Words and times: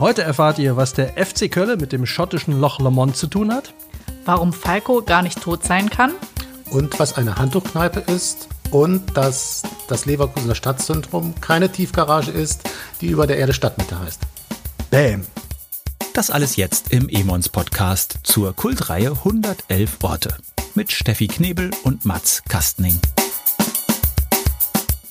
Heute 0.00 0.22
erfahrt 0.22 0.58
ihr, 0.58 0.78
was 0.78 0.94
der 0.94 1.12
FC 1.22 1.50
Köln 1.50 1.78
mit 1.78 1.92
dem 1.92 2.06
schottischen 2.06 2.58
Loch 2.58 2.78
Lomond 2.78 3.18
zu 3.18 3.26
tun 3.26 3.52
hat. 3.52 3.74
Warum 4.24 4.54
Falco 4.54 5.02
gar 5.02 5.20
nicht 5.20 5.42
tot 5.42 5.62
sein 5.62 5.90
kann. 5.90 6.14
Und 6.70 6.98
was 6.98 7.18
eine 7.18 7.36
Handtuchkneipe 7.36 8.00
ist. 8.10 8.48
Und 8.70 9.14
dass 9.14 9.62
das 9.88 10.06
Leverkusener 10.06 10.54
Stadtzentrum 10.54 11.34
keine 11.42 11.70
Tiefgarage 11.70 12.30
ist, 12.30 12.62
die 13.02 13.08
über 13.08 13.26
der 13.26 13.36
Erde 13.36 13.52
Stadtmitte 13.52 14.00
heißt. 14.00 14.22
Bäm. 14.90 15.26
Das 16.14 16.30
alles 16.30 16.56
jetzt 16.56 16.94
im 16.94 17.10
Emons 17.10 17.50
Podcast 17.50 18.20
zur 18.22 18.56
Kultreihe 18.56 19.10
111 19.10 19.98
Orte 20.00 20.34
mit 20.74 20.92
Steffi 20.92 21.26
Knebel 21.26 21.72
und 21.84 22.06
Mats 22.06 22.42
Kastning. 22.48 22.98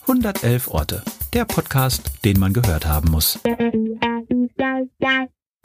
111 0.01 0.67
Orte, 0.67 1.03
der 1.33 1.45
Podcast, 1.45 2.11
den 2.25 2.39
man 2.39 2.53
gehört 2.53 2.87
haben 2.87 3.11
muss. 3.11 3.39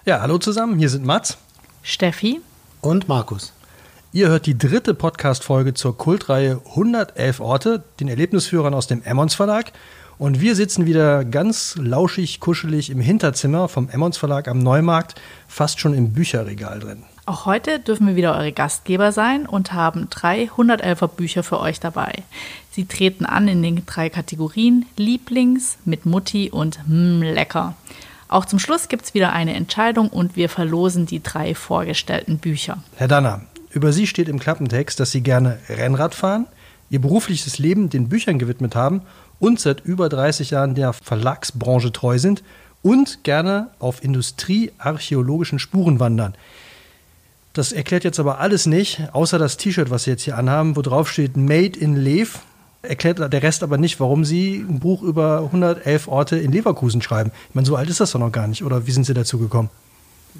Ja, 0.04 0.20
hallo 0.20 0.38
zusammen, 0.38 0.78
hier 0.78 0.90
sind 0.90 1.06
Mats. 1.06 1.38
Steffi. 1.82 2.40
Und 2.82 3.08
Markus. 3.08 3.52
Ihr 4.12 4.28
hört 4.28 4.46
die 4.46 4.58
dritte 4.58 4.94
Podcast-Folge 4.94 5.72
zur 5.72 5.96
Kultreihe 5.96 6.60
111 6.70 7.40
Orte, 7.40 7.82
den 7.98 8.08
Erlebnisführern 8.08 8.74
aus 8.74 8.86
dem 8.86 9.02
Emmons 9.02 9.34
Verlag. 9.34 9.72
Und 10.18 10.40
wir 10.40 10.54
sitzen 10.54 10.86
wieder 10.86 11.24
ganz 11.24 11.76
lauschig, 11.76 12.40
kuschelig 12.40 12.90
im 12.90 13.00
Hinterzimmer 13.00 13.68
vom 13.68 13.88
Emmons 13.88 14.18
Verlag 14.18 14.46
am 14.46 14.58
Neumarkt, 14.58 15.20
fast 15.48 15.80
schon 15.80 15.94
im 15.94 16.12
Bücherregal 16.12 16.78
drin. 16.78 17.04
Auch 17.26 17.46
heute 17.46 17.80
dürfen 17.80 18.06
wir 18.06 18.16
wieder 18.16 18.36
eure 18.36 18.52
Gastgeber 18.52 19.10
sein 19.10 19.46
und 19.46 19.72
haben 19.72 20.08
drei 20.10 20.50
111er 20.56 21.08
Bücher 21.08 21.42
für 21.42 21.58
euch 21.58 21.80
dabei. 21.80 22.22
Sie 22.74 22.86
treten 22.86 23.24
an 23.24 23.46
in 23.46 23.62
den 23.62 23.86
drei 23.86 24.10
Kategorien 24.10 24.84
Lieblings, 24.96 25.78
mit 25.84 26.06
Mutti 26.06 26.50
und 26.50 26.80
Mmm, 26.88 27.22
lecker. 27.22 27.76
Auch 28.26 28.46
zum 28.46 28.58
Schluss 28.58 28.88
gibt 28.88 29.04
es 29.04 29.14
wieder 29.14 29.32
eine 29.32 29.54
Entscheidung 29.54 30.08
und 30.08 30.34
wir 30.34 30.48
verlosen 30.48 31.06
die 31.06 31.22
drei 31.22 31.54
vorgestellten 31.54 32.38
Bücher. 32.38 32.82
Herr 32.96 33.06
Danner, 33.06 33.42
über 33.70 33.92
Sie 33.92 34.08
steht 34.08 34.28
im 34.28 34.40
Klappentext, 34.40 34.98
dass 34.98 35.12
Sie 35.12 35.20
gerne 35.20 35.58
Rennrad 35.68 36.16
fahren, 36.16 36.46
Ihr 36.90 37.00
berufliches 37.00 37.58
Leben 37.58 37.90
den 37.90 38.08
Büchern 38.08 38.40
gewidmet 38.40 38.74
haben 38.74 39.02
und 39.38 39.60
seit 39.60 39.84
über 39.84 40.08
30 40.08 40.50
Jahren 40.50 40.74
der 40.74 40.92
Verlagsbranche 40.94 41.92
treu 41.92 42.18
sind 42.18 42.42
und 42.82 43.22
gerne 43.22 43.68
auf 43.78 44.02
industriearchäologischen 44.02 45.60
Spuren 45.60 46.00
wandern. 46.00 46.34
Das 47.52 47.70
erklärt 47.70 48.02
jetzt 48.02 48.18
aber 48.18 48.40
alles 48.40 48.66
nicht, 48.66 49.00
außer 49.12 49.38
das 49.38 49.58
T-Shirt, 49.58 49.90
was 49.90 50.04
Sie 50.04 50.10
jetzt 50.10 50.24
hier 50.24 50.36
anhaben, 50.36 50.74
wo 50.74 50.82
drauf 50.82 51.08
steht 51.08 51.36
Made 51.36 51.78
in 51.78 51.94
Lev. 51.94 52.40
Erklärt 52.88 53.18
der 53.18 53.42
Rest 53.42 53.62
aber 53.62 53.78
nicht, 53.78 54.00
warum 54.00 54.24
Sie 54.24 54.56
ein 54.56 54.80
Buch 54.80 55.02
über 55.02 55.38
111 55.38 56.08
Orte 56.08 56.36
in 56.36 56.52
Leverkusen 56.52 57.02
schreiben. 57.02 57.32
Ich 57.48 57.54
meine, 57.54 57.66
so 57.66 57.76
alt 57.76 57.88
ist 57.88 58.00
das 58.00 58.12
doch 58.12 58.20
noch 58.20 58.32
gar 58.32 58.46
nicht. 58.46 58.64
Oder 58.64 58.86
wie 58.86 58.90
sind 58.90 59.04
Sie 59.04 59.14
dazu 59.14 59.38
gekommen? 59.38 59.70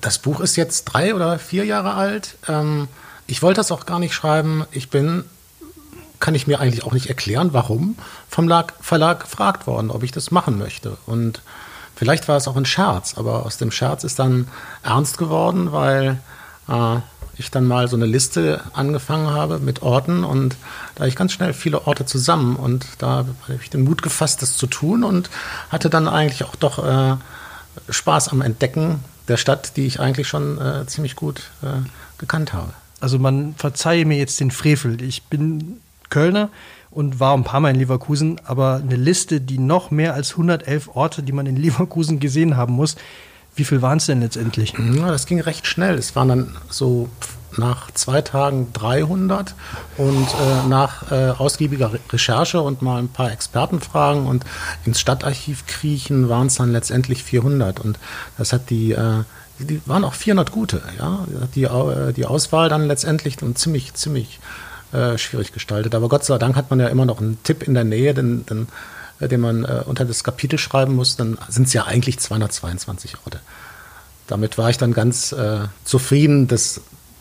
Das 0.01 0.19
Buch 0.19 0.41
ist 0.41 0.56
jetzt 0.56 0.84
drei 0.84 1.14
oder 1.14 1.39
vier 1.39 1.64
Jahre 1.64 1.95
alt. 1.95 2.36
Ähm, 2.48 2.89
ich 3.27 3.42
wollte 3.42 3.61
das 3.61 3.73
auch 3.73 3.86
gar 3.86 3.98
nicht 3.98 4.14
schreiben. 4.14 4.64
Ich 4.73 4.91
bin, 4.91 5.25
kann 6.20 6.34
ich 6.34 6.47
mir 6.47 6.61
eigentlich 6.61 6.84
auch 6.84 6.92
nicht 6.92 7.06
erklären, 7.06 7.53
warum, 7.53 7.97
vom 8.28 8.51
Verlag 8.81 9.20
gefragt 9.20 9.67
worden, 9.67 9.91
ob 9.91 10.03
ich 10.03 10.12
das 10.12 10.31
machen 10.31 10.58
möchte. 10.58 10.97
Und 11.06 11.42
vielleicht 11.97 12.29
war 12.29 12.36
es 12.36 12.48
auch 12.48 12.56
ein 12.56 12.67
Scherz, 12.67 13.14
aber 13.17 13.47
aus 13.47 13.56
dem 13.56 13.70
Scherz 13.70 14.05
ist 14.05 14.19
dann 14.19 14.48
ernst 14.83 15.17
geworden, 15.17 15.73
weil 15.73 16.19
äh, 16.69 16.97
ich 17.37 17.51
dann 17.51 17.67
mal 17.67 17.89
so 17.89 17.97
eine 17.97 18.07
Liste 18.07 18.61
angefangen 18.73 19.29
habe 19.29 19.59
mit 19.59 19.83
Orten 19.83 20.25
und 20.25 20.57
da 20.95 21.01
habe 21.01 21.09
ich 21.09 21.17
ganz 21.17 21.33
schnell 21.33 21.53
viele 21.53 21.87
Orte 21.87 22.07
zusammen 22.07 22.57
und 22.57 22.87
da 22.99 23.09
habe 23.09 23.35
ich 23.63 23.71
den 23.71 23.85
Mut 23.85 24.03
gefasst, 24.03 24.43
das 24.43 24.57
zu 24.57 24.67
tun 24.67 25.05
und 25.05 25.31
hatte 25.71 25.91
dann 25.91 26.09
eigentlich 26.09 26.45
auch 26.45 26.55
doch 26.57 26.85
äh, 26.85 27.17
Spaß 27.89 28.29
am 28.29 28.41
Entdecken 28.41 29.01
der 29.29 29.37
Stadt, 29.37 29.77
die 29.77 29.87
ich 29.87 30.01
eigentlich 30.01 30.29
schon 30.29 30.59
äh, 30.59 30.87
ziemlich 30.87 31.17
gut 31.17 31.51
äh, 31.63 31.86
gekannt 32.19 32.53
habe. 32.53 32.73
Also 33.01 33.19
man 33.19 33.55
verzeihe 33.57 34.05
mir 34.05 34.17
jetzt 34.17 34.41
den 34.41 34.51
Frevel. 34.51 35.03
Ich 35.03 35.25
bin 35.25 35.81
Kölner 36.11 36.51
und 36.91 37.19
war 37.20 37.35
ein 37.37 37.45
paar 37.45 37.61
Mal 37.61 37.70
in 37.70 37.77
Leverkusen, 37.77 38.41
aber 38.45 38.77
eine 38.77 38.97
Liste, 38.97 39.41
die 39.41 39.58
noch 39.58 39.91
mehr 39.91 40.14
als 40.14 40.33
111 40.33 40.91
Orte, 40.95 41.23
die 41.23 41.33
man 41.33 41.47
in 41.47 41.57
Leverkusen 41.57 42.20
gesehen 42.20 42.57
haben 42.57 42.75
muss, 42.75 42.97
wie 43.57 43.65
viel 43.65 43.83
waren 43.83 43.98
es 43.98 44.07
denn 44.07 44.20
letztendlich? 44.20 44.75
Ja, 44.95 45.11
das 45.11 45.27
ging 45.27 45.41
recht 45.41 45.67
schnell. 45.67 45.95
Es 45.97 46.17
waren 46.17 46.29
dann 46.29 46.57
so 46.69 47.09
nach 47.57 47.91
zwei 47.92 48.20
Tagen 48.20 48.73
300 48.73 49.55
und 49.97 50.27
äh, 50.27 50.69
nach 50.69 51.13
äh, 51.13 51.31
ausgiebiger 51.31 51.93
Recherche 52.11 52.61
und 52.61 52.83
mal 52.83 52.98
ein 52.98 53.09
paar 53.09 53.31
Expertenfragen 53.31 54.27
und 54.27 54.45
ins 54.85 54.98
Stadtarchiv 54.98 55.67
kriechen 55.67 56.29
waren 56.29 56.48
es 56.48 56.57
dann 56.57 56.73
letztendlich 56.73 57.23
400 57.23 57.79
und 57.79 57.98
das 58.39 58.53
hat 58.53 58.70
die 58.70 58.93
äh, 58.93 59.23
die 59.59 59.81
waren 59.87 60.05
auch 60.05 60.14
400 60.14 60.51
gute, 60.51 60.83
ja. 60.98 61.27
Die, 61.55 61.64
äh, 61.64 62.13
die 62.13 62.27
Auswahl 62.27 62.69
dann 62.69 62.87
letztendlich 62.87 63.39
ziemlich, 63.55 63.95
ziemlich 63.95 64.41
äh, 64.93 65.17
schwierig 65.19 65.53
gestaltet. 65.53 65.95
Aber 65.95 66.09
Gott 66.09 66.25
sei 66.25 66.39
Dank 66.39 66.57
hat 66.57 66.70
man 66.70 66.81
ja 66.81 66.89
immer 66.89 67.05
noch 67.05 67.20
einen 67.20 67.43
Tipp 67.45 67.63
in 67.63 67.75
der 67.75 67.85
Nähe, 67.85 68.14
den, 68.14 68.45
den, 68.47 68.63
äh, 68.63 68.67
den 69.20 69.41
man 69.41 69.64
äh, 69.64 69.83
unter 69.86 70.05
das 70.05 70.25
Kapitel 70.25 70.58
schreiben 70.58 70.95
muss. 70.95 71.17
Dann 71.17 71.39
sind 71.48 71.67
es 71.67 71.73
ja 71.73 71.85
eigentlich 71.85 72.19
222 72.19 73.17
Orte. 73.25 73.41
Damit 74.27 74.58
war 74.58 74.70
ich 74.70 74.79
dann 74.79 74.92
ganz 74.92 75.33
äh, 75.33 75.61
zufrieden, 75.85 76.48
dass 76.48 76.80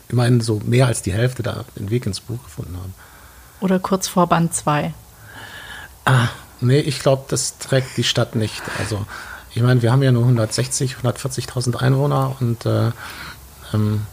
immerhin 0.10 0.42
so 0.42 0.62
mehr 0.66 0.88
als 0.88 1.02
die 1.02 1.14
Hälfte 1.14 1.44
da 1.44 1.66
den 1.78 1.90
Weg 1.90 2.06
ins 2.06 2.20
Buch 2.20 2.42
gefunden 2.44 2.78
haben. 2.78 2.94
Oder 3.60 3.80
kurz 3.80 4.08
vor 4.08 4.28
Band 4.28 4.54
2. 4.54 4.94
Ah, 6.06 6.28
nee, 6.62 6.80
ich 6.80 7.00
glaube, 7.00 7.26
das 7.30 7.58
trägt 7.58 7.98
die 7.98 8.04
Stadt 8.04 8.36
nicht. 8.36 8.62
Also, 8.80 9.06
ich 9.54 9.62
meine, 9.62 9.82
wir 9.82 9.92
haben 9.92 10.04
ja 10.04 10.12
nur 10.12 10.24
160, 10.24 10.98
140.000 11.04 11.78
Einwohner 11.78 12.36
und 12.40 12.66
äh, 12.66 12.92
ähm, 13.74 14.06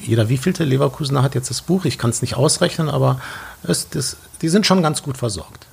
jeder 0.00 0.28
wievielte 0.28 0.64
Leverkusener 0.64 1.22
hat 1.22 1.34
jetzt 1.34 1.50
das 1.50 1.62
Buch. 1.62 1.84
Ich 1.84 1.98
kann 1.98 2.10
es 2.10 2.22
nicht 2.22 2.36
ausrechnen, 2.36 2.88
aber 2.88 3.20
es, 3.62 3.88
das, 3.88 4.16
die 4.42 4.48
sind 4.48 4.66
schon 4.66 4.82
ganz 4.82 5.02
gut 5.02 5.16
versorgt. 5.16 5.66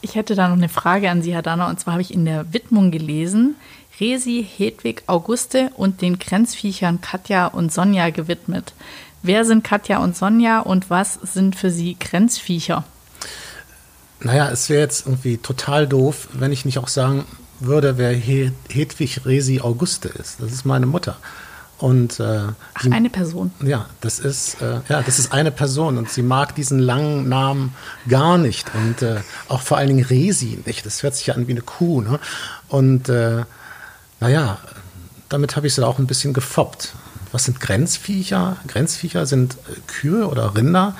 Ich 0.00 0.14
hätte 0.14 0.34
da 0.34 0.48
noch 0.48 0.56
eine 0.56 0.68
Frage 0.68 1.10
an 1.10 1.22
Sie, 1.22 1.34
Herr 1.34 1.42
Danner, 1.42 1.68
und 1.68 1.80
zwar 1.80 1.94
habe 1.94 2.02
ich 2.02 2.14
in 2.14 2.24
der 2.24 2.52
Widmung 2.52 2.90
gelesen, 2.90 3.56
Resi, 4.00 4.46
Hedwig, 4.56 5.02
Auguste 5.06 5.70
und 5.76 6.02
den 6.02 6.18
Grenzviechern 6.18 7.00
Katja 7.00 7.46
und 7.46 7.72
Sonja 7.72 8.10
gewidmet. 8.10 8.74
Wer 9.22 9.44
sind 9.44 9.64
Katja 9.64 9.98
und 9.98 10.16
Sonja 10.16 10.60
und 10.60 10.90
was 10.90 11.14
sind 11.14 11.56
für 11.56 11.70
Sie 11.70 11.96
Grenzviecher? 11.98 12.84
Naja, 14.20 14.50
es 14.50 14.68
wäre 14.68 14.80
jetzt 14.80 15.06
irgendwie 15.06 15.38
total 15.38 15.86
doof, 15.88 16.28
wenn 16.32 16.52
ich 16.52 16.64
nicht 16.64 16.78
auch 16.78 16.88
sagen 16.88 17.24
würde, 17.60 17.98
wer 17.98 18.12
Hedwig 18.12 19.24
Resi 19.24 19.60
Auguste 19.60 20.08
ist. 20.08 20.40
Das 20.40 20.52
ist 20.52 20.64
meine 20.64 20.86
Mutter. 20.86 21.16
Und, 21.78 22.18
äh, 22.18 22.40
Ach, 22.74 22.84
eine 22.90 23.08
Person. 23.08 23.52
Ja, 23.62 23.86
das 24.00 24.18
ist, 24.18 24.60
äh, 24.60 24.80
ja, 24.88 25.00
das 25.00 25.20
ist 25.20 25.32
eine 25.32 25.52
Person 25.52 25.96
und 25.96 26.10
sie 26.10 26.22
mag 26.22 26.56
diesen 26.56 26.80
langen 26.80 27.28
Namen 27.28 27.74
gar 28.08 28.36
nicht 28.36 28.74
und 28.74 29.02
äh, 29.02 29.20
auch 29.48 29.62
vor 29.62 29.76
allen 29.76 29.88
Dingen 29.88 30.04
Resi 30.04 30.60
nicht. 30.66 30.84
Das 30.84 31.02
hört 31.04 31.14
sich 31.14 31.28
ja 31.28 31.34
an 31.34 31.46
wie 31.46 31.52
eine 31.52 31.60
Kuh. 31.62 32.00
Ne? 32.00 32.18
Und 32.68 33.08
äh, 33.08 33.44
naja, 34.18 34.58
damit 35.28 35.54
habe 35.54 35.68
ich 35.68 35.74
sie 35.74 35.86
auch 35.86 36.00
ein 36.00 36.08
bisschen 36.08 36.32
gefoppt. 36.32 36.94
Was 37.30 37.44
sind 37.44 37.60
Grenzviecher? 37.60 38.56
Grenzviecher 38.66 39.26
sind 39.26 39.54
äh, 39.54 39.78
Kühe 39.86 40.26
oder 40.26 40.56
Rinder, 40.56 40.96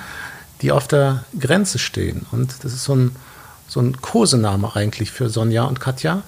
die 0.61 0.71
auf 0.71 0.87
der 0.87 1.25
Grenze 1.37 1.77
stehen. 1.77 2.25
Und 2.31 2.63
das 2.63 2.71
ist 2.71 2.85
so 2.85 2.95
ein, 2.95 3.15
so 3.67 3.81
ein 3.81 3.99
Kosename 4.01 4.75
eigentlich 4.75 5.11
für 5.11 5.29
Sonja 5.29 5.65
und 5.65 5.81
Katja 5.81 6.23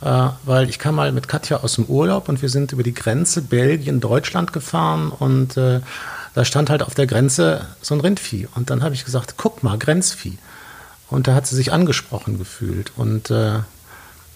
weil 0.00 0.68
ich 0.68 0.78
kam 0.78 0.94
mal 0.94 1.10
mit 1.12 1.26
Katja 1.28 1.58
aus 1.58 1.74
dem 1.74 1.86
Urlaub 1.86 2.28
und 2.28 2.40
wir 2.40 2.48
sind 2.48 2.72
über 2.72 2.82
die 2.82 2.94
Grenze 2.94 3.42
Belgien-Deutschland 3.42 4.52
gefahren 4.52 5.10
und 5.10 5.56
äh, 5.56 5.80
da 6.34 6.44
stand 6.44 6.70
halt 6.70 6.82
auf 6.82 6.94
der 6.94 7.08
Grenze 7.08 7.66
so 7.82 7.94
ein 7.94 8.00
Rindvieh. 8.00 8.46
Und 8.54 8.70
dann 8.70 8.84
habe 8.84 8.94
ich 8.94 9.04
gesagt, 9.04 9.34
guck 9.36 9.64
mal, 9.64 9.76
Grenzvieh. 9.76 10.38
Und 11.10 11.26
da 11.26 11.34
hat 11.34 11.48
sie 11.48 11.56
sich 11.56 11.72
angesprochen 11.72 12.38
gefühlt. 12.38 12.92
Und 12.96 13.30
äh, 13.30 13.60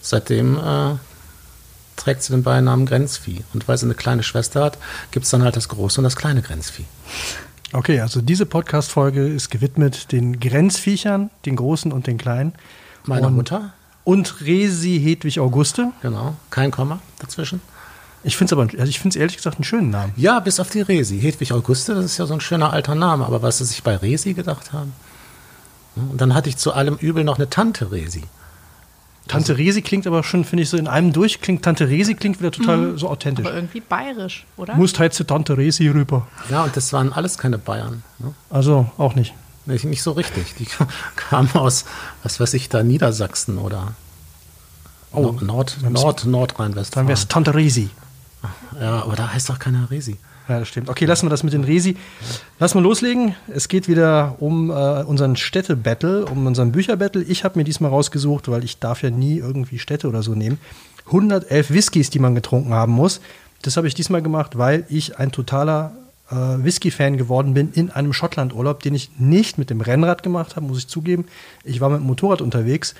seitdem 0.01 0.57
äh, 0.57 0.95
trägt 1.95 2.23
sie 2.23 2.33
den 2.33 2.43
Beinamen 2.43 2.85
Grenzvieh. 2.85 3.43
Und 3.53 3.69
weil 3.69 3.77
sie 3.77 3.85
eine 3.85 3.93
kleine 3.93 4.23
Schwester 4.23 4.63
hat, 4.63 4.77
gibt 5.11 5.23
es 5.23 5.31
dann 5.31 5.43
halt 5.43 5.55
das 5.55 5.69
große 5.69 6.01
und 6.01 6.03
das 6.03 6.17
kleine 6.17 6.41
Grenzvieh. 6.41 6.85
Okay, 7.71 8.01
also 8.01 8.21
diese 8.21 8.45
Podcast-Folge 8.45 9.25
ist 9.25 9.49
gewidmet 9.49 10.11
den 10.11 10.39
Grenzviechern, 10.39 11.29
den 11.45 11.55
großen 11.55 11.91
und 11.91 12.07
den 12.07 12.17
kleinen. 12.17 12.53
Meiner 13.05 13.27
und 13.27 13.35
Mutter? 13.35 13.73
Und 14.03 14.41
Resi 14.41 14.99
Hedwig 15.03 15.39
Auguste. 15.39 15.91
Genau, 16.01 16.35
kein 16.49 16.71
Komma 16.71 16.99
dazwischen. 17.19 17.61
Ich 18.23 18.37
finde 18.37 18.55
es 18.55 18.59
aber, 18.59 18.79
also 18.79 18.89
ich 18.89 18.99
finde 18.99 19.17
es 19.17 19.19
ehrlich 19.19 19.35
gesagt 19.35 19.57
einen 19.57 19.65
schönen 19.65 19.89
Namen. 19.89 20.13
Ja, 20.15 20.39
bis 20.39 20.59
auf 20.59 20.69
die 20.69 20.81
Resi. 20.81 21.19
Hedwig 21.19 21.51
Auguste, 21.51 21.93
das 21.93 22.05
ist 22.05 22.17
ja 22.17 22.25
so 22.25 22.33
ein 22.33 22.41
schöner 22.41 22.71
alter 22.71 22.95
Name, 22.95 23.25
aber 23.25 23.41
was 23.41 23.57
sie 23.57 23.65
sich 23.65 23.83
bei 23.83 23.95
Resi 23.95 24.33
gedacht 24.33 24.71
haben. 24.71 24.93
Und 25.95 26.21
dann 26.21 26.33
hatte 26.33 26.49
ich 26.49 26.57
zu 26.57 26.73
allem 26.73 26.95
Übel 26.95 27.23
noch 27.23 27.37
eine 27.37 27.49
Tante 27.49 27.91
Resi. 27.91 28.23
Tante 29.27 29.57
Resi 29.57 29.81
klingt 29.81 30.05
aber 30.05 30.23
schon, 30.23 30.43
finde 30.43 30.63
ich, 30.63 30.69
so 30.69 30.77
in 30.77 30.87
einem 30.87 31.13
durch, 31.13 31.39
klingt 31.39 31.63
Tante 31.63 31.87
Resi 31.87 32.13
klingt 32.13 32.39
wieder 32.39 32.51
total 32.51 32.77
mhm. 32.77 32.97
so 32.97 33.09
authentisch. 33.09 33.45
Aber 33.45 33.55
irgendwie 33.55 33.79
bayerisch, 33.79 34.45
oder? 34.57 34.75
Musst 34.75 34.99
halt 34.99 35.13
zu 35.13 35.23
Tante 35.23 35.57
Resi 35.57 35.87
rüber. 35.87 36.27
Ja, 36.49 36.63
und 36.63 36.75
das 36.75 36.91
waren 36.91 37.13
alles 37.13 37.37
keine 37.37 37.57
Bayern. 37.57 38.03
Ne? 38.19 38.33
Also 38.49 38.89
auch 38.97 39.15
nicht. 39.15 39.33
Nicht, 39.65 39.85
nicht 39.85 40.03
so 40.03 40.11
richtig. 40.11 40.55
Die 40.59 40.67
kamen 41.15 41.49
aus, 41.53 41.85
was 42.23 42.39
weiß 42.39 42.53
ich, 42.55 42.69
da 42.69 42.83
Niedersachsen 42.83 43.57
oder 43.57 43.93
oh, 45.13 45.21
Nord, 45.21 45.41
Nord, 45.41 45.77
Nord, 45.81 46.25
Nordrhein-Westfalen. 46.25 47.05
Dann 47.05 47.07
wäre 47.07 47.19
es 47.19 47.27
Tante 47.27 47.55
Resi. 47.55 47.89
Ja, 48.79 49.03
aber 49.03 49.15
da 49.15 49.31
heißt 49.31 49.49
doch 49.49 49.59
keiner 49.59 49.89
Resi. 49.89 50.17
Ja, 50.49 50.59
das 50.59 50.67
stimmt. 50.67 50.89
Okay, 50.89 51.05
lassen 51.05 51.25
wir 51.25 51.29
das 51.29 51.43
mit 51.43 51.53
den 51.53 51.63
Resi. 51.63 51.95
Lass 52.59 52.75
mal 52.75 52.81
loslegen. 52.81 53.35
Es 53.47 53.69
geht 53.69 53.87
wieder 53.87 54.35
um 54.39 54.69
äh, 54.69 55.03
unseren 55.03 55.37
Städte-Battle, 55.37 56.25
um 56.25 56.45
unseren 56.45 56.73
Bücher-Battle. 56.73 57.23
Ich 57.23 57.45
habe 57.45 57.57
mir 57.57 57.63
diesmal 57.63 57.91
rausgesucht, 57.91 58.49
weil 58.49 58.65
ich 58.65 58.79
darf 58.79 59.03
ja 59.03 59.09
nie 59.09 59.37
irgendwie 59.37 59.79
Städte 59.79 60.09
oder 60.09 60.21
so 60.21 60.35
nehmen. 60.35 60.59
111 61.05 61.71
Whiskys, 61.71 62.09
die 62.09 62.19
man 62.19 62.35
getrunken 62.35 62.73
haben 62.73 62.91
muss. 62.91 63.21
Das 63.61 63.77
habe 63.77 63.87
ich 63.87 63.93
diesmal 63.93 64.21
gemacht, 64.21 64.57
weil 64.57 64.85
ich 64.89 65.17
ein 65.17 65.31
totaler 65.31 65.93
äh, 66.31 66.35
Whisky-Fan 66.35 67.17
geworden 67.17 67.53
bin 67.53 67.71
in 67.73 67.91
einem 67.91 68.13
Schottland-Urlaub, 68.13 68.81
den 68.81 68.95
ich 68.95 69.11
nicht 69.17 69.57
mit 69.57 69.69
dem 69.69 69.81
Rennrad 69.81 70.23
gemacht 70.23 70.55
habe, 70.55 70.65
muss 70.65 70.79
ich 70.79 70.87
zugeben. 70.87 71.25
Ich 71.63 71.81
war 71.81 71.89
mit 71.89 71.99
dem 71.99 72.07
Motorrad 72.07 72.41
unterwegs 72.41 72.95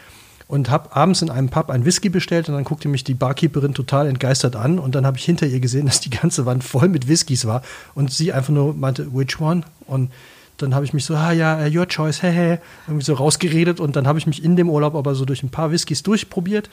und 0.48 0.70
habe 0.70 0.96
abends 0.96 1.22
in 1.22 1.30
einem 1.30 1.50
Pub 1.50 1.70
ein 1.70 1.86
Whisky 1.86 2.10
bestellt 2.10 2.50
und 2.50 2.56
dann 2.56 2.64
guckte 2.64 2.88
mich 2.88 3.04
die 3.04 3.14
Barkeeperin 3.14 3.74
total 3.74 4.08
entgeistert 4.08 4.56
an 4.56 4.78
und 4.78 4.94
dann 4.96 5.06
habe 5.06 5.18
ich 5.18 5.25
hinter 5.25 5.48
ihr 5.48 5.60
gesehen, 5.60 5.86
dass 5.88 6.00
die 6.00 6.10
ganze 6.10 6.46
Wand 6.46 6.64
voll 6.64 6.90
mit 6.90 7.08
Whiskys 7.08 7.46
war 7.46 7.64
und 7.96 8.12
sie 8.12 8.34
einfach 8.34 8.54
nur 8.54 8.74
meinte, 8.74 9.14
which 9.14 9.40
one? 9.40 9.64
Und 9.88 10.12
dann 10.58 10.75
habe 10.75 10.86
ich 10.86 10.94
mich 10.94 11.06
so, 11.06 11.16
ah 11.16 11.31
ja, 11.31 11.66
your 11.68 11.88
choice, 11.88 12.22
hehe, 12.22 12.62
irgendwie 12.88 13.06
so 13.06 13.16
rausgeredet 13.16 13.80
und 13.80 13.96
dann 13.96 14.08
habe 14.08 14.20
ich 14.20 14.28
mich 14.28 14.44
in 14.44 14.56
dem 14.56 14.70
Urlaub 14.70 14.96
aber 14.96 15.16
so 15.16 15.25
durch 15.25 15.44
ein 15.44 15.50
paar 15.50 15.72
Whiskys 15.72 16.04
durchprobiert 16.04 16.70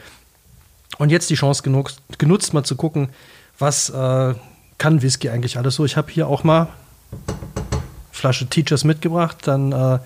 und 0.99 1.11
jetzt 1.11 1.31
die 1.31 1.35
Chance 1.35 1.63
genutzt, 1.63 2.03
genutzt 2.19 2.53
mal 2.53 2.65
zu 2.65 2.77
gucken, 2.77 3.09
was 3.59 3.89
äh, 3.91 4.35
kann 4.81 5.03
Whisky 5.03 5.29
eigentlich 5.29 5.59
alles 5.59 5.75
so. 5.77 5.85
Ich 5.85 5.97
habe 5.97 6.11
hier 6.11 6.27
auch 6.27 6.43
mal 6.43 6.69
Flasche 8.11 8.47
Teachers 8.47 8.83
mitgebracht, 8.85 9.37
dann 9.47 9.73
äh, 9.73 9.99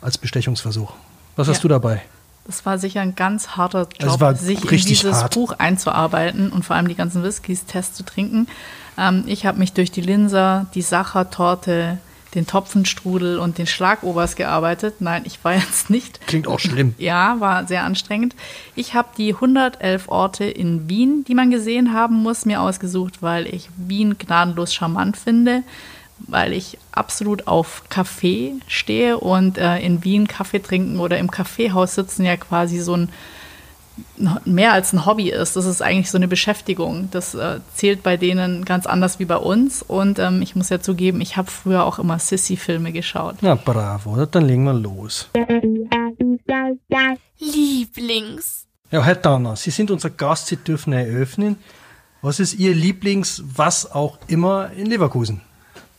als 0.00 0.18
Bestechungsversuch. 0.18 0.92
Was 1.36 1.46
Ja. 1.46 1.54
hast 1.54 1.62
du 1.62 1.68
dabei? 1.68 2.02
Das 2.46 2.66
war 2.66 2.78
sicher 2.78 3.00
ein 3.02 3.14
ganz 3.14 3.50
harter 3.50 3.86
Es 3.98 4.04
Job, 4.04 4.36
sich 4.36 4.64
in 4.72 4.78
dieses 4.86 5.22
hart. 5.22 5.34
Buch 5.34 5.54
einzuarbeiten 5.58 6.50
und 6.50 6.64
vor 6.64 6.74
allem 6.74 6.88
die 6.88 6.96
ganzen 6.96 7.22
Whiskys 7.22 7.66
Test 7.66 7.94
zu 7.94 8.04
trinken. 8.04 8.48
Ähm, 8.98 9.22
ich 9.26 9.46
habe 9.46 9.58
mich 9.58 9.74
durch 9.74 9.92
die 9.92 10.00
Linser, 10.00 10.66
die 10.74 10.82
Sachertorte, 10.82 11.98
den 12.34 12.46
Topfenstrudel 12.46 13.38
und 13.38 13.58
den 13.58 13.66
Schlagobers 13.66 14.36
gearbeitet. 14.36 15.00
Nein, 15.00 15.22
ich 15.24 15.42
war 15.44 15.54
jetzt 15.54 15.90
nicht. 15.90 16.26
Klingt 16.26 16.46
auch 16.46 16.60
schlimm. 16.60 16.94
Ja, 16.98 17.36
war 17.38 17.66
sehr 17.66 17.84
anstrengend. 17.84 18.34
Ich 18.74 18.94
habe 18.94 19.08
die 19.16 19.34
111 19.34 20.08
Orte 20.08 20.44
in 20.44 20.88
Wien, 20.88 21.24
die 21.26 21.34
man 21.34 21.50
gesehen 21.50 21.92
haben 21.92 22.22
muss, 22.22 22.46
mir 22.46 22.60
ausgesucht, 22.60 23.22
weil 23.22 23.46
ich 23.46 23.68
Wien 23.76 24.16
gnadenlos 24.18 24.74
charmant 24.74 25.16
finde, 25.16 25.62
weil 26.18 26.52
ich 26.52 26.78
absolut 26.92 27.46
auf 27.46 27.84
Kaffee 27.88 28.54
stehe 28.66 29.18
und 29.18 29.58
äh, 29.58 29.78
in 29.78 30.04
Wien 30.04 30.28
Kaffee 30.28 30.60
trinken 30.60 31.00
oder 31.00 31.18
im 31.18 31.30
Kaffeehaus 31.30 31.94
sitzen 31.94 32.24
ja 32.24 32.36
quasi 32.36 32.78
so 32.80 32.96
ein 32.96 33.08
mehr 34.44 34.72
als 34.72 34.92
ein 34.92 35.04
Hobby 35.06 35.30
ist. 35.30 35.56
Das 35.56 35.66
ist 35.66 35.82
eigentlich 35.82 36.10
so 36.10 36.18
eine 36.18 36.28
Beschäftigung. 36.28 37.08
Das 37.10 37.34
äh, 37.34 37.60
zählt 37.74 38.02
bei 38.02 38.16
denen 38.16 38.64
ganz 38.64 38.86
anders 38.86 39.18
wie 39.18 39.24
bei 39.24 39.36
uns. 39.36 39.82
Und 39.82 40.18
ähm, 40.18 40.42
ich 40.42 40.56
muss 40.56 40.68
ja 40.68 40.80
zugeben, 40.80 41.20
ich 41.20 41.36
habe 41.36 41.50
früher 41.50 41.84
auch 41.84 41.98
immer 41.98 42.18
Sissy-Filme 42.18 42.92
geschaut. 42.92 43.36
Na 43.40 43.54
bravo, 43.54 44.24
dann 44.26 44.46
legen 44.46 44.64
wir 44.64 44.74
los. 44.74 45.28
Lieblings. 47.38 48.66
Ja, 48.90 49.02
Herr 49.02 49.16
Danner, 49.16 49.56
Sie 49.56 49.70
sind 49.70 49.90
unser 49.90 50.10
Gast, 50.10 50.48
Sie 50.48 50.56
dürfen 50.56 50.92
eröffnen. 50.92 51.56
Was 52.20 52.40
ist 52.40 52.54
Ihr 52.54 52.74
Lieblings, 52.74 53.42
was 53.56 53.90
auch 53.90 54.18
immer 54.28 54.70
in 54.76 54.86
Leverkusen? 54.86 55.40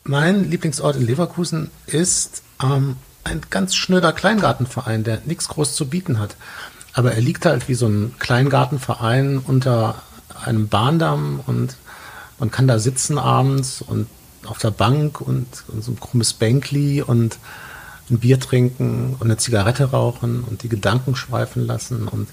Mein 0.04 0.50
Lieblingsort 0.50 0.95
in 0.95 1.06
Leverkusen 1.06 1.72
ist 1.88 2.44
ähm, 2.62 2.98
ein 3.24 3.42
ganz 3.50 3.75
schnöder 3.75 4.13
Kleingartenverein, 4.13 5.04
der 5.04 5.22
nichts 5.25 5.48
groß 5.48 5.75
zu 5.75 5.90
bieten 5.90 6.19
hat. 6.19 6.36
Aber 6.94 7.13
er 7.13 7.22
liegt 7.22 7.45
halt 7.45 7.68
wie 7.68 7.74
so 7.74 7.88
ein 7.88 8.13
Kleingartenverein 8.19 9.40
unter 9.40 9.95
einem 10.45 10.68
Bahndamm 10.68 11.40
und 11.45 11.75
man 12.40 12.51
kann 12.51 12.68
da 12.68 12.80
sitzen 12.80 13.18
abends 13.18 13.81
und 13.81 14.07
auf 14.45 14.57
der 14.57 14.72
Bank 14.72 15.22
und, 15.22 15.48
und 15.69 15.84
so 15.84 15.92
ein 15.92 16.00
krummes 16.00 16.34
Bänkli 16.34 17.01
und 17.01 17.38
ein 18.10 18.19
Bier 18.19 18.40
trinken 18.40 19.16
und 19.19 19.24
eine 19.24 19.38
Zigarette 19.38 19.92
rauchen 19.92 20.44
und 20.44 20.63
die 20.63 20.69
Gedanken 20.69 21.16
schweifen 21.16 21.66
lassen 21.66 22.07
und 22.07 22.28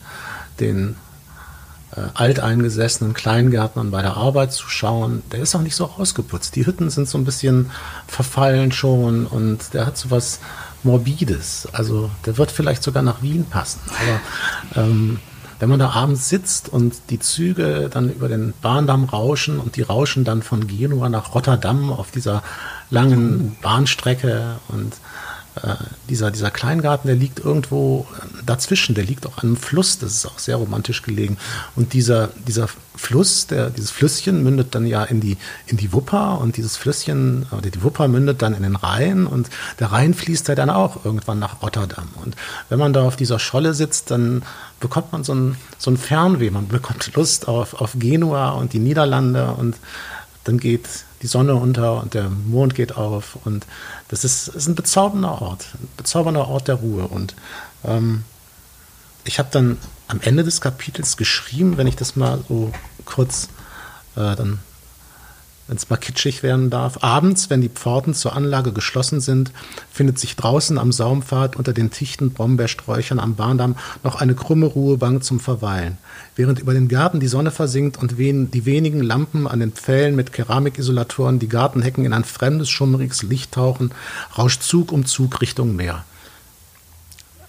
den 0.58 0.96
äh, 1.96 2.02
alteingesessenen 2.14 3.14
Kleingärtnern 3.14 3.90
bei 3.90 4.02
der 4.02 4.16
Arbeit 4.16 4.52
zu 4.52 4.68
schauen, 4.68 5.22
der 5.32 5.40
ist 5.40 5.54
auch 5.54 5.62
nicht 5.62 5.76
so 5.76 5.86
ausgeputzt. 5.86 6.56
Die 6.56 6.66
Hütten 6.66 6.90
sind 6.90 7.08
so 7.08 7.18
ein 7.18 7.24
bisschen 7.24 7.70
verfallen 8.06 8.72
schon 8.72 9.26
und 9.26 9.74
der 9.74 9.86
hat 9.86 9.96
so 9.96 10.10
was 10.10 10.40
Morbides. 10.82 11.68
Also 11.72 12.10
der 12.26 12.38
wird 12.38 12.50
vielleicht 12.50 12.82
sogar 12.82 13.02
nach 13.02 13.22
Wien 13.22 13.44
passen. 13.44 13.80
Aber 14.74 14.82
ähm, 14.82 15.18
wenn 15.60 15.68
man 15.68 15.78
da 15.78 15.90
abends 15.90 16.28
sitzt 16.28 16.70
und 16.70 16.94
die 17.10 17.18
Züge 17.18 17.90
dann 17.92 18.10
über 18.10 18.28
den 18.28 18.54
Bahndamm 18.62 19.04
rauschen 19.04 19.60
und 19.60 19.76
die 19.76 19.82
rauschen 19.82 20.24
dann 20.24 20.42
von 20.42 20.66
Genua 20.66 21.10
nach 21.10 21.34
Rotterdam 21.34 21.92
auf 21.92 22.10
dieser 22.10 22.42
langen 22.88 23.56
Bahnstrecke 23.60 24.56
und 24.68 24.94
dieser, 26.08 26.30
dieser 26.30 26.50
Kleingarten, 26.50 27.08
der 27.08 27.16
liegt 27.16 27.38
irgendwo 27.38 28.06
äh, 28.16 28.42
dazwischen, 28.44 28.94
der 28.94 29.04
liegt 29.04 29.26
auch 29.26 29.38
an 29.38 29.48
einem 29.48 29.56
Fluss, 29.56 29.98
das 29.98 30.12
ist 30.12 30.26
auch 30.26 30.38
sehr 30.38 30.56
romantisch 30.56 31.02
gelegen. 31.02 31.36
Und 31.76 31.92
dieser, 31.92 32.28
dieser 32.46 32.68
Fluss, 32.96 33.46
der, 33.46 33.70
dieses 33.70 33.90
Flüsschen 33.90 34.42
mündet 34.42 34.74
dann 34.74 34.86
ja 34.86 35.04
in 35.04 35.20
die, 35.20 35.38
in 35.66 35.76
die 35.76 35.92
Wupper 35.92 36.38
und 36.40 36.56
dieses 36.56 36.76
Flüsschen, 36.76 37.46
oder 37.50 37.70
die 37.70 37.82
Wupper 37.82 38.08
mündet 38.08 38.42
dann 38.42 38.54
in 38.54 38.62
den 38.62 38.76
Rhein 38.76 39.26
und 39.26 39.48
der 39.78 39.92
Rhein 39.92 40.14
fließt 40.14 40.48
ja 40.48 40.54
dann 40.54 40.70
auch 40.70 41.04
irgendwann 41.04 41.38
nach 41.38 41.62
Rotterdam. 41.62 42.08
Und 42.22 42.36
wenn 42.68 42.78
man 42.78 42.92
da 42.92 43.02
auf 43.02 43.16
dieser 43.16 43.38
Scholle 43.38 43.74
sitzt, 43.74 44.10
dann 44.10 44.42
bekommt 44.80 45.12
man 45.12 45.24
so 45.24 45.34
ein, 45.34 45.56
so 45.78 45.90
ein 45.90 45.96
Fernweh, 45.96 46.50
man 46.50 46.68
bekommt 46.68 47.14
Lust 47.14 47.48
auf, 47.48 47.80
auf 47.80 47.92
Genua 47.98 48.50
und 48.50 48.72
die 48.72 48.78
Niederlande 48.78 49.52
und 49.52 49.76
dann 50.50 50.58
geht 50.58 50.88
die 51.22 51.28
Sonne 51.28 51.54
unter 51.54 52.02
und 52.02 52.14
der 52.14 52.28
Mond 52.28 52.74
geht 52.74 52.96
auf. 52.96 53.38
Und 53.44 53.66
das 54.08 54.24
ist, 54.24 54.48
ist 54.48 54.66
ein 54.66 54.74
bezaubernder 54.74 55.40
Ort, 55.40 55.66
ein 55.74 55.88
bezaubernder 55.96 56.48
Ort 56.48 56.66
der 56.66 56.76
Ruhe. 56.76 57.06
Und 57.06 57.36
ähm, 57.84 58.24
ich 59.24 59.38
habe 59.38 59.48
dann 59.52 59.78
am 60.08 60.20
Ende 60.20 60.42
des 60.42 60.60
Kapitels 60.60 61.16
geschrieben, 61.16 61.76
wenn 61.76 61.86
ich 61.86 61.94
das 61.94 62.16
mal 62.16 62.42
so 62.48 62.72
kurz 63.04 63.48
äh, 64.16 64.34
dann 64.34 64.58
wenn 65.70 65.76
es 65.76 65.88
mal 65.88 65.96
kitschig 65.98 66.42
werden 66.42 66.68
darf. 66.68 67.04
Abends, 67.04 67.48
wenn 67.48 67.60
die 67.60 67.68
Pforten 67.68 68.12
zur 68.12 68.34
Anlage 68.34 68.72
geschlossen 68.72 69.20
sind, 69.20 69.52
findet 69.92 70.18
sich 70.18 70.34
draußen 70.34 70.76
am 70.78 70.90
Saumpfad 70.90 71.54
unter 71.54 71.72
den 71.72 71.90
dichten 71.90 72.32
Brombeersträuchern 72.32 73.20
am 73.20 73.36
Bahndamm 73.36 73.76
noch 74.02 74.16
eine 74.16 74.34
krumme 74.34 74.66
Ruhebank 74.66 75.22
zum 75.22 75.38
Verweilen. 75.38 75.96
Während 76.34 76.58
über 76.58 76.74
den 76.74 76.88
Garten 76.88 77.20
die 77.20 77.28
Sonne 77.28 77.52
versinkt 77.52 77.98
und 77.98 78.18
die 78.18 78.66
wenigen 78.66 79.00
Lampen 79.00 79.46
an 79.46 79.60
den 79.60 79.70
Pfählen 79.70 80.16
mit 80.16 80.32
Keramikisolatoren 80.32 81.38
die 81.38 81.48
Gartenhecken 81.48 82.04
in 82.04 82.14
ein 82.14 82.24
fremdes, 82.24 82.68
schummriges 82.68 83.22
Licht 83.22 83.52
tauchen, 83.52 83.92
rauscht 84.36 84.64
Zug 84.64 84.90
um 84.90 85.06
Zug 85.06 85.40
Richtung 85.40 85.76
Meer. 85.76 86.04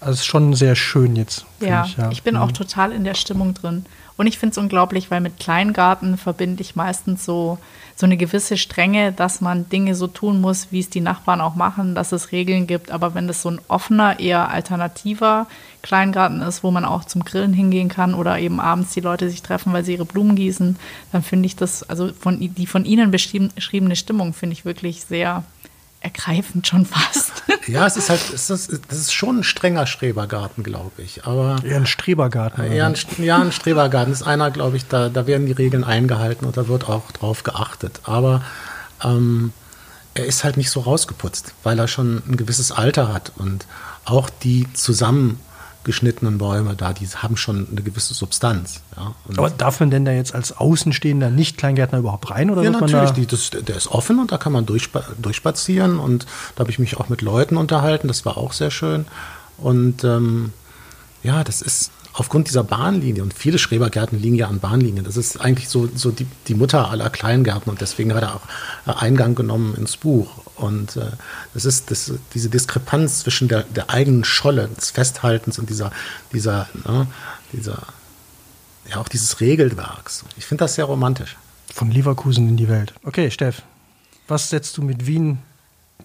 Also 0.02 0.14
es 0.14 0.20
ist 0.20 0.26
schon 0.26 0.54
sehr 0.54 0.74
schön 0.74 1.16
jetzt. 1.16 1.46
Ja, 1.60 1.84
ich, 1.86 1.96
ja. 1.96 2.10
ich 2.10 2.22
bin 2.22 2.36
auch 2.36 2.48
Mhm. 2.48 2.54
total 2.54 2.92
in 2.92 3.04
der 3.04 3.14
Stimmung 3.14 3.54
drin. 3.54 3.86
Und 4.16 4.26
ich 4.26 4.38
finde 4.38 4.52
es 4.52 4.58
unglaublich, 4.58 5.10
weil 5.10 5.20
mit 5.20 5.38
Kleingarten 5.38 6.18
verbinde 6.18 6.60
ich 6.62 6.76
meistens 6.76 7.24
so, 7.24 7.58
so 7.96 8.04
eine 8.06 8.16
gewisse 8.16 8.56
Strenge, 8.58 9.10
dass 9.12 9.40
man 9.40 9.68
Dinge 9.70 9.94
so 9.94 10.06
tun 10.06 10.40
muss, 10.40 10.68
wie 10.70 10.80
es 10.80 10.90
die 10.90 11.00
Nachbarn 11.00 11.40
auch 11.40 11.54
machen, 11.54 11.94
dass 11.94 12.12
es 12.12 12.30
Regeln 12.32 12.66
gibt. 12.66 12.90
Aber 12.90 13.14
wenn 13.14 13.26
das 13.26 13.42
so 13.42 13.50
ein 13.50 13.60
offener, 13.68 14.20
eher 14.20 14.50
alternativer 14.50 15.46
Kleingarten 15.82 16.42
ist, 16.42 16.62
wo 16.62 16.70
man 16.70 16.84
auch 16.84 17.04
zum 17.04 17.24
Grillen 17.24 17.52
hingehen 17.54 17.88
kann 17.88 18.14
oder 18.14 18.38
eben 18.38 18.60
abends 18.60 18.92
die 18.92 19.00
Leute 19.00 19.30
sich 19.30 19.42
treffen, 19.42 19.72
weil 19.72 19.84
sie 19.84 19.92
ihre 19.94 20.04
Blumen 20.04 20.36
gießen, 20.36 20.76
dann 21.12 21.22
finde 21.22 21.46
ich 21.46 21.56
das, 21.56 21.82
also 21.88 22.12
von, 22.12 22.38
die 22.38 22.66
von 22.66 22.84
Ihnen 22.84 23.10
beschrieben- 23.12 23.50
beschriebene 23.54 23.96
Stimmung 23.96 24.34
finde 24.34 24.54
ich 24.54 24.64
wirklich 24.64 25.04
sehr 25.04 25.42
ergreifend 26.02 26.66
schon 26.66 26.86
fast. 26.86 27.32
Ja, 27.68 27.86
es 27.86 27.96
ist 27.96 28.10
halt, 28.10 28.20
es 28.34 28.50
ist, 28.50 28.80
das 28.88 28.98
ist 28.98 29.12
schon 29.12 29.38
ein 29.38 29.44
strenger 29.44 29.86
Strebergarten, 29.86 30.64
glaube 30.64 31.00
ich. 31.00 31.24
Aber 31.26 31.62
Eher 31.64 31.76
ein 31.76 31.86
Strebergarten. 31.86 32.72
Ja, 32.72 32.88
ein, 32.88 32.96
ja, 33.18 33.38
ein 33.38 33.52
Strebergarten 33.52 34.12
ist 34.12 34.24
einer, 34.24 34.50
glaube 34.50 34.76
ich, 34.76 34.88
da, 34.88 35.08
da 35.08 35.28
werden 35.28 35.46
die 35.46 35.52
Regeln 35.52 35.84
eingehalten 35.84 36.44
und 36.44 36.56
da 36.56 36.66
wird 36.66 36.88
auch 36.88 37.12
drauf 37.12 37.44
geachtet. 37.44 38.00
Aber 38.02 38.42
ähm, 39.04 39.52
er 40.14 40.26
ist 40.26 40.42
halt 40.42 40.56
nicht 40.56 40.70
so 40.70 40.80
rausgeputzt, 40.80 41.54
weil 41.62 41.78
er 41.78 41.86
schon 41.86 42.22
ein 42.28 42.36
gewisses 42.36 42.72
Alter 42.72 43.12
hat. 43.12 43.32
Und 43.36 43.66
auch 44.04 44.28
die 44.28 44.66
zusammengeschnittenen 45.82 46.38
Bäume 46.38 46.74
da, 46.74 46.92
die 46.92 47.06
haben 47.06 47.36
schon 47.36 47.66
eine 47.70 47.82
gewisse 47.82 48.14
Substanz. 48.14 48.80
Ja, 48.96 49.14
Aber 49.36 49.50
darf 49.50 49.80
man 49.80 49.90
denn 49.90 50.04
da 50.04 50.12
jetzt 50.12 50.34
als 50.34 50.56
Außenstehender 50.56 51.30
Nicht-Kleingärtner 51.30 51.98
überhaupt 51.98 52.30
rein? 52.30 52.50
Oder 52.50 52.62
ja, 52.62 52.70
natürlich. 52.70 52.92
da 52.92 53.12
Die, 53.12 53.26
das, 53.26 53.50
der 53.50 53.76
ist 53.76 53.88
offen 53.88 54.18
und 54.20 54.32
da 54.32 54.38
kann 54.38 54.52
man 54.52 54.66
durchspa 54.66 55.04
durchspazieren. 55.20 55.98
Und 55.98 56.26
da 56.54 56.60
habe 56.60 56.70
ich 56.70 56.78
mich 56.78 56.96
auch 56.98 57.08
mit 57.08 57.22
Leuten 57.22 57.56
unterhalten. 57.56 58.08
Das 58.08 58.24
war 58.24 58.36
auch 58.36 58.52
sehr 58.52 58.70
schön. 58.70 59.06
Und 59.58 60.04
ähm, 60.04 60.52
ja, 61.22 61.44
das 61.44 61.62
ist 61.62 61.90
aufgrund 62.12 62.48
dieser 62.48 62.64
Bahnlinie 62.64 63.22
und 63.22 63.34
viele 63.34 63.58
Schrebergärten 63.58 64.20
liegen 64.20 64.36
ja 64.36 64.48
an 64.48 64.60
Bahnlinien. 64.60 65.04
Das 65.04 65.16
ist 65.16 65.40
eigentlich 65.40 65.68
so, 65.68 65.88
so 65.94 66.10
die, 66.10 66.26
die 66.48 66.54
Mutter 66.54 66.90
aller 66.90 67.10
Kleingärten 67.10 67.70
und 67.70 67.80
deswegen 67.80 68.14
hat 68.14 68.22
er 68.22 68.36
auch 68.36 68.42
äh, 68.86 69.04
Eingang 69.04 69.34
genommen 69.34 69.74
ins 69.74 69.96
Buch. 69.96 70.30
Und 70.56 70.96
äh, 70.96 71.10
das 71.54 71.64
ist 71.64 71.90
das, 71.90 72.12
diese 72.34 72.50
Diskrepanz 72.50 73.20
zwischen 73.20 73.48
der, 73.48 73.62
der 73.62 73.90
eigenen 73.90 74.24
Scholle, 74.24 74.68
des 74.68 74.90
Festhaltens 74.90 75.58
und 75.58 75.70
dieser, 75.70 75.90
dieser, 76.32 76.68
ne, 76.86 77.06
dieser, 77.52 77.78
ja 78.88 78.98
auch 78.98 79.08
dieses 79.08 79.40
Regelwerks. 79.40 80.24
Ich 80.36 80.44
finde 80.44 80.64
das 80.64 80.74
sehr 80.74 80.84
romantisch. 80.84 81.36
Von 81.72 81.90
Leverkusen 81.90 82.48
in 82.48 82.56
die 82.56 82.68
Welt. 82.68 82.92
Okay, 83.04 83.30
Steff, 83.30 83.62
was 84.28 84.50
setzt 84.50 84.76
du 84.76 84.82
mit 84.82 85.06
Wien 85.06 85.38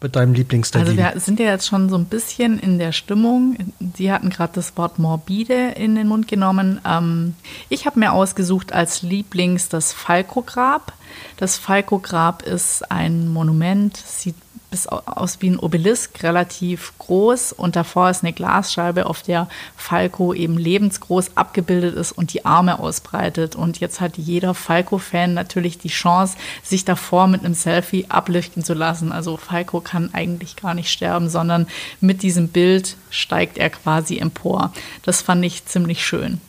mit 0.01 0.15
deinem 0.15 0.33
Lieblingstermin? 0.33 0.87
Also 0.87 0.97
wir 0.97 1.19
sind 1.19 1.39
ja 1.39 1.47
jetzt 1.47 1.67
schon 1.67 1.89
so 1.89 1.97
ein 1.97 2.05
bisschen 2.05 2.59
in 2.59 2.79
der 2.79 2.91
Stimmung. 2.91 3.57
Sie 3.95 4.11
hatten 4.11 4.29
gerade 4.29 4.53
das 4.53 4.75
Wort 4.77 4.99
morbide 4.99 5.71
in 5.75 5.95
den 5.95 6.07
Mund 6.07 6.27
genommen. 6.27 6.79
Ähm, 6.85 7.35
ich 7.69 7.85
habe 7.85 7.99
mir 7.99 8.11
ausgesucht 8.13 8.73
als 8.73 9.01
Lieblings 9.01 9.69
das 9.69 9.93
Falco-Grab. 9.93 10.93
Das 11.37 11.57
Falco-Grab 11.57 12.43
ist 12.43 12.91
ein 12.91 13.27
Monument, 13.27 13.95
sieht 13.97 14.35
bis 14.69 14.87
aus 14.87 15.41
wie 15.41 15.49
ein 15.49 15.59
Obelisk, 15.59 16.23
relativ 16.23 16.93
groß 16.97 17.53
und 17.53 17.75
davor 17.75 18.09
ist 18.09 18.23
eine 18.23 18.33
Glasscheibe, 18.33 19.05
auf 19.05 19.21
der 19.21 19.47
Falco 19.75 20.33
eben 20.33 20.57
lebensgroß 20.57 21.31
abgebildet 21.35 21.95
ist 21.95 22.11
und 22.11 22.33
die 22.33 22.45
Arme 22.45 22.79
ausbreitet. 22.79 23.55
Und 23.55 23.79
jetzt 23.79 24.01
hat 24.01 24.17
jeder 24.17 24.53
Falco-Fan 24.53 25.33
natürlich 25.33 25.77
die 25.77 25.87
Chance, 25.87 26.37
sich 26.63 26.83
davor 26.83 27.27
mit 27.27 27.45
einem 27.45 27.53
Selfie 27.53 28.07
ablichten 28.09 28.63
zu 28.63 28.73
lassen. 28.73 29.11
Also 29.11 29.37
Falco 29.37 29.79
kann 29.79 30.13
eigentlich 30.13 30.55
gar 30.55 30.73
nicht 30.73 30.91
sterben, 30.91 31.29
sondern 31.29 31.67
mit 32.01 32.21
diesem 32.21 32.49
Bild 32.49 32.97
steigt 33.09 33.57
er 33.57 33.69
quasi 33.69 34.17
empor. 34.17 34.73
Das 35.03 35.21
fand 35.21 35.45
ich 35.45 35.65
ziemlich 35.65 36.05
schön. 36.05 36.41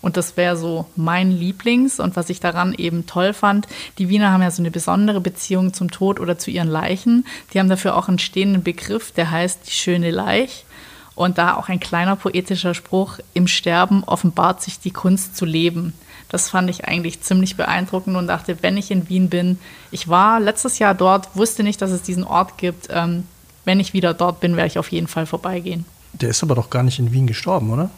Und 0.00 0.16
das 0.16 0.36
wäre 0.36 0.56
so 0.56 0.86
mein 0.96 1.30
Lieblings. 1.30 2.00
Und 2.00 2.16
was 2.16 2.30
ich 2.30 2.40
daran 2.40 2.74
eben 2.74 3.06
toll 3.06 3.32
fand, 3.32 3.66
die 3.98 4.08
Wiener 4.08 4.30
haben 4.30 4.42
ja 4.42 4.50
so 4.50 4.62
eine 4.62 4.70
besondere 4.70 5.20
Beziehung 5.20 5.72
zum 5.72 5.90
Tod 5.90 6.20
oder 6.20 6.38
zu 6.38 6.50
ihren 6.50 6.68
Leichen. 6.68 7.26
Die 7.52 7.58
haben 7.58 7.68
dafür 7.68 7.96
auch 7.96 8.08
einen 8.08 8.18
stehenden 8.18 8.62
Begriff, 8.62 9.12
der 9.12 9.30
heißt 9.30 9.66
die 9.66 9.72
schöne 9.72 10.10
Leich. 10.10 10.64
Und 11.14 11.36
da 11.36 11.56
auch 11.56 11.68
ein 11.68 11.80
kleiner 11.80 12.14
poetischer 12.14 12.74
Spruch, 12.74 13.18
im 13.34 13.48
Sterben 13.48 14.04
offenbart 14.04 14.62
sich 14.62 14.78
die 14.78 14.92
Kunst 14.92 15.36
zu 15.36 15.44
leben. 15.44 15.92
Das 16.28 16.48
fand 16.48 16.70
ich 16.70 16.84
eigentlich 16.84 17.22
ziemlich 17.22 17.56
beeindruckend 17.56 18.16
und 18.16 18.28
dachte, 18.28 18.58
wenn 18.62 18.76
ich 18.76 18.90
in 18.90 19.08
Wien 19.08 19.28
bin, 19.28 19.58
ich 19.90 20.08
war 20.08 20.38
letztes 20.38 20.78
Jahr 20.78 20.94
dort, 20.94 21.34
wusste 21.34 21.64
nicht, 21.64 21.82
dass 21.82 21.90
es 21.90 22.02
diesen 22.02 22.22
Ort 22.22 22.56
gibt. 22.58 22.88
Ähm, 22.90 23.24
wenn 23.64 23.80
ich 23.80 23.94
wieder 23.94 24.14
dort 24.14 24.38
bin, 24.40 24.56
werde 24.56 24.68
ich 24.68 24.78
auf 24.78 24.92
jeden 24.92 25.08
Fall 25.08 25.26
vorbeigehen. 25.26 25.84
Der 26.12 26.28
ist 26.28 26.42
aber 26.42 26.54
doch 26.54 26.70
gar 26.70 26.82
nicht 26.82 26.98
in 26.98 27.12
Wien 27.12 27.26
gestorben, 27.26 27.70
oder? 27.70 27.90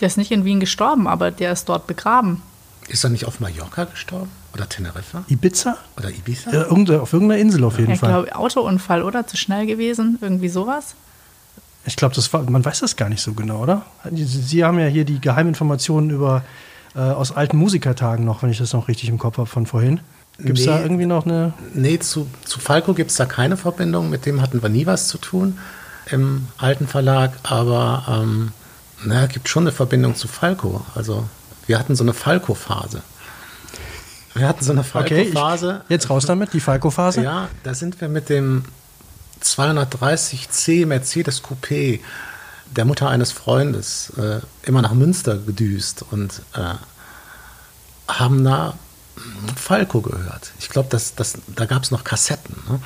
Der 0.00 0.06
ist 0.08 0.16
nicht 0.18 0.30
in 0.30 0.44
Wien 0.44 0.60
gestorben, 0.60 1.06
aber 1.08 1.30
der 1.30 1.52
ist 1.52 1.68
dort 1.68 1.86
begraben. 1.86 2.42
Ist 2.88 3.02
er 3.04 3.10
nicht 3.10 3.24
auf 3.24 3.40
Mallorca 3.40 3.84
gestorben? 3.84 4.30
Oder 4.54 4.68
Teneriffa? 4.68 5.24
Ibiza? 5.28 5.76
Oder 5.96 6.10
Ibiza? 6.10 6.52
Ja, 6.52 6.62
irgende, 6.64 7.00
auf 7.02 7.12
irgendeiner 7.12 7.40
Insel 7.40 7.64
auf 7.64 7.78
jeden 7.78 7.92
ich 7.92 8.00
Fall. 8.00 8.10
glaube, 8.24 8.36
Autounfall, 8.36 9.02
oder? 9.02 9.26
Zu 9.26 9.36
schnell 9.36 9.66
gewesen? 9.66 10.18
Irgendwie 10.20 10.48
sowas? 10.48 10.94
Ich 11.84 11.96
glaube, 11.96 12.14
das 12.14 12.32
war, 12.32 12.42
man 12.48 12.64
weiß 12.64 12.80
das 12.80 12.96
gar 12.96 13.08
nicht 13.08 13.22
so 13.22 13.32
genau, 13.32 13.62
oder? 13.62 13.84
Sie, 14.12 14.24
Sie 14.24 14.64
haben 14.64 14.78
ja 14.78 14.86
hier 14.86 15.04
die 15.04 15.20
Geheiminformationen 15.20 16.10
über 16.10 16.42
äh, 16.94 17.00
aus 17.00 17.32
alten 17.32 17.56
Musikertagen 17.56 18.24
noch, 18.24 18.42
wenn 18.42 18.50
ich 18.50 18.58
das 18.58 18.72
noch 18.72 18.88
richtig 18.88 19.08
im 19.08 19.18
Kopf 19.18 19.38
habe 19.38 19.46
von 19.46 19.66
vorhin. 19.66 20.00
Gibt 20.38 20.58
es 20.58 20.66
Nee. 20.66 20.70
da 20.72 20.80
irgendwie 20.82 21.06
noch 21.06 21.24
eine. 21.24 21.54
Nee, 21.74 21.98
zu, 21.98 22.26
zu 22.44 22.60
Falco 22.60 22.92
gibt 22.92 23.10
es 23.10 23.16
da 23.16 23.24
keine 23.24 23.56
Verbindung. 23.56 24.10
Mit 24.10 24.26
dem 24.26 24.42
hatten 24.42 24.62
wir 24.62 24.68
nie 24.68 24.84
was 24.86 25.08
zu 25.08 25.16
tun 25.18 25.58
im 26.10 26.46
alten 26.58 26.86
Verlag. 26.86 27.32
Aber 27.42 28.04
ähm, 28.08 28.52
na, 29.04 29.26
gibt 29.26 29.48
schon 29.48 29.64
eine 29.64 29.72
Verbindung 29.72 30.14
zu 30.14 30.28
Falco. 30.28 30.84
Also 30.94 31.28
wir 31.66 31.78
hatten 31.78 31.96
so 31.96 32.04
eine 32.04 32.14
Falco-Phase. 32.14 33.02
Wir 34.34 34.48
hatten 34.48 34.64
so 34.64 34.72
eine 34.72 34.80
Okay, 34.82 35.24
Falco-Phase. 35.32 35.82
jetzt 35.88 36.10
raus 36.10 36.26
damit, 36.26 36.52
die 36.52 36.60
Falco-Phase. 36.60 37.22
Ja, 37.22 37.48
da 37.62 37.74
sind 37.74 38.00
wir 38.00 38.08
mit 38.08 38.28
dem 38.28 38.64
230C 39.42 40.86
Mercedes 40.86 41.42
Coupé 41.42 42.00
der 42.74 42.84
Mutter 42.84 43.08
eines 43.08 43.32
Freundes 43.32 44.12
äh, 44.18 44.40
immer 44.62 44.82
nach 44.82 44.92
Münster 44.92 45.36
gedüst 45.38 46.04
und 46.10 46.42
äh, 46.54 46.74
haben 48.08 48.44
da 48.44 48.74
Falco 49.56 50.00
gehört. 50.00 50.52
Ich 50.58 50.68
glaube, 50.68 50.88
das, 50.90 51.14
das, 51.14 51.34
da 51.54 51.64
gab 51.66 51.82
es 51.82 51.90
noch 51.90 52.04
Kassetten, 52.04 52.56
ne? 52.68 52.80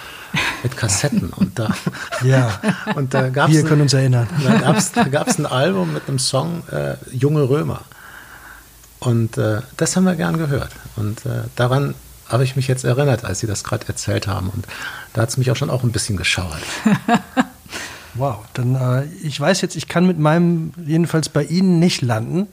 mit 0.62 0.76
Kassetten. 0.76 1.30
Und 1.37 1.59
da, 1.59 1.75
Ja. 2.23 2.61
und 2.94 3.14
da 3.14 3.28
gab 3.28 3.50
Wir 3.50 3.64
können 3.64 3.82
uns 3.82 3.92
erinnern. 3.92 4.28
da 4.44 4.59
gab's, 4.59 4.92
da 4.92 5.04
gab's 5.04 5.38
ein 5.38 5.47
Album 5.47 5.92
mit 5.92 6.09
einem 6.09 6.18
Song 6.18 6.62
äh, 6.68 6.97
Junge 7.12 7.49
Römer. 7.49 7.82
Und 8.99 9.38
äh, 9.38 9.61
das 9.76 9.97
haben 9.97 10.04
wir 10.04 10.14
gern 10.16 10.37
gehört. 10.37 10.73
Und 10.97 11.25
äh, 11.25 11.44
daran 11.56 11.94
habe 12.28 12.44
ich 12.44 12.56
mich 12.56 12.68
jetzt 12.68 12.85
erinnert, 12.85 13.25
als 13.25 13.40
Sie 13.40 13.47
das 13.47 13.64
gerade 13.64 13.88
erzählt 13.88 14.26
haben. 14.26 14.50
Und 14.50 14.66
da 15.14 15.23
hat 15.23 15.30
es 15.30 15.37
mich 15.37 15.50
auch 15.50 15.56
schon 15.56 15.70
auch 15.70 15.82
ein 15.82 15.92
bisschen 15.92 16.16
geschauert. 16.16 16.62
Wow, 18.14 18.38
dann 18.54 18.75
äh, 18.75 19.04
ich 19.23 19.38
weiß 19.40 19.61
jetzt, 19.61 19.76
ich 19.76 19.88
kann 19.88 20.06
mit 20.06 20.18
meinem 20.18 20.73
jedenfalls 20.85 21.28
bei 21.28 21.44
Ihnen 21.44 21.78
nicht 21.78 22.02
landen, 22.02 22.49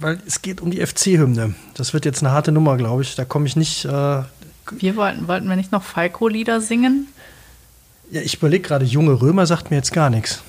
weil 0.00 0.18
es 0.26 0.42
geht 0.42 0.60
um 0.60 0.70
die 0.70 0.84
FC-Hymne. 0.84 1.54
Das 1.74 1.92
wird 1.94 2.04
jetzt 2.04 2.22
eine 2.22 2.32
harte 2.32 2.52
Nummer, 2.52 2.76
glaube 2.76 3.02
ich. 3.02 3.14
Da 3.14 3.24
komme 3.24 3.46
ich 3.46 3.56
nicht. 3.56 3.84
Äh, 3.84 3.88
ja, 3.90 4.26
Wir 4.70 4.96
wollten, 4.96 5.28
wollten 5.28 5.48
wir 5.48 5.56
nicht 5.56 5.72
noch 5.72 5.82
Falco-Lieder 5.82 6.60
singen? 6.60 7.08
ich 8.10 8.34
überlege 8.36 8.68
gerade, 8.68 8.84
junge 8.84 9.20
Römer 9.20 9.46
sagt 9.46 9.70
mir 9.70 9.76
jetzt 9.76 9.92
gar 9.92 10.10
nichts. 10.10 10.42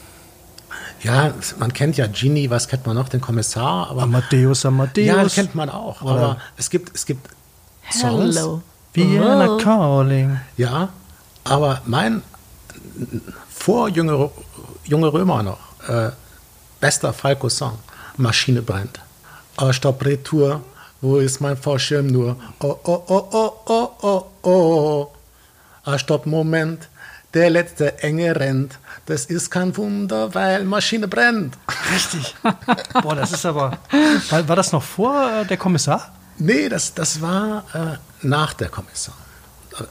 Ja, 1.01 1.33
man 1.57 1.71
kennt 1.73 1.97
ja 1.97 2.05
Genie, 2.07 2.49
was 2.49 2.67
kennt 2.67 2.85
man 2.85 2.95
noch, 2.95 3.09
den 3.09 3.21
Kommissar, 3.21 3.89
aber 3.89 4.03
Amadeus, 4.03 4.65
Amadeus. 4.65 5.07
ja, 5.07 5.23
das 5.23 5.35
kennt 5.35 5.55
man 5.55 5.69
auch. 5.69 6.01
Oder- 6.01 6.11
Aber 6.11 6.37
es 6.57 6.69
gibt, 6.69 6.95
es 6.95 7.05
gibt 7.05 7.29
Songs, 7.91 8.35
Hello. 8.35 8.61
Vienna 8.93 9.47
Oh. 9.51 9.57
Calling. 9.57 10.39
ja, 10.57 10.89
aber 11.43 11.81
mein 11.85 12.21
vor 13.49 13.89
junge, 13.89 14.29
junge 14.83 15.11
Römer 15.13 15.41
noch 15.43 15.59
äh, 15.87 16.11
bester 16.79 17.13
Falco-Song, 17.13 17.77
Maschine 18.17 18.61
brennt. 18.61 18.99
Oh, 19.57 19.71
Stopp, 19.71 20.03
Retour, 20.03 20.61
wo 20.99 21.17
ist 21.17 21.39
mein 21.39 21.55
Fallschirm 21.55 22.07
nur? 22.07 22.35
Oh, 22.59 22.77
oh, 22.83 23.03
oh, 23.07 23.27
oh, 23.31 23.51
oh, 23.65 23.91
oh, 24.01 24.25
oh. 24.43 25.11
Ah, 25.85 25.97
Stopp, 25.97 26.25
Moment, 26.25 26.89
der 27.33 27.49
letzte 27.49 27.99
Enge 27.99 28.35
rennt. 28.35 28.79
Das 29.05 29.25
ist 29.25 29.49
kein 29.51 29.75
Wunder, 29.77 30.33
weil 30.33 30.65
Maschine 30.65 31.07
brennt. 31.07 31.57
Richtig. 31.93 32.35
Boah, 33.01 33.15
das 33.15 33.31
ist 33.31 33.45
aber. 33.45 33.77
War, 34.29 34.47
war 34.49 34.55
das 34.57 34.73
noch 34.73 34.83
vor 34.83 35.31
äh, 35.31 35.45
der 35.45 35.57
Kommissar? 35.57 36.11
Nee, 36.37 36.67
das, 36.67 36.93
das 36.93 37.21
war 37.21 37.63
äh, 37.73 38.25
nach 38.25 38.53
der 38.53 38.67
Kommissar. 38.67 39.15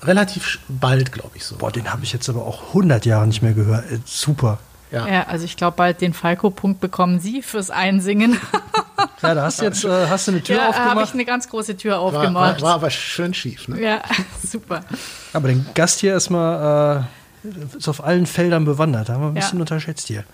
Relativ 0.02 0.58
bald, 0.68 1.10
glaube 1.12 1.36
ich 1.36 1.44
so. 1.44 1.56
Boah, 1.56 1.72
den 1.72 1.90
habe 1.90 2.04
ich 2.04 2.12
jetzt 2.12 2.28
aber 2.28 2.44
auch 2.44 2.68
100 2.68 3.06
Jahre 3.06 3.26
nicht 3.26 3.40
mehr 3.40 3.54
gehört. 3.54 3.90
Äh, 3.90 4.00
super. 4.04 4.58
Ja. 4.90 5.08
Ja, 5.08 5.22
also 5.24 5.44
ich 5.44 5.56
glaube, 5.56 5.76
bald 5.76 6.00
den 6.02 6.12
Falco-Punkt 6.12 6.80
bekommen 6.80 7.18
Sie 7.18 7.40
fürs 7.40 7.70
Einsingen. 7.70 8.38
Ja, 9.28 9.34
da 9.34 9.42
hast 9.44 9.60
du 9.60 9.64
jetzt 9.64 9.84
äh, 9.84 10.06
hast 10.08 10.26
du 10.28 10.32
eine 10.32 10.42
Tür 10.42 10.56
ja, 10.56 10.62
habe 10.62 10.72
ich 10.72 10.80
aufgemacht. 10.84 11.14
eine 11.14 11.24
ganz 11.24 11.48
große 11.48 11.76
Tür 11.76 11.92
War, 11.92 12.12
war, 12.12 12.20
aufgemacht. 12.20 12.62
war 12.62 12.74
aber 12.74 12.90
schön 12.90 13.34
schief. 13.34 13.68
Ne? 13.68 13.80
Ja, 13.82 14.02
super. 14.46 14.84
Aber 15.32 15.48
den 15.48 15.66
Gast 15.74 16.00
hier 16.00 16.12
erstmal 16.12 17.06
äh, 17.44 17.76
ist 17.76 17.88
auf 17.88 18.02
allen 18.04 18.26
Feldern 18.26 18.64
bewandert. 18.64 19.08
Haben 19.08 19.22
wir 19.22 19.28
ein 19.28 19.36
Ja. 19.36 19.40
bisschen 19.42 19.60
unterschätzt 19.60 20.06
hier. 20.08 20.24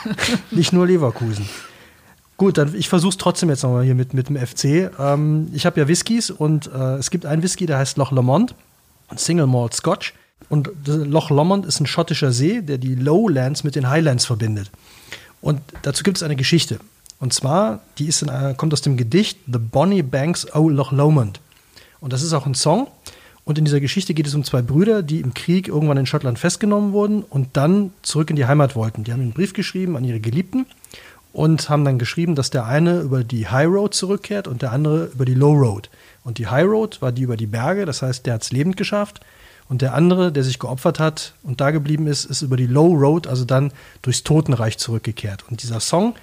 Nicht 0.50 0.72
nur 0.72 0.86
Leverkusen. 0.86 1.48
Gut, 2.36 2.56
dann 2.58 2.74
ich 2.74 2.88
versuche 2.88 3.10
es 3.10 3.16
trotzdem 3.18 3.50
jetzt 3.50 3.62
nochmal 3.62 3.84
hier 3.84 3.94
mit, 3.94 4.14
mit 4.14 4.28
dem 4.28 4.36
FC. 4.36 4.90
Ähm, 4.98 5.48
ich 5.52 5.66
habe 5.66 5.78
ja 5.80 5.88
Whiskys 5.88 6.30
und 6.30 6.70
äh, 6.72 6.94
es 6.96 7.10
gibt 7.10 7.26
einen 7.26 7.42
Whisky, 7.42 7.66
der 7.66 7.78
heißt 7.78 7.96
Loch 7.98 8.12
Lomond, 8.12 8.54
Single 9.14 9.46
Malt 9.46 9.74
Scotch. 9.74 10.14
Und 10.48 10.70
das 10.84 10.96
Loch 10.96 11.28
Lomond 11.30 11.66
ist 11.66 11.80
ein 11.80 11.86
schottischer 11.86 12.32
See, 12.32 12.62
der 12.62 12.78
die 12.78 12.94
Lowlands 12.94 13.62
mit 13.62 13.74
den 13.76 13.90
Highlands 13.90 14.24
verbindet. 14.24 14.70
Und 15.42 15.60
dazu 15.82 16.02
gibt 16.02 16.16
es 16.16 16.22
eine 16.22 16.34
Geschichte. 16.34 16.78
Und 17.20 17.32
zwar, 17.32 17.80
die 17.98 18.06
ist 18.06 18.22
in, 18.22 18.30
einer- 18.30 18.54
kommt 18.54 18.72
aus 18.72 18.80
dem 18.82 18.96
Gedicht 18.96 19.38
The 19.46 19.58
Bonnie 19.58 20.02
Banks 20.02 20.52
O 20.54 20.68
Loch 20.68 20.90
Lomond. 20.90 21.40
Und 22.00 22.12
das 22.12 22.22
ist 22.22 22.32
auch 22.32 22.46
ein 22.46 22.54
Song. 22.54 22.88
Und 23.44 23.58
in 23.58 23.64
dieser 23.64 23.80
Geschichte 23.80 24.14
geht 24.14 24.26
es 24.26 24.34
um 24.34 24.44
zwei 24.44 24.62
Brüder, 24.62 25.02
die 25.02 25.20
im 25.20 25.34
Krieg 25.34 25.68
irgendwann 25.68 25.96
in 25.98 26.06
Schottland 26.06 26.38
festgenommen 26.38 26.92
wurden 26.92 27.22
und 27.22 27.56
dann 27.56 27.92
zurück 28.02 28.30
in 28.30 28.36
die 28.36 28.46
Heimat 28.46 28.74
wollten. 28.76 29.04
Die 29.04 29.12
haben 29.12 29.20
einen 29.20 29.32
Brief 29.32 29.52
geschrieben 29.52 29.96
an 29.96 30.04
ihre 30.04 30.20
Geliebten 30.20 30.66
und 31.32 31.68
haben 31.68 31.84
dann 31.84 31.98
geschrieben, 31.98 32.34
dass 32.34 32.50
der 32.50 32.66
eine 32.66 33.00
über 33.00 33.24
die 33.24 33.48
High 33.48 33.68
Road 33.68 33.94
zurückkehrt 33.94 34.46
und 34.48 34.62
der 34.62 34.72
andere 34.72 35.06
über 35.06 35.24
die 35.24 35.34
Low 35.34 35.52
Road. 35.52 35.90
Und 36.24 36.38
die 36.38 36.46
High 36.46 36.66
Road 36.66 37.02
war 37.02 37.12
die 37.12 37.22
über 37.22 37.36
die 37.36 37.46
Berge, 37.46 37.86
das 37.86 38.02
heißt, 38.02 38.26
der 38.26 38.34
hat 38.34 38.42
es 38.42 38.52
lebend 38.52 38.76
geschafft. 38.76 39.20
Und 39.68 39.82
der 39.82 39.94
andere, 39.94 40.32
der 40.32 40.42
sich 40.42 40.58
geopfert 40.58 40.98
hat 40.98 41.34
und 41.42 41.60
da 41.60 41.70
geblieben 41.70 42.06
ist, 42.08 42.24
ist 42.24 42.42
über 42.42 42.56
die 42.56 42.66
Low 42.66 42.92
Road, 42.92 43.26
also 43.26 43.44
dann 43.44 43.72
durchs 44.02 44.24
Totenreich 44.24 44.78
zurückgekehrt. 44.78 45.44
Und 45.48 45.62
dieser 45.62 45.78
Song, 45.80 46.14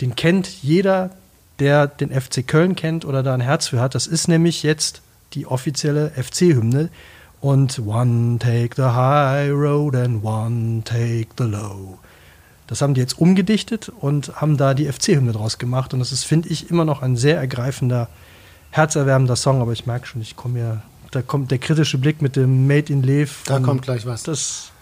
den 0.00 0.16
kennt 0.16 0.48
jeder, 0.62 1.10
der 1.58 1.86
den 1.86 2.10
FC 2.10 2.46
Köln 2.46 2.76
kennt 2.76 3.04
oder 3.04 3.22
da 3.22 3.34
ein 3.34 3.40
Herz 3.40 3.68
für 3.68 3.80
hat. 3.80 3.94
Das 3.94 4.06
ist 4.06 4.28
nämlich 4.28 4.62
jetzt 4.62 5.02
die 5.34 5.46
offizielle 5.46 6.10
FC-Hymne. 6.10 6.90
Und 7.40 7.78
One 7.80 8.38
take 8.38 8.70
the 8.76 8.82
high 8.82 9.50
road 9.52 9.94
and 9.94 10.24
one 10.24 10.82
take 10.82 11.28
the 11.36 11.44
low. 11.44 11.98
Das 12.66 12.80
haben 12.80 12.94
die 12.94 13.02
jetzt 13.02 13.18
umgedichtet 13.18 13.90
und 14.00 14.40
haben 14.40 14.56
da 14.56 14.72
die 14.72 14.90
FC-Hymne 14.90 15.32
draus 15.32 15.58
gemacht. 15.58 15.92
Und 15.92 16.00
das 16.00 16.10
ist, 16.10 16.24
finde 16.24 16.48
ich, 16.48 16.70
immer 16.70 16.86
noch 16.86 17.02
ein 17.02 17.16
sehr 17.16 17.36
ergreifender, 17.36 18.08
herzerwärmender 18.70 19.36
Song. 19.36 19.60
Aber 19.60 19.72
ich 19.72 19.84
merke 19.84 20.06
schon, 20.06 20.22
ich 20.22 20.36
komme 20.36 20.58
ja, 20.58 20.82
da 21.10 21.20
kommt 21.20 21.50
der 21.50 21.58
kritische 21.58 21.98
Blick 21.98 22.22
mit 22.22 22.36
dem 22.36 22.66
Made 22.66 22.90
in 22.90 23.02
Lev. 23.02 23.42
Da 23.44 23.60
kommt 23.60 23.82
gleich 23.82 24.06
was. 24.06 24.22
Das 24.22 24.72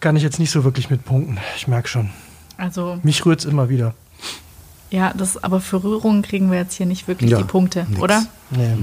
kann 0.00 0.16
ich 0.16 0.22
jetzt 0.22 0.38
nicht 0.38 0.50
so 0.50 0.64
wirklich 0.64 0.90
mit 0.90 1.06
punkten. 1.06 1.38
Ich 1.56 1.66
merke 1.66 1.88
schon. 1.88 2.10
Also, 2.58 2.98
Mich 3.02 3.24
rührt 3.24 3.40
es 3.40 3.46
immer 3.46 3.68
wieder. 3.70 3.94
ja, 4.90 5.14
das, 5.16 5.42
aber 5.42 5.60
für 5.60 5.82
Rührung 5.82 6.20
kriegen 6.22 6.50
wir 6.50 6.58
jetzt 6.58 6.74
hier 6.74 6.86
nicht 6.86 7.08
wirklich 7.08 7.30
Ja, 7.30 7.38
die 7.38 7.44
Punkte, 7.44 7.86
nix. 7.88 8.00
oder? 8.02 8.26
Nee. 8.50 8.76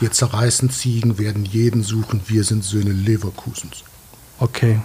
Wir 0.00 0.10
zerreißen 0.12 0.70
Ziegen, 0.70 1.18
werden 1.18 1.44
jeden 1.44 1.82
suchen, 1.82 2.20
wir 2.26 2.42
sind 2.44 2.64
Söhne 2.64 2.90
Leverkusens. 2.92 3.84
Okay. 4.40 4.80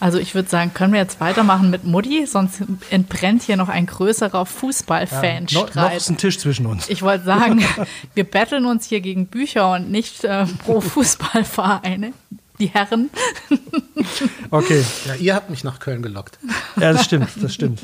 Also 0.00 0.18
ich 0.18 0.34
würde 0.34 0.48
sagen, 0.48 0.72
können 0.74 0.92
wir 0.94 1.00
jetzt 1.00 1.20
weitermachen 1.20 1.68
mit 1.70 1.84
Mutti, 1.84 2.26
sonst 2.26 2.62
entbrennt 2.90 3.42
hier 3.42 3.56
noch 3.56 3.68
ein 3.68 3.84
größerer 3.86 4.38
Ja, 4.38 4.44
Fußballfanstreit. 4.46 5.74
noch, 5.76 5.82
noch 5.90 5.92
ist 5.94 6.08
ein 6.08 6.16
Tisch 6.16 6.38
zwischen 6.38 6.64
uns. 6.66 6.88
Ich 6.88 7.02
wollte 7.02 7.24
sagen, 7.24 7.62
wir 8.14 8.24
betteln 8.24 8.64
uns 8.64 8.86
hier 8.86 9.00
gegen 9.02 9.26
Bücher 9.26 9.72
und 9.74 9.90
nicht 9.90 10.24
äh, 10.24 10.46
pro 10.64 10.80
Fußballvereine. 10.80 12.12
Die 12.60 12.68
Herren. 12.68 13.10
Okay, 14.50 14.84
Ja, 15.06 15.14
ihr 15.14 15.34
habt 15.34 15.50
mich 15.50 15.64
nach 15.64 15.78
Köln 15.80 16.02
gelockt. 16.02 16.38
ja, 16.76 16.92
das 16.92 17.04
stimmt, 17.04 17.28
das 17.40 17.54
stimmt. 17.54 17.80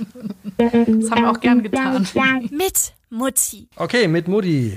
Das 0.59 1.11
haben 1.11 1.23
wir 1.23 1.31
auch 1.31 1.41
gern 1.41 1.63
getan. 1.63 2.07
Mit 2.51 2.93
Mutti. 3.11 3.69
Okay, 3.77 4.07
mit 4.09 4.29
Mutti. 4.29 4.77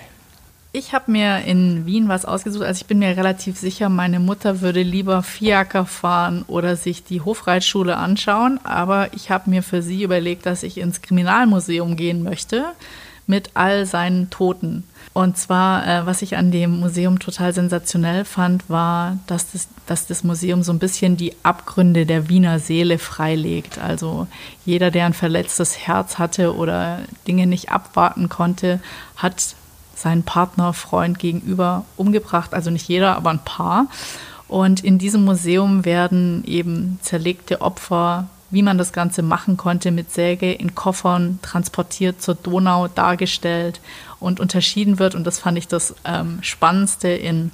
Ich 0.71 0.93
habe 0.93 1.11
mir 1.11 1.39
in 1.45 1.85
Wien 1.87 2.07
was 2.09 2.25
ausgesucht. 2.25 2.63
Also 2.63 2.81
ich 2.81 2.87
bin 2.87 2.99
mir 2.99 3.17
relativ 3.17 3.57
sicher, 3.57 3.89
meine 3.89 4.19
Mutter 4.19 4.61
würde 4.61 4.83
lieber 4.83 5.23
Fiaker 5.23 5.85
fahren 5.85 6.43
oder 6.47 6.75
sich 6.75 7.03
die 7.03 7.21
Hofreitschule 7.21 7.97
anschauen. 7.97 8.59
Aber 8.63 9.11
ich 9.13 9.31
habe 9.31 9.49
mir 9.49 9.63
für 9.63 9.81
sie 9.81 10.03
überlegt, 10.03 10.45
dass 10.45 10.61
ich 10.61 10.77
ins 10.77 11.01
Kriminalmuseum 11.01 11.95
gehen 11.95 12.21
möchte 12.23 12.65
mit 13.29 13.51
all 13.53 13.85
seinen 13.85 14.31
Toten. 14.31 14.83
Und 15.13 15.37
zwar, 15.37 15.87
äh, 15.87 16.05
was 16.07 16.23
ich 16.23 16.35
an 16.35 16.49
dem 16.49 16.79
Museum 16.79 17.19
total 17.19 17.53
sensationell 17.53 18.25
fand, 18.25 18.67
war, 18.71 19.19
dass 19.27 19.51
das, 19.51 19.67
dass 19.85 20.07
das 20.07 20.23
Museum 20.23 20.63
so 20.63 20.73
ein 20.73 20.79
bisschen 20.79 21.15
die 21.15 21.33
Abgründe 21.43 22.07
der 22.07 22.27
Wiener 22.27 22.57
Seele 22.57 22.97
freilegt. 22.97 23.77
Also 23.77 24.25
jeder, 24.65 24.89
der 24.89 25.05
ein 25.05 25.13
verletztes 25.13 25.77
Herz 25.77 26.17
hatte 26.17 26.55
oder 26.55 27.01
Dinge 27.27 27.45
nicht 27.45 27.71
abwarten 27.71 28.29
konnte, 28.29 28.79
hat 29.15 29.55
seinen 29.93 30.23
Partner, 30.23 30.73
Freund 30.73 31.19
gegenüber 31.19 31.85
umgebracht. 31.97 32.55
Also 32.55 32.71
nicht 32.71 32.87
jeder, 32.87 33.15
aber 33.15 33.29
ein 33.29 33.45
paar. 33.45 33.87
Und 34.47 34.83
in 34.83 34.97
diesem 34.97 35.23
Museum 35.23 35.85
werden 35.85 36.43
eben 36.47 36.97
zerlegte 37.03 37.61
Opfer, 37.61 38.27
wie 38.51 38.63
man 38.63 38.77
das 38.77 38.93
Ganze 38.93 39.21
machen 39.21 39.57
konnte, 39.57 39.91
mit 39.91 40.11
Säge 40.11 40.51
in 40.51 40.75
Koffern 40.75 41.39
transportiert 41.41 42.21
zur 42.21 42.35
Donau 42.35 42.87
dargestellt 42.87 43.79
und 44.19 44.39
unterschieden 44.39 44.99
wird. 44.99 45.15
Und 45.15 45.25
das 45.25 45.39
fand 45.39 45.57
ich 45.57 45.67
das 45.67 45.95
ähm, 46.05 46.39
Spannendste 46.41 47.09
in 47.09 47.51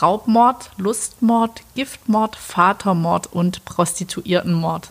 Raubmord, 0.00 0.70
Lustmord, 0.76 1.62
Giftmord, 1.74 2.36
Vatermord 2.36 3.32
und 3.32 3.64
Prostituiertenmord. 3.64 4.90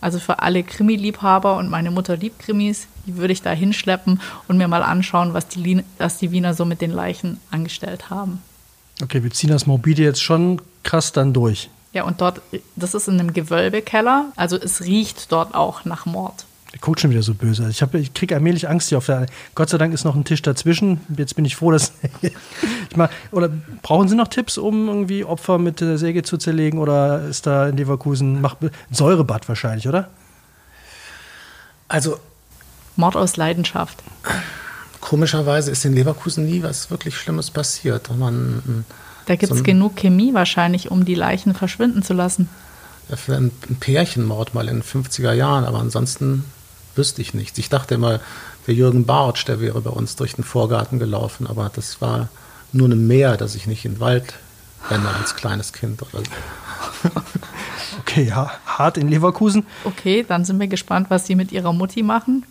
Also 0.00 0.18
für 0.18 0.40
alle 0.40 0.64
Krimi-Liebhaber 0.64 1.56
und 1.56 1.70
meine 1.70 1.90
Mutter 1.90 2.16
liebt 2.16 2.40
Krimis, 2.40 2.88
die 3.06 3.16
würde 3.16 3.32
ich 3.32 3.40
da 3.40 3.52
hinschleppen 3.52 4.20
und 4.48 4.58
mir 4.58 4.68
mal 4.68 4.82
anschauen, 4.82 5.32
was 5.32 5.46
die, 5.46 5.84
was 5.98 6.18
die 6.18 6.32
Wiener 6.32 6.54
so 6.54 6.64
mit 6.64 6.80
den 6.80 6.90
Leichen 6.90 7.38
angestellt 7.50 8.10
haben. 8.10 8.42
Okay, 9.00 9.22
wir 9.22 9.30
ziehen 9.30 9.50
das 9.50 9.66
Morbide 9.66 10.02
jetzt 10.02 10.22
schon 10.22 10.60
krass 10.82 11.12
dann 11.12 11.32
durch. 11.32 11.70
Ja, 11.92 12.04
und 12.04 12.20
dort, 12.20 12.40
das 12.76 12.94
ist 12.94 13.08
in 13.08 13.20
einem 13.20 13.32
Gewölbekeller, 13.34 14.26
also 14.36 14.56
es 14.56 14.82
riecht 14.82 15.30
dort 15.30 15.54
auch 15.54 15.84
nach 15.84 16.06
Mord. 16.06 16.46
Der 16.72 16.80
guckt 16.80 17.00
schon 17.00 17.10
wieder 17.10 17.22
so 17.22 17.34
böse. 17.34 17.68
Ich, 17.68 17.82
hab- 17.82 17.94
ich 17.94 18.14
kriege 18.14 18.34
allmählich 18.34 18.66
Angst 18.66 18.88
hier 18.88 18.96
auf 18.96 19.04
der. 19.04 19.26
Gott 19.54 19.68
sei 19.68 19.76
Dank 19.76 19.92
ist 19.92 20.04
noch 20.04 20.14
ein 20.14 20.24
Tisch 20.24 20.40
dazwischen. 20.40 21.00
Jetzt 21.14 21.36
bin 21.36 21.44
ich 21.44 21.54
froh, 21.54 21.70
dass. 21.70 21.92
ich 22.22 22.96
mal, 22.96 23.10
oder 23.30 23.50
brauchen 23.82 24.08
Sie 24.08 24.14
noch 24.16 24.28
Tipps, 24.28 24.56
um 24.56 24.88
irgendwie 24.88 25.22
Opfer 25.22 25.58
mit 25.58 25.82
der 25.82 25.98
Säge 25.98 26.22
zu 26.22 26.38
zerlegen? 26.38 26.78
Oder 26.78 27.26
ist 27.28 27.44
da 27.46 27.68
in 27.68 27.76
Leverkusen 27.76 28.40
macht 28.40 28.56
Säurebad 28.90 29.50
wahrscheinlich, 29.50 29.86
oder? 29.86 30.08
Also 31.88 32.18
Mord 32.96 33.16
aus 33.16 33.36
Leidenschaft. 33.36 34.02
komischerweise 35.02 35.70
ist 35.70 35.84
in 35.84 35.92
Leverkusen 35.94 36.46
nie 36.46 36.62
was 36.62 36.90
wirklich 36.90 37.16
Schlimmes 37.16 37.50
passiert. 37.50 38.08
Man, 38.16 38.86
Da 39.26 39.36
gibt 39.36 39.52
es 39.52 39.58
So 39.58 39.64
genug 39.64 39.96
Chemie 39.96 40.34
wahrscheinlich, 40.34 40.90
um 40.90 41.04
die 41.04 41.14
Leichen 41.14 41.54
verschwinden 41.54 42.02
zu 42.02 42.12
lassen. 42.12 42.48
für 43.14 43.36
ein 43.36 43.50
ein 43.68 43.76
Pärchenmord 43.76 44.54
mal 44.54 44.68
in 44.68 44.80
den 44.80 44.82
50er 44.82 45.32
Jahren, 45.32 45.64
aber 45.64 45.78
ansonsten 45.78 46.44
wüsste 46.94 47.22
ich 47.22 47.34
nichts. 47.34 47.58
Ich 47.58 47.68
dachte 47.68 47.94
immer, 47.94 48.20
der 48.66 48.74
Jürgen 48.74 49.06
Bartsch, 49.06 49.46
der 49.46 49.60
wäre 49.60 49.80
bei 49.80 49.90
uns 49.90 50.16
durch 50.16 50.34
den 50.34 50.44
Vorgarten 50.44 50.98
gelaufen, 50.98 51.46
aber 51.46 51.70
das 51.74 52.00
war 52.00 52.28
nur 52.72 52.88
ein 52.88 53.06
Meer, 53.06 53.36
das 53.36 53.54
ich 53.54 53.66
nicht 53.66 53.84
in 53.84 53.94
den 53.94 54.00
Wald 54.00 54.34
renne 54.90 55.08
als 55.08 55.34
kleines 55.34 55.72
Kind. 55.72 56.02
Oder. 56.02 56.22
Okay, 58.00 58.24
ja, 58.24 58.50
hart 58.66 58.98
in 58.98 59.08
Leverkusen. 59.08 59.64
Okay, 59.84 60.24
dann 60.26 60.44
sind 60.44 60.58
wir 60.60 60.66
gespannt, 60.66 61.06
was 61.08 61.26
Sie 61.26 61.34
mit 61.34 61.52
Ihrer 61.52 61.72
Mutti 61.72 62.02
machen. 62.02 62.44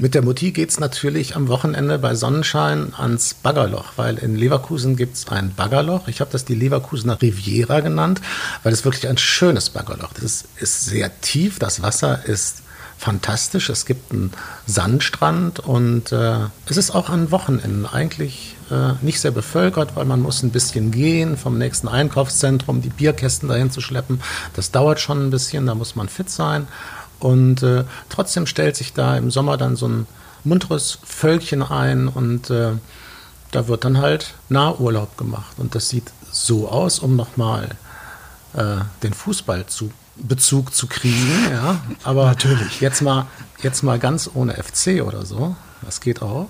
Mit 0.00 0.14
der 0.14 0.22
Mutti 0.22 0.50
geht 0.50 0.70
es 0.70 0.80
natürlich 0.80 1.36
am 1.36 1.48
Wochenende 1.48 1.98
bei 1.98 2.14
Sonnenschein 2.14 2.94
ans 2.96 3.34
Baggerloch, 3.34 3.92
weil 3.96 4.16
in 4.18 4.34
Leverkusen 4.34 4.96
gibt 4.96 5.14
es 5.14 5.28
ein 5.28 5.52
Baggerloch. 5.54 6.08
Ich 6.08 6.20
habe 6.20 6.30
das 6.32 6.44
die 6.44 6.54
Leverkusener 6.54 7.20
Riviera 7.20 7.80
genannt, 7.80 8.22
weil 8.62 8.72
es 8.72 8.84
wirklich 8.84 9.06
ein 9.06 9.18
schönes 9.18 9.70
Baggerloch 9.70 10.12
ist. 10.14 10.46
Es 10.56 10.62
ist 10.62 10.84
sehr 10.86 11.20
tief, 11.20 11.58
das 11.58 11.82
Wasser 11.82 12.24
ist 12.24 12.62
fantastisch. 12.96 13.68
Es 13.68 13.86
gibt 13.86 14.12
einen 14.12 14.32
Sandstrand 14.66 15.60
und 15.60 16.12
äh, 16.12 16.38
es 16.66 16.76
ist 16.76 16.92
auch 16.92 17.10
an 17.10 17.30
Wochenenden 17.30 17.86
eigentlich 17.86 18.53
äh, 18.70 18.92
nicht 19.02 19.20
sehr 19.20 19.30
bevölkert, 19.30 19.96
weil 19.96 20.04
man 20.04 20.20
muss 20.20 20.42
ein 20.42 20.50
bisschen 20.50 20.90
gehen 20.90 21.36
vom 21.36 21.58
nächsten 21.58 21.88
Einkaufszentrum, 21.88 22.82
die 22.82 22.88
Bierkästen 22.88 23.48
dahin 23.48 23.70
zu 23.70 23.80
schleppen. 23.80 24.20
Das 24.54 24.70
dauert 24.70 25.00
schon 25.00 25.26
ein 25.26 25.30
bisschen, 25.30 25.66
da 25.66 25.74
muss 25.74 25.96
man 25.96 26.08
fit 26.08 26.30
sein. 26.30 26.66
Und 27.20 27.62
äh, 27.62 27.84
trotzdem 28.08 28.46
stellt 28.46 28.76
sich 28.76 28.92
da 28.92 29.16
im 29.16 29.30
Sommer 29.30 29.56
dann 29.56 29.76
so 29.76 29.88
ein 29.88 30.06
munteres 30.44 30.98
Völkchen 31.04 31.62
ein 31.62 32.08
und 32.08 32.50
äh, 32.50 32.72
da 33.50 33.68
wird 33.68 33.84
dann 33.84 33.98
halt 33.98 34.34
Nahurlaub 34.48 35.16
gemacht. 35.16 35.54
Und 35.58 35.74
das 35.74 35.88
sieht 35.88 36.10
so 36.30 36.68
aus, 36.68 36.98
um 36.98 37.16
nochmal 37.16 37.70
äh, 38.54 38.76
den 39.02 39.14
Fußball 39.14 39.66
zu 39.66 39.90
Bezug 40.16 40.74
zu 40.74 40.86
kriegen, 40.86 41.48
ja. 41.50 41.80
Aber 42.04 42.26
Natürlich. 42.26 42.80
jetzt 42.80 43.02
mal, 43.02 43.26
jetzt 43.62 43.82
mal 43.82 43.98
ganz 43.98 44.30
ohne 44.32 44.54
FC 44.54 45.02
oder 45.02 45.26
so. 45.26 45.56
Das 45.82 46.00
geht 46.00 46.22
auch. 46.22 46.48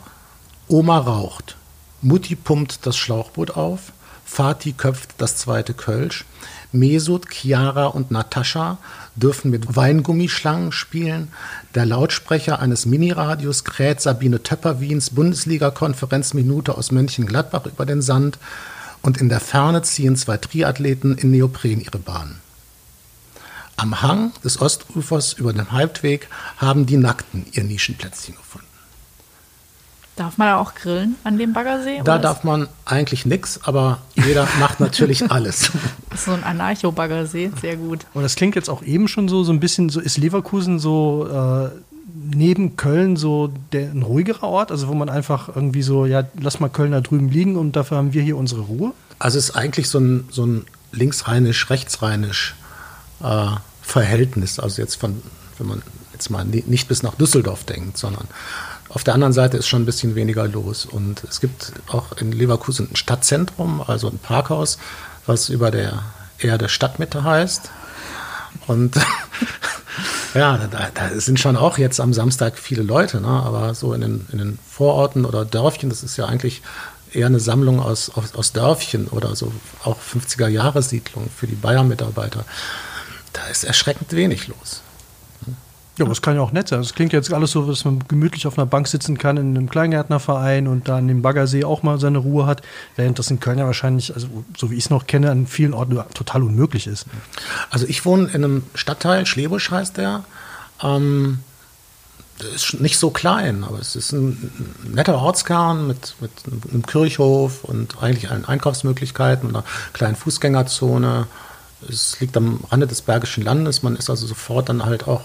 Oma 0.69 0.99
raucht. 0.99 1.57
Mutti 2.05 2.37
pumpt 2.37 2.81
das 2.87 2.99
Schlauchboot 2.99 3.53
auf. 3.53 3.93
Vati 4.27 4.73
köpft 4.73 5.15
das 5.17 5.37
zweite 5.37 5.73
Kölsch. 5.73 6.27
Mesut, 6.71 7.31
Chiara 7.31 7.87
und 7.87 8.11
Natascha 8.11 8.77
dürfen 9.17 9.51
mit 9.51 9.75
Weingummischlangen 9.75 10.71
spielen. 10.71 11.33
Der 11.75 11.87
Lautsprecher 11.87 12.61
eines 12.61 12.85
Miniradios 12.85 13.65
kräht 13.65 14.03
Sabine 14.03 14.43
Töpper 14.43 14.81
Wiens 14.81 15.11
Bundesliga-Konferenzminute 15.11 16.77
aus 16.77 16.93
Mönchengladbach 16.93 17.65
über 17.65 17.87
den 17.87 18.03
Sand. 18.03 18.39
Und 19.01 19.19
in 19.19 19.31
der 19.31 19.41
Ferne 19.41 19.81
ziehen 19.81 20.17
zwei 20.17 20.37
Triathleten 20.37 21.17
in 21.17 21.31
Neopren 21.31 21.81
ihre 21.81 21.99
Bahn. 21.99 22.39
Am 23.77 24.03
Hang 24.03 24.33
des 24.45 24.61
Ostufers 24.61 25.33
über 25.33 25.55
dem 25.55 25.73
Halbweg 25.73 26.29
haben 26.59 26.85
die 26.85 26.99
Nackten 26.99 27.47
ihr 27.53 27.65
Nischenplätzchen 27.65 28.37
gefunden. 28.37 28.74
Darf 30.17 30.39
man 30.39 30.47
da 30.49 30.59
auch 30.59 30.75
grillen 30.75 31.17
an 31.25 31.39
dem 31.39 31.53
Baggersee? 31.53 32.01
Da 32.05 32.19
darf 32.19 32.45
man 32.45 32.69
eigentlich 32.85 33.27
nichts, 33.27 33.59
aber 33.65 33.99
jeder 34.15 34.47
macht 34.61 34.79
natürlich 34.79 35.31
alles. 35.31 35.73
ist 36.13 36.25
so 36.27 36.33
ein 36.33 36.45
Anarcho-Baggersee, 36.45 37.51
sehr 37.61 37.77
gut. 37.77 38.07
Und 38.15 38.23
das 38.23 38.37
klingt 38.37 38.55
jetzt 38.55 38.71
auch 38.71 38.83
eben 38.83 39.09
schon 39.09 39.29
so, 39.29 39.43
so 39.43 39.53
ein 39.53 39.59
bisschen, 39.59 39.89
so 39.89 39.99
ist 40.01 40.17
Leverkusen 40.17 40.79
so 40.79 41.27
äh, 41.73 41.77
neben 42.27 42.77
Köln 42.77 43.17
so 43.17 43.53
der, 43.73 43.91
ein 43.91 44.03
ruhigerer 44.03 44.45
Ort, 44.45 44.71
also 44.71 44.87
wo 44.87 44.95
man 44.95 45.09
einfach 45.09 45.49
irgendwie 45.55 45.83
so, 45.83 46.07
ja, 46.07 46.23
lass 46.41 46.61
mal 46.61 46.69
Köln 46.69 46.93
da 46.93 47.01
drüben 47.01 47.29
liegen 47.29 47.57
und 47.57 47.75
dafür 47.75 47.97
haben 47.97 48.13
wir 48.13 48.23
hier 48.23 48.37
unsere 48.37 48.61
Ruhe. 48.63 48.93
Also 49.19 49.39
es 49.39 49.49
ist 49.51 49.57
eigentlich 49.57 49.89
so 49.89 49.99
ein, 49.99 50.29
so 50.31 50.47
ein 50.47 50.65
linksrheinisch, 50.93 51.71
rechtsrheinisch 51.71 52.55
äh, 53.21 53.47
Verhältnis. 53.83 54.61
Also 54.61 54.81
jetzt 54.81 54.95
von, 54.95 55.23
wenn 55.59 55.67
man 55.67 55.83
jetzt 56.13 56.31
mal 56.31 56.45
ni- 56.45 56.63
nicht 56.69 56.87
bis 56.87 57.03
nach 57.03 57.17
Düsseldorf 57.17 57.65
denkt, 57.65 57.99
sondern 57.99 58.29
auf 58.95 59.03
der 59.03 59.15
anderen 59.15 59.33
Seite 59.33 59.57
ist 59.57 59.67
schon 59.67 59.83
ein 59.83 59.87
bisschen 59.87 60.15
weniger 60.15 60.47
los. 60.47 60.87
Und 60.87 61.25
es 61.25 61.41
gibt 61.41 61.73
auch 61.89 62.17
in 62.19 62.31
Leverkusen 62.31 62.89
ein 62.91 62.97
Stadtzentrum, 62.97 63.83
also 63.85 64.09
ein 64.09 64.19
Parkhaus, 64.19 64.79
was 65.27 65.49
über 65.49 65.71
der 65.73 66.05
Erde 66.39 66.69
Stadtmitte 66.69 67.25
heißt. 67.25 67.71
Und 68.69 68.95
ja, 70.35 70.59
da, 70.59 70.89
da 70.95 71.21
sind 71.21 71.41
schon 71.41 71.57
auch 71.57 71.77
jetzt 71.77 72.01
am 72.01 72.15
Samstag 72.15 72.57
viele 72.57 72.83
Leute, 72.83 73.21
ne? 73.21 73.27
aber 73.27 73.75
so 73.75 73.93
in 73.95 74.01
den, 74.01 74.27
in 74.31 74.39
den 74.39 74.59
Vororten 74.71 75.25
oder 75.25 75.45
Dörfchen, 75.45 75.89
das 75.89 76.05
ist 76.05 76.17
ja 76.17 76.27
eigentlich 76.27 76.63
eher 77.13 77.27
eine 77.27 77.41
Sammlung 77.41 77.81
aus, 77.81 78.11
aus, 78.11 78.35
aus 78.37 78.53
Dörfchen 78.53 79.09
oder 79.09 79.35
so 79.35 79.53
auch 79.83 79.99
50er-Jahre-Siedlungen 79.99 81.31
für 81.31 81.49
die 81.49 81.57
Bayern-Mitarbeiter. 81.57 82.45
Da 83.33 83.45
ist 83.47 83.65
erschreckend 83.65 84.13
wenig 84.13 84.47
los. 84.47 84.83
Ja, 85.97 86.05
aber 86.05 86.11
das 86.11 86.23
kann 86.23 86.35
ja 86.35 86.43
auch 86.43 86.51
nett 86.51 86.69
sein. 86.69 86.81
Das 86.81 86.95
klingt 86.95 87.13
jetzt 87.13 87.33
alles 87.33 87.53
so, 87.53 87.65
dass 87.65 87.85
man 87.85 88.01
gemütlich 88.09 88.49
auf 88.49 88.59
einer 88.59 88.67
Bank 88.67 88.89
sitzen 88.89 89.17
kann 89.17 89.37
in 89.37 89.57
einem 89.57 89.69
Kleingärtnerverein 89.69 90.67
und 90.67 90.89
da 90.89 90.97
an 90.97 91.07
dem 91.07 91.23
Baggersee 91.23 91.63
auch 91.63 91.85
mal 91.85 92.01
seine 92.01 92.19
Ruhe 92.19 92.47
hat, 92.47 92.63
während 92.97 93.21
das 93.21 93.31
in 93.31 93.39
Köln 93.39 93.59
ja 93.59 93.67
wahrscheinlich, 93.67 94.13
also 94.13 94.27
so 94.57 94.73
wie 94.73 94.75
ich 94.75 94.85
es 94.85 94.91
noch 94.91 95.07
kenne, 95.07 95.31
an 95.31 95.47
vielen 95.47 95.73
Orten 95.73 95.97
total 96.15 96.43
unmöglich 96.43 96.89
ist. 96.89 97.07
Also 97.71 97.87
ich 97.87 98.05
wohne 98.05 98.25
in 98.25 98.45
einem 98.45 98.65
Stadtteil, 98.75 99.25
Schlebusch 99.25 99.71
heißt 99.71 99.97
der. 99.97 100.25
Ähm, 100.83 101.39
ist 102.55 102.81
nicht 102.81 102.99
so 102.99 103.11
klein, 103.11 103.63
aber 103.63 103.79
es 103.79 103.95
ist 103.95 104.13
ein 104.13 104.51
netter 104.93 105.19
Ortskern 105.19 105.87
mit, 105.87 106.17
mit 106.21 106.33
einem 106.73 106.85
Kirchhof 106.85 107.63
und 107.63 108.03
eigentlich 108.03 108.31
allen 108.31 108.45
Einkaufsmöglichkeiten 108.45 109.49
und 109.49 109.55
einer 109.55 109.65
kleinen 109.93 110.17
Fußgängerzone. 110.17 111.29
Es 111.89 112.19
liegt 112.19 112.37
am 112.37 112.65
Rande 112.71 112.89
des 112.89 113.03
Bergischen 113.03 113.45
Landes. 113.45 113.85
Man 113.85 113.95
ist 113.95 114.11
also 114.11 114.27
sofort 114.27 114.69
dann 114.69 114.85
halt 114.85 115.07
auch 115.07 115.23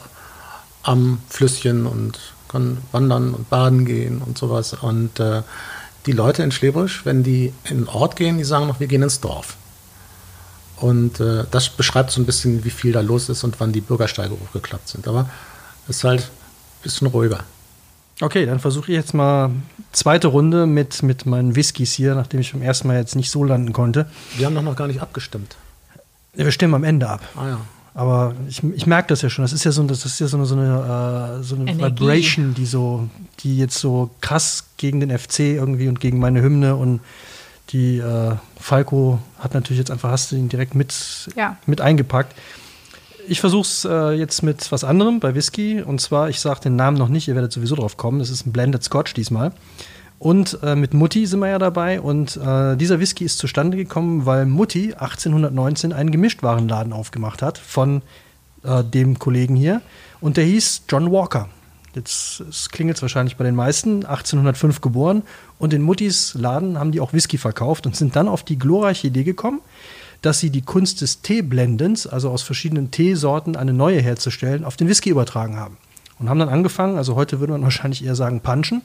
am 0.84 1.20
Flüsschen 1.30 1.86
und 1.86 2.20
kann 2.48 2.78
wandern 2.92 3.34
und 3.34 3.50
baden 3.50 3.86
gehen 3.86 4.22
und 4.22 4.38
sowas. 4.38 4.74
Und 4.74 5.20
äh, 5.20 5.44
die 6.06 6.12
Leute 6.12 6.44
in 6.44 6.52
Schlebusch, 6.52 7.06
wenn 7.06 7.24
die 7.24 7.54
in 7.66 7.80
den 7.80 7.88
Ort 7.88 8.16
gehen, 8.16 8.38
die 8.38 8.44
sagen 8.44 8.68
noch, 8.68 8.80
wir 8.80 8.88
gehen 8.88 9.04
ins 9.04 9.20
Dorf. 9.20 9.56
Und 10.78 11.20
äh, 11.20 11.44
das 11.52 11.70
beschreibt 11.70 12.12
so 12.12 12.22
ein 12.22 12.26
bisschen, 12.26 12.64
wie 12.64 12.70
viel 12.70 12.92
da 12.92 13.02
los 13.02 13.30
ist 13.30 13.44
und 13.44 13.60
wann 13.60 13.74
die 13.74 13.82
Bürgersteige 13.82 14.32
hochgeklappt 14.32 14.88
sind. 14.88 15.08
Aber 15.08 15.30
es 15.88 15.98
ist 15.98 16.04
halt 16.04 16.22
ein 16.22 16.84
bisschen 16.84 17.08
ruhiger. 17.08 17.44
Okay, 18.22 18.46
dann 18.46 18.60
versuche 18.60 18.92
ich 18.92 18.98
jetzt 18.98 19.14
mal 19.14 19.52
zweite 19.94 20.28
Runde 20.28 20.66
mit, 20.66 21.04
mit 21.04 21.26
meinen 21.26 21.56
Whiskys 21.56 21.94
hier, 21.94 22.16
nachdem 22.16 22.42
ich 22.42 22.52
beim 22.52 22.62
ersten 22.62 22.88
Mal 22.88 22.98
jetzt 22.98 23.16
nicht 23.16 23.32
so 23.32 23.44
landen 23.44 23.72
konnte. 23.72 24.10
Wir 24.36 24.46
haben 24.46 24.56
doch 24.56 24.62
noch 24.62 24.76
gar 24.76 24.88
nicht 24.88 25.02
abgestimmt. 25.02 25.56
Wir 26.34 26.52
stimmen 26.52 26.76
am 26.76 26.84
Ende 26.84 27.08
ab. 27.08 27.22
Ah 27.36 27.48
ja. 27.48 27.62
Aber 27.94 28.34
ich, 28.48 28.64
ich 28.64 28.86
merke 28.86 29.08
das 29.10 29.22
ja 29.22 29.30
schon. 29.30 29.44
Das 29.44 29.54
ist 29.54 29.64
ja 29.64 29.72
so, 29.72 29.84
das 29.84 30.06
ist 30.06 30.20
ja 30.20 30.28
so 30.28 30.38
eine, 30.38 30.46
so 30.46 30.56
eine, 30.56 31.40
äh, 31.40 31.44
so 31.44 31.56
eine. 31.56 31.78
Vibration, 31.78 32.54
die 32.54 32.66
so, 32.66 33.10
die 33.42 33.58
jetzt 33.58 33.78
so 33.78 34.10
krass 34.22 34.66
gegen 34.78 35.00
den 35.00 35.18
FC 35.18 35.40
irgendwie 35.40 35.88
und 35.88 36.00
gegen 36.00 36.20
meine 36.20 36.42
Hymne 36.42 36.76
und 36.76 37.02
die 37.72 37.98
äh, 37.98 38.36
Falco 38.60 39.20
hat 39.38 39.54
natürlich 39.54 39.80
jetzt 39.80 39.92
einfach, 39.92 40.10
hast 40.12 40.32
du 40.32 40.36
ihn 40.36 40.50
direkt 40.50 40.76
mit, 40.76 40.94
Ja. 41.36 41.58
mit 41.66 41.82
eingepackt. 41.82 42.34
Ich 43.28 43.42
versuche 43.42 43.62
es 43.62 43.86
äh, 43.86 44.12
jetzt 44.14 44.42
mit 44.42 44.72
was 44.72 44.84
anderem 44.84 45.20
bei 45.20 45.36
Whisky. 45.36 45.82
Und 45.84 46.02
zwar, 46.02 46.30
ich 46.30 46.40
sage 46.40 46.62
den 46.62 46.76
Namen 46.76 46.98
noch 46.98 47.10
nicht, 47.10 47.28
ihr 47.28 47.36
werdet 47.36 47.52
sowieso 47.52 47.76
drauf 47.76 47.96
kommen. 47.96 48.22
Es 48.22 48.32
ist 48.32 48.48
ein 48.48 48.52
Blended 48.52 48.84
Scotch 48.84 49.14
diesmal. 49.14 49.52
Und 50.20 50.60
äh, 50.64 50.76
mit 50.76 50.94
Mutti 50.94 51.26
sind 51.26 51.40
wir 51.40 51.48
ja 51.48 51.60
dabei. 51.60 52.02
Und 52.02 52.38
äh, 52.38 52.76
dieser 52.76 53.00
Whisky 53.00 53.24
ist 53.24 53.38
zustande 53.40 53.78
gekommen, 53.78 54.26
weil 54.26 54.46
Mutti 54.46 54.94
1819 54.94 55.94
einen 55.94 56.12
Gemischtwarenladen 56.12 56.92
aufgemacht 56.92 57.42
hat 57.42 57.58
von 57.58 58.02
äh, 58.64 58.84
dem 58.84 59.18
Kollegen 59.18 59.56
hier. 59.56 59.82
Und 60.20 60.36
der 60.36 60.44
hieß 60.44 60.84
John 60.90 61.12
Walker. 61.12 61.48
Jetzt 61.96 62.44
klingelt 62.72 62.98
es 62.98 63.02
wahrscheinlich 63.02 63.38
bei 63.38 63.46
den 63.46 63.56
meisten. 63.56 64.06
1805 64.06 64.82
geboren. 64.82 65.24
Und 65.58 65.74
in 65.74 65.82
Muttis 65.82 66.34
Laden 66.34 66.78
haben 66.78 66.92
die 66.92 67.00
auch 67.00 67.14
Whisky 67.14 67.38
verkauft 67.38 67.86
und 67.86 67.96
sind 67.96 68.16
dann 68.16 68.28
auf 68.28 68.44
die 68.44 68.60
glorreiche 68.60 69.08
Idee 69.08 69.24
gekommen, 69.24 69.62
dass 70.22 70.40
sie 70.40 70.50
die 70.50 70.62
Kunst 70.62 71.00
des 71.00 71.22
Teeblendens, 71.22 72.06
also 72.06 72.30
aus 72.30 72.42
verschiedenen 72.42 72.92
Teesorten 72.92 73.56
eine 73.56 73.72
neue 73.74 74.02
herzustellen, 74.02 74.66
auf 74.66 74.76
den 74.76 74.90
Whisky 74.90 75.10
übertragen 75.10 75.58
haben. 75.58 75.78
Und 76.20 76.30
haben 76.30 76.40
dann 76.40 76.50
angefangen, 76.50 76.98
also 76.98 77.16
heute 77.16 77.40
würde 77.40 77.54
man 77.54 77.62
wahrscheinlich 77.64 78.04
eher 78.04 78.16
sagen 78.16 78.42
Punchen, 78.42 78.84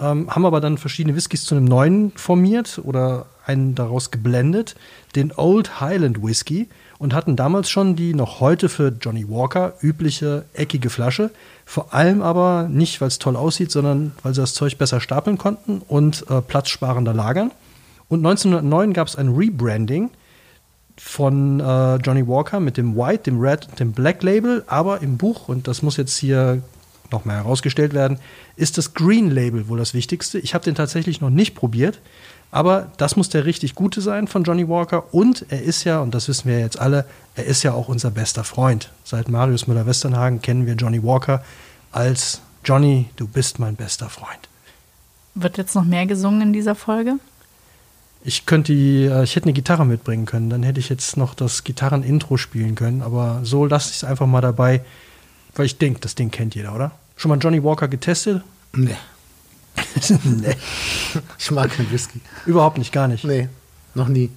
ähm, 0.00 0.30
haben 0.30 0.46
aber 0.46 0.60
dann 0.60 0.78
verschiedene 0.78 1.16
Whiskys 1.16 1.44
zu 1.44 1.54
einem 1.54 1.64
neuen 1.64 2.12
formiert 2.16 2.80
oder 2.82 3.26
einen 3.46 3.74
daraus 3.74 4.10
geblendet, 4.10 4.74
den 5.14 5.32
Old 5.36 5.80
Highland 5.80 6.22
Whisky 6.22 6.68
und 6.98 7.14
hatten 7.14 7.36
damals 7.36 7.70
schon 7.70 7.96
die 7.96 8.14
noch 8.14 8.40
heute 8.40 8.68
für 8.68 8.88
Johnny 9.00 9.28
Walker 9.28 9.74
übliche 9.80 10.44
eckige 10.54 10.90
Flasche. 10.90 11.30
Vor 11.64 11.94
allem 11.94 12.22
aber 12.22 12.68
nicht, 12.68 13.00
weil 13.00 13.08
es 13.08 13.18
toll 13.18 13.36
aussieht, 13.36 13.70
sondern 13.70 14.12
weil 14.22 14.34
sie 14.34 14.40
das 14.40 14.54
Zeug 14.54 14.78
besser 14.78 15.00
stapeln 15.00 15.38
konnten 15.38 15.82
und 15.86 16.24
äh, 16.30 16.40
platzsparender 16.40 17.14
lagern. 17.14 17.50
Und 18.08 18.20
1909 18.20 18.92
gab 18.92 19.08
es 19.08 19.16
ein 19.16 19.28
Rebranding 19.28 20.10
von 20.98 21.60
äh, 21.60 21.96
Johnny 21.96 22.26
Walker 22.26 22.60
mit 22.60 22.76
dem 22.76 22.96
White, 22.96 23.24
dem 23.24 23.40
Red 23.40 23.68
und 23.68 23.80
dem 23.80 23.92
Black 23.92 24.22
Label, 24.22 24.64
aber 24.66 25.02
im 25.02 25.18
Buch, 25.18 25.48
und 25.48 25.68
das 25.68 25.82
muss 25.82 25.96
jetzt 25.96 26.16
hier 26.16 26.62
nochmal 27.12 27.36
herausgestellt 27.36 27.94
werden, 27.94 28.18
ist 28.56 28.78
das 28.78 28.94
Green 28.94 29.30
Label 29.30 29.68
wohl 29.68 29.78
das 29.78 29.94
Wichtigste. 29.94 30.38
Ich 30.38 30.54
habe 30.54 30.64
den 30.64 30.74
tatsächlich 30.74 31.20
noch 31.20 31.30
nicht 31.30 31.54
probiert, 31.54 32.00
aber 32.50 32.90
das 32.96 33.16
muss 33.16 33.28
der 33.28 33.44
richtig 33.44 33.74
gute 33.74 34.00
sein 34.00 34.28
von 34.28 34.44
Johnny 34.44 34.68
Walker 34.68 35.12
und 35.12 35.46
er 35.48 35.62
ist 35.62 35.84
ja, 35.84 36.00
und 36.00 36.14
das 36.14 36.28
wissen 36.28 36.48
wir 36.48 36.60
jetzt 36.60 36.78
alle, 36.78 37.06
er 37.34 37.44
ist 37.44 37.62
ja 37.62 37.72
auch 37.72 37.88
unser 37.88 38.10
bester 38.10 38.44
Freund. 38.44 38.90
Seit 39.04 39.28
Marius 39.28 39.66
Müller-Westernhagen 39.66 40.42
kennen 40.42 40.66
wir 40.66 40.74
Johnny 40.74 41.02
Walker 41.02 41.42
als 41.92 42.40
Johnny, 42.64 43.10
du 43.16 43.26
bist 43.28 43.58
mein 43.58 43.76
bester 43.76 44.08
Freund. 44.08 44.48
Wird 45.34 45.58
jetzt 45.58 45.74
noch 45.74 45.84
mehr 45.84 46.06
gesungen 46.06 46.40
in 46.40 46.52
dieser 46.52 46.74
Folge? 46.74 47.14
Ich 48.24 48.46
könnte 48.46 48.72
die, 48.72 49.04
äh, 49.04 49.22
ich 49.22 49.36
hätte 49.36 49.44
eine 49.44 49.52
Gitarre 49.52 49.84
mitbringen 49.84 50.26
können, 50.26 50.50
dann 50.50 50.62
hätte 50.62 50.80
ich 50.80 50.88
jetzt 50.88 51.16
noch 51.16 51.34
das 51.34 51.62
Gitarren-Intro 51.62 52.38
spielen 52.38 52.74
können, 52.74 53.02
aber 53.02 53.40
so 53.44 53.66
lasse 53.66 53.90
ich 53.90 53.96
es 53.96 54.04
einfach 54.04 54.26
mal 54.26 54.40
dabei, 54.40 54.80
weil 55.56 55.66
ich 55.66 55.78
denke, 55.78 56.00
das 56.00 56.14
Ding 56.14 56.30
kennt 56.30 56.54
jeder, 56.54 56.74
oder? 56.74 56.92
Schon 57.16 57.30
mal 57.30 57.38
Johnny 57.38 57.62
Walker 57.64 57.88
getestet? 57.88 58.42
Nee, 58.74 58.96
nee, 60.24 60.56
ich 61.38 61.50
mag 61.50 61.70
keinen 61.70 61.90
Whisky. 61.90 62.20
überhaupt 62.46 62.78
nicht, 62.78 62.92
gar 62.92 63.08
nicht. 63.08 63.24
Nee, 63.24 63.48
noch 63.94 64.08
nie. 64.08 64.30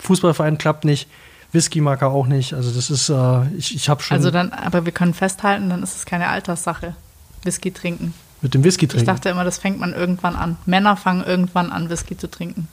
Fußballverein 0.00 0.58
klappt 0.58 0.84
nicht, 0.84 1.08
Whisky 1.52 1.80
mag 1.80 2.02
er 2.02 2.08
auch 2.10 2.26
nicht, 2.26 2.52
also 2.54 2.70
das 2.70 2.90
ist, 2.90 3.08
äh, 3.08 3.46
ich, 3.56 3.74
ich 3.74 3.88
habe 3.88 4.02
schon 4.02 4.16
Also 4.16 4.30
dann, 4.30 4.52
aber 4.52 4.84
wir 4.84 4.92
können 4.92 5.14
festhalten, 5.14 5.70
dann 5.70 5.82
ist 5.82 5.96
es 5.96 6.04
keine 6.04 6.28
Alterssache. 6.28 6.94
Whisky 7.42 7.72
trinken. 7.72 8.14
mit 8.42 8.54
dem 8.54 8.64
Whisky 8.64 8.86
Ich 8.86 8.90
trinken. 8.90 9.06
dachte 9.06 9.28
immer, 9.28 9.44
das 9.44 9.58
fängt 9.58 9.78
man 9.78 9.92
irgendwann 9.94 10.34
an. 10.36 10.56
Männer 10.66 10.96
fangen 10.96 11.24
irgendwann 11.24 11.70
an, 11.70 11.88
Whisky 11.90 12.16
zu 12.16 12.28
trinken. 12.30 12.68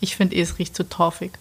Ich 0.00 0.16
finde 0.16 0.36
eh, 0.36 0.42
es 0.42 0.58
riecht 0.58 0.76
zu 0.76 0.88
torfig. 0.88 1.32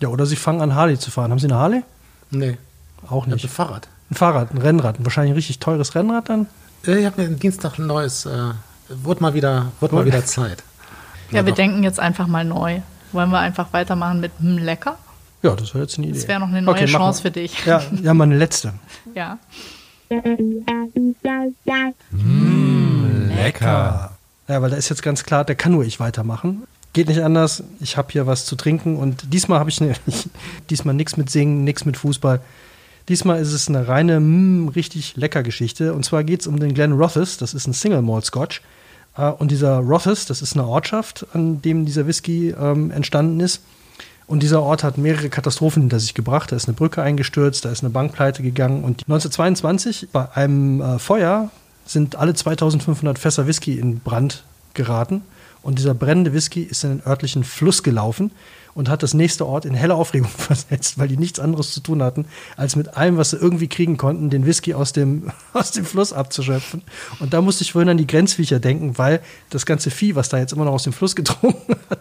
ja, 0.00 0.08
oder 0.08 0.26
sie 0.26 0.36
fangen 0.36 0.60
an, 0.60 0.74
Harley 0.74 0.98
zu 0.98 1.10
fahren. 1.10 1.30
Haben 1.30 1.38
sie 1.38 1.46
eine 1.46 1.56
Harley? 1.56 1.82
Nee, 2.30 2.58
Auch 3.04 3.04
ich 3.04 3.10
habe 3.22 3.30
nicht. 3.30 3.44
ein 3.44 3.48
Fahrrad. 3.48 3.88
Ein 4.10 4.14
Fahrrad, 4.14 4.52
ein 4.52 4.58
Rennrad, 4.58 4.98
ein 5.00 5.04
wahrscheinlich 5.04 5.32
ein 5.32 5.36
richtig 5.36 5.58
teures 5.58 5.94
Rennrad 5.94 6.28
dann. 6.28 6.46
Äh, 6.86 6.98
Ich 7.00 7.06
habe 7.06 7.20
mir 7.20 7.28
am 7.28 7.38
Dienstag 7.38 7.78
ein 7.78 7.86
neues, 7.86 8.26
äh, 8.26 8.50
wurde 8.88 9.20
mal 9.22 9.34
wieder, 9.34 9.72
wurde 9.80 9.94
mal 9.94 10.04
wieder 10.06 10.24
Zeit. 10.24 10.62
Ja, 11.32 11.44
wir 11.44 11.54
denken 11.54 11.82
jetzt 11.82 11.98
einfach 11.98 12.28
mal 12.28 12.44
neu. 12.44 12.82
Wollen 13.10 13.30
wir 13.30 13.40
einfach 13.40 13.72
weitermachen 13.72 14.20
mit 14.20 14.30
hm, 14.38 14.58
lecker? 14.58 14.96
Ja, 15.42 15.56
das 15.56 15.74
wäre 15.74 15.82
jetzt 15.82 15.98
eine 15.98 16.06
Idee. 16.06 16.20
Das 16.20 16.28
wäre 16.28 16.38
noch 16.38 16.46
eine 16.46 16.62
neue 16.62 16.76
Okay, 16.76 16.86
Chance 16.86 17.18
mal. 17.18 17.22
für 17.22 17.30
dich. 17.32 17.66
Ja, 17.66 17.82
ja, 18.00 18.14
meine 18.14 18.36
letzte. 18.36 18.74
Ja. 19.14 19.38
Lecker. 23.34 24.12
Ja, 24.48 24.62
weil 24.62 24.70
da 24.70 24.76
ist 24.76 24.88
jetzt 24.88 25.02
ganz 25.02 25.24
klar, 25.24 25.44
da 25.44 25.54
kann 25.54 25.72
nur 25.72 25.84
ich 25.84 25.98
weitermachen. 25.98 26.62
Geht 26.92 27.08
nicht 27.08 27.22
anders. 27.22 27.64
Ich 27.80 27.96
habe 27.96 28.12
hier 28.12 28.26
was 28.26 28.46
zu 28.46 28.54
trinken 28.56 28.96
und 28.96 29.32
diesmal 29.32 29.58
habe 29.58 29.70
ich 29.70 29.80
ne, 29.80 29.94
diesmal 30.70 30.94
nichts 30.94 31.16
mit 31.16 31.28
Singen, 31.30 31.64
nichts 31.64 31.84
mit 31.84 31.96
Fußball. 31.96 32.40
Diesmal 33.08 33.40
ist 33.40 33.52
es 33.52 33.68
eine 33.68 33.86
reine, 33.86 34.18
mm, 34.18 34.68
richtig 34.68 35.16
lecker 35.16 35.42
Geschichte. 35.42 35.94
Und 35.94 36.04
zwar 36.04 36.24
geht 36.24 36.40
es 36.40 36.46
um 36.46 36.58
den 36.58 36.74
Glen 36.74 36.92
Rothes. 36.92 37.36
Das 37.36 37.54
ist 37.54 37.66
ein 37.66 37.72
Single 37.72 38.02
Malt 38.02 38.24
Scotch. 38.24 38.62
Äh, 39.16 39.30
und 39.30 39.50
dieser 39.50 39.78
Rothes, 39.78 40.26
das 40.26 40.42
ist 40.42 40.54
eine 40.54 40.66
Ortschaft, 40.66 41.26
an 41.32 41.62
dem 41.62 41.86
dieser 41.86 42.06
Whisky 42.06 42.50
ähm, 42.50 42.90
entstanden 42.90 43.40
ist. 43.40 43.62
Und 44.26 44.42
dieser 44.42 44.60
Ort 44.62 44.82
hat 44.82 44.98
mehrere 44.98 45.28
Katastrophen 45.28 45.82
hinter 45.82 46.00
sich 46.00 46.14
gebracht. 46.14 46.50
Da 46.50 46.56
ist 46.56 46.66
eine 46.66 46.74
Brücke 46.74 47.00
eingestürzt, 47.00 47.64
da 47.64 47.70
ist 47.70 47.84
eine 47.84 47.90
Bankpleite 47.90 48.42
gegangen. 48.42 48.82
Und 48.82 49.02
1922 49.02 50.08
bei 50.12 50.28
einem 50.34 50.80
äh, 50.80 50.98
Feuer 50.98 51.50
sind 51.84 52.16
alle 52.16 52.34
2500 52.34 53.20
Fässer 53.20 53.46
Whisky 53.46 53.78
in 53.78 54.00
Brand 54.00 54.42
geraten. 54.74 55.22
Und 55.62 55.78
dieser 55.78 55.94
brennende 55.94 56.32
Whisky 56.32 56.62
ist 56.62 56.82
in 56.82 56.98
den 56.98 57.06
örtlichen 57.06 57.44
Fluss 57.44 57.84
gelaufen 57.84 58.32
und 58.76 58.90
hat 58.90 59.02
das 59.02 59.14
nächste 59.14 59.46
Ort 59.46 59.64
in 59.64 59.74
helle 59.74 59.94
Aufregung 59.94 60.28
versetzt, 60.36 60.98
weil 60.98 61.08
die 61.08 61.16
nichts 61.16 61.40
anderes 61.40 61.72
zu 61.72 61.80
tun 61.80 62.02
hatten, 62.02 62.26
als 62.56 62.76
mit 62.76 62.96
allem, 62.96 63.16
was 63.16 63.30
sie 63.30 63.38
irgendwie 63.38 63.68
kriegen 63.68 63.96
konnten, 63.96 64.30
den 64.30 64.46
Whisky 64.46 64.74
aus 64.74 64.92
dem, 64.92 65.32
aus 65.54 65.72
dem 65.72 65.84
Fluss 65.84 66.12
abzuschöpfen. 66.12 66.82
Und 67.18 67.32
da 67.32 67.40
musste 67.40 67.64
ich 67.64 67.72
vorhin 67.72 67.88
an 67.88 67.96
die 67.96 68.06
Grenzviecher 68.06 68.60
denken, 68.60 68.98
weil 68.98 69.20
das 69.50 69.66
ganze 69.66 69.90
Vieh, 69.90 70.14
was 70.14 70.28
da 70.28 70.38
jetzt 70.38 70.52
immer 70.52 70.66
noch 70.66 70.74
aus 70.74 70.84
dem 70.84 70.92
Fluss 70.92 71.16
getrunken 71.16 71.74
hat, 71.90 72.00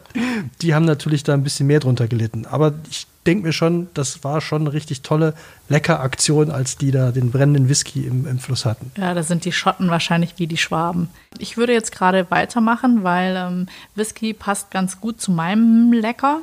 die 0.61 0.75
haben 0.75 0.85
natürlich 0.85 1.23
da 1.23 1.33
ein 1.33 1.43
bisschen 1.43 1.65
mehr 1.65 1.79
drunter 1.79 2.07
gelitten. 2.07 2.45
Aber 2.45 2.73
ich 2.91 3.07
denke 3.25 3.47
mir 3.47 3.53
schon, 3.53 3.87
das 3.93 4.23
war 4.23 4.41
schon 4.41 4.63
eine 4.63 4.73
richtig 4.73 5.01
tolle, 5.01 5.33
lecker 5.69 5.99
Aktion, 5.99 6.51
als 6.51 6.77
die 6.77 6.91
da 6.91 7.11
den 7.11 7.31
brennenden 7.31 7.69
Whisky 7.69 8.05
im, 8.05 8.27
im 8.27 8.39
Fluss 8.39 8.65
hatten. 8.65 8.91
Ja, 8.97 9.13
da 9.13 9.23
sind 9.23 9.45
die 9.45 9.51
Schotten 9.51 9.89
wahrscheinlich 9.89 10.35
wie 10.37 10.47
die 10.47 10.57
Schwaben. 10.57 11.09
Ich 11.39 11.57
würde 11.57 11.73
jetzt 11.73 11.91
gerade 11.91 12.29
weitermachen, 12.29 13.03
weil 13.03 13.35
ähm, 13.35 13.67
Whisky 13.95 14.33
passt 14.33 14.71
ganz 14.71 15.01
gut 15.01 15.19
zu 15.19 15.31
meinem 15.31 15.91
Lecker. 15.91 16.41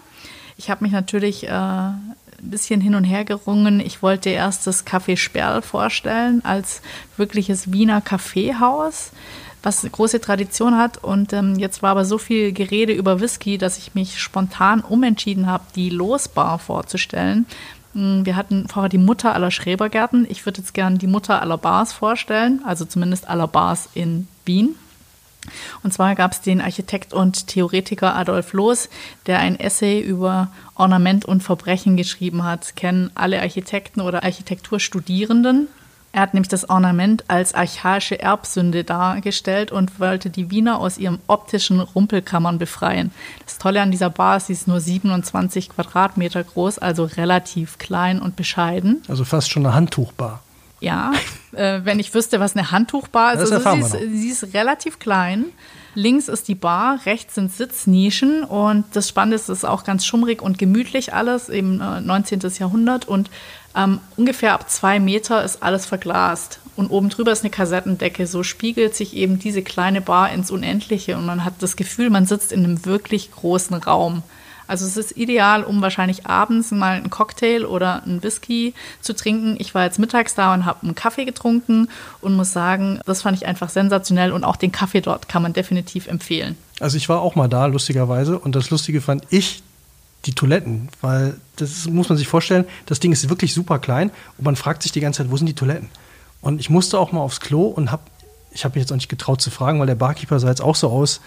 Ich 0.56 0.70
habe 0.70 0.84
mich 0.84 0.92
natürlich 0.92 1.44
äh, 1.44 1.50
ein 1.50 2.50
bisschen 2.50 2.80
hin 2.80 2.94
und 2.94 3.04
her 3.04 3.24
gerungen. 3.24 3.80
Ich 3.80 4.02
wollte 4.02 4.30
erst 4.30 4.66
das 4.66 4.86
Café 4.86 5.16
Sperl 5.16 5.62
vorstellen 5.62 6.44
als 6.44 6.82
wirkliches 7.16 7.72
Wiener 7.72 8.00
Kaffeehaus, 8.00 9.12
was 9.62 9.82
eine 9.82 9.90
große 9.90 10.20
Tradition 10.20 10.76
hat. 10.76 11.02
Und 11.02 11.32
ähm, 11.32 11.58
jetzt 11.58 11.82
war 11.82 11.90
aber 11.90 12.04
so 12.04 12.18
viel 12.18 12.52
Gerede 12.52 12.92
über 12.92 13.20
Whisky, 13.20 13.58
dass 13.58 13.78
ich 13.78 13.94
mich 13.94 14.20
spontan 14.20 14.80
umentschieden 14.80 15.46
habe, 15.46 15.64
die 15.74 15.90
Losbar 15.90 16.58
vorzustellen. 16.58 17.46
Mm, 17.94 18.24
Wir 18.24 18.36
hatten 18.36 18.68
vorher 18.68 18.88
die 18.88 18.98
Mutter 18.98 19.34
aller 19.34 19.50
Schrebergärten. 19.50 20.26
Ich 20.28 20.44
würde 20.46 20.60
jetzt 20.60 20.74
gerne 20.74 20.98
die 20.98 21.06
Mutter 21.06 21.40
aller 21.40 21.58
Bars 21.58 21.92
vorstellen, 21.92 22.60
also 22.64 22.84
zumindest 22.84 23.28
aller 23.28 23.46
Bars 23.48 23.88
in 23.94 24.28
Wien. 24.44 24.76
Und 25.82 25.92
zwar 25.92 26.14
gab 26.14 26.32
es 26.32 26.40
den 26.40 26.60
Architekt 26.60 27.12
und 27.12 27.48
Theoretiker 27.48 28.14
Adolf 28.14 28.52
Loos, 28.52 28.88
der 29.26 29.40
ein 29.40 29.58
Essay 29.58 30.00
über 30.00 30.52
Ornament 30.76 31.24
und 31.24 31.42
Verbrechen 31.42 31.96
geschrieben 31.96 32.44
hat. 32.44 32.76
Kennen 32.76 33.10
alle 33.14 33.40
Architekten 33.40 34.00
oder 34.00 34.22
Architekturstudierenden. 34.22 35.66
Er 36.14 36.20
hat 36.20 36.34
nämlich 36.34 36.48
das 36.48 36.68
Ornament 36.68 37.24
als 37.28 37.54
archaische 37.54 38.20
Erbsünde 38.20 38.84
dargestellt 38.84 39.72
und 39.72 39.98
wollte 39.98 40.28
die 40.28 40.50
Wiener 40.50 40.78
aus 40.78 40.98
ihrem 40.98 41.20
optischen 41.26 41.80
Rumpelkammern 41.80 42.58
befreien. 42.58 43.12
Das 43.46 43.56
Tolle 43.56 43.80
an 43.80 43.90
dieser 43.90 44.10
Bar 44.10 44.36
ist, 44.36 44.48
sie 44.48 44.52
ist 44.52 44.68
nur 44.68 44.78
27 44.78 45.70
Quadratmeter 45.70 46.44
groß, 46.44 46.78
also 46.78 47.04
relativ 47.04 47.78
klein 47.78 48.20
und 48.20 48.36
bescheiden. 48.36 49.02
Also 49.08 49.24
fast 49.24 49.50
schon 49.50 49.64
eine 49.64 49.74
Handtuchbar. 49.74 50.42
Ja, 50.80 51.12
äh, 51.52 51.80
wenn 51.84 51.98
ich 51.98 52.12
wüsste, 52.12 52.40
was 52.40 52.56
eine 52.56 52.70
Handtuchbar 52.70 53.34
ist. 53.34 53.50
Das 53.50 53.52
Also 53.52 53.88
sie, 53.88 53.92
wir 53.92 54.12
ist, 54.12 54.20
sie 54.20 54.28
ist 54.28 54.54
relativ 54.54 54.98
klein. 54.98 55.46
Links 55.94 56.28
ist 56.28 56.48
die 56.48 56.54
Bar, 56.54 57.00
rechts 57.04 57.34
sind 57.34 57.52
Sitznischen 57.52 58.44
und 58.44 58.84
das 58.94 59.08
Spannende 59.08 59.36
ist, 59.36 59.48
es 59.48 59.58
ist 59.58 59.64
auch 59.64 59.84
ganz 59.84 60.06
schummrig 60.06 60.40
und 60.40 60.58
gemütlich 60.58 61.12
alles, 61.12 61.48
eben 61.50 61.80
äh, 61.80 62.00
19. 62.00 62.40
Jahrhundert 62.58 63.06
und 63.06 63.30
ähm, 63.76 64.00
ungefähr 64.16 64.52
ab 64.52 64.70
zwei 64.70 65.00
Meter 65.00 65.44
ist 65.44 65.62
alles 65.62 65.86
verglast. 65.86 66.60
Und 66.74 66.90
oben 66.90 67.10
drüber 67.10 67.32
ist 67.32 67.42
eine 67.42 67.50
Kassettendecke. 67.50 68.26
So 68.26 68.42
spiegelt 68.42 68.94
sich 68.94 69.14
eben 69.14 69.38
diese 69.38 69.62
kleine 69.62 70.00
Bar 70.00 70.32
ins 70.32 70.50
Unendliche 70.50 71.16
und 71.16 71.26
man 71.26 71.44
hat 71.44 71.54
das 71.60 71.76
Gefühl, 71.76 72.10
man 72.10 72.26
sitzt 72.26 72.50
in 72.52 72.64
einem 72.64 72.84
wirklich 72.86 73.30
großen 73.30 73.76
Raum. 73.76 74.22
Also 74.66 74.86
es 74.86 74.96
ist 74.96 75.16
ideal, 75.18 75.64
um 75.64 75.82
wahrscheinlich 75.82 76.26
abends 76.26 76.70
mal 76.70 76.96
einen 76.96 77.10
Cocktail 77.10 77.66
oder 77.66 78.02
einen 78.04 78.22
Whisky 78.22 78.72
zu 79.02 79.14
trinken. 79.14 79.56
Ich 79.58 79.74
war 79.74 79.84
jetzt 79.84 79.98
mittags 79.98 80.34
da 80.34 80.54
und 80.54 80.64
habe 80.64 80.84
einen 80.84 80.94
Kaffee 80.94 81.26
getrunken 81.26 81.88
und 82.22 82.36
muss 82.36 82.52
sagen, 82.52 83.00
das 83.04 83.20
fand 83.20 83.36
ich 83.36 83.46
einfach 83.46 83.68
sensationell 83.68 84.32
und 84.32 84.44
auch 84.44 84.56
den 84.56 84.72
Kaffee 84.72 85.02
dort 85.02 85.28
kann 85.28 85.42
man 85.42 85.52
definitiv 85.52 86.06
empfehlen. 86.06 86.56
Also 86.80 86.96
ich 86.96 87.08
war 87.10 87.20
auch 87.20 87.34
mal 87.34 87.48
da, 87.48 87.66
lustigerweise. 87.66 88.38
Und 88.38 88.56
das 88.56 88.70
Lustige 88.70 89.02
fand 89.02 89.24
ich 89.28 89.62
die 90.24 90.34
Toiletten, 90.34 90.88
weil 91.00 91.34
das 91.56 91.86
muss 91.86 92.08
man 92.08 92.16
sich 92.16 92.28
vorstellen, 92.28 92.64
das 92.86 93.00
Ding 93.00 93.12
ist 93.12 93.28
wirklich 93.28 93.54
super 93.54 93.78
klein 93.78 94.10
und 94.38 94.44
man 94.44 94.56
fragt 94.56 94.82
sich 94.82 94.92
die 94.92 95.00
ganze 95.00 95.18
Zeit, 95.18 95.30
wo 95.30 95.36
sind 95.36 95.46
die 95.46 95.54
Toiletten? 95.54 95.88
Und 96.40 96.60
ich 96.60 96.70
musste 96.70 96.98
auch 96.98 97.12
mal 97.12 97.20
aufs 97.20 97.40
Klo 97.40 97.66
und 97.66 97.90
habe, 97.90 98.02
ich 98.52 98.64
habe 98.64 98.74
mich 98.74 98.82
jetzt 98.82 98.92
auch 98.92 98.96
nicht 98.96 99.08
getraut 99.08 99.40
zu 99.40 99.50
fragen, 99.50 99.80
weil 99.80 99.86
der 99.86 99.94
Barkeeper 99.94 100.38
sah 100.38 100.48
jetzt 100.48 100.60
auch 100.60 100.76
so 100.76 100.90
aus, 100.90 101.20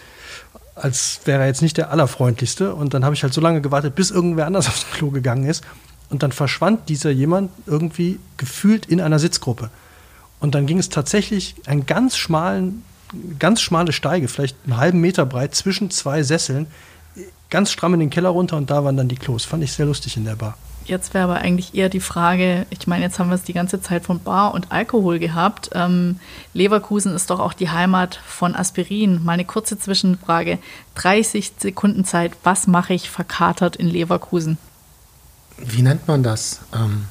als 0.75 1.21
wäre 1.25 1.41
er 1.41 1.47
jetzt 1.47 1.61
nicht 1.61 1.77
der 1.77 1.89
allerfreundlichste. 1.89 2.75
Und 2.75 2.93
dann 2.93 3.05
habe 3.05 3.15
ich 3.15 3.23
halt 3.23 3.33
so 3.33 3.41
lange 3.41 3.61
gewartet, 3.61 3.95
bis 3.95 4.11
irgendwer 4.11 4.45
anders 4.45 4.67
aufs 4.67 4.85
Klo 4.91 5.09
gegangen 5.09 5.45
ist. 5.45 5.63
Und 6.09 6.21
dann 6.21 6.31
verschwand 6.31 6.89
dieser 6.89 7.09
jemand 7.09 7.49
irgendwie 7.65 8.19
gefühlt 8.37 8.85
in 8.85 9.01
einer 9.01 9.19
Sitzgruppe. 9.19 9.71
Und 10.39 10.53
dann 10.53 10.67
ging 10.67 10.77
es 10.77 10.89
tatsächlich 10.89 11.55
einen 11.65 11.85
ganz 11.85 12.17
schmalen, 12.17 12.83
ganz 13.39 13.61
schmale 13.61 13.93
Steige, 13.93 14.27
vielleicht 14.27 14.57
einen 14.65 14.77
halben 14.77 14.99
Meter 14.99 15.25
breit, 15.25 15.55
zwischen 15.55 15.89
zwei 15.89 16.21
Sesseln, 16.21 16.67
ganz 17.49 17.71
stramm 17.71 17.93
in 17.93 17.99
den 17.99 18.09
Keller 18.09 18.29
runter 18.29 18.57
und 18.57 18.69
da 18.69 18.83
waren 18.83 18.97
dann 18.97 19.07
die 19.07 19.15
Klos. 19.15 19.45
Fand 19.45 19.63
ich 19.63 19.73
sehr 19.73 19.85
lustig 19.85 20.17
in 20.17 20.25
der 20.25 20.35
Bar. 20.35 20.57
Jetzt 20.85 21.15
wäre 21.15 21.23
aber 21.23 21.37
eigentlich 21.37 21.73
eher 21.73 21.89
die 21.89 21.99
Frage, 21.99 22.67
ich 22.69 22.85
meine, 22.85 23.03
jetzt 23.03 23.17
haben 23.17 23.29
wir 23.29 23.35
es 23.35 23.43
die 23.43 23.53
ganze 23.53 23.81
Zeit 23.81 24.05
von 24.05 24.19
Bar 24.19 24.53
und 24.53 24.71
Alkohol 24.71 25.17
gehabt. 25.17 25.71
Ähm, 25.73 26.19
Leverkusen 26.53 27.15
ist 27.15 27.31
doch 27.31 27.39
auch 27.39 27.53
die 27.53 27.71
Heimat 27.71 28.19
von 28.27 28.55
Aspirin. 28.55 29.23
Mal 29.23 29.33
eine 29.33 29.45
kurze 29.45 29.79
Zwischenfrage. 29.79 30.59
30 30.93 31.53
Sekunden 31.57 32.05
Zeit, 32.05 32.33
was 32.43 32.67
mache 32.67 32.93
ich 32.93 33.09
verkatert 33.09 33.75
in 33.75 33.87
Leverkusen? 33.87 34.59
Wie 35.57 35.81
nennt 35.81 36.07
man 36.07 36.21
das, 36.21 36.61
ähm, 36.75 37.05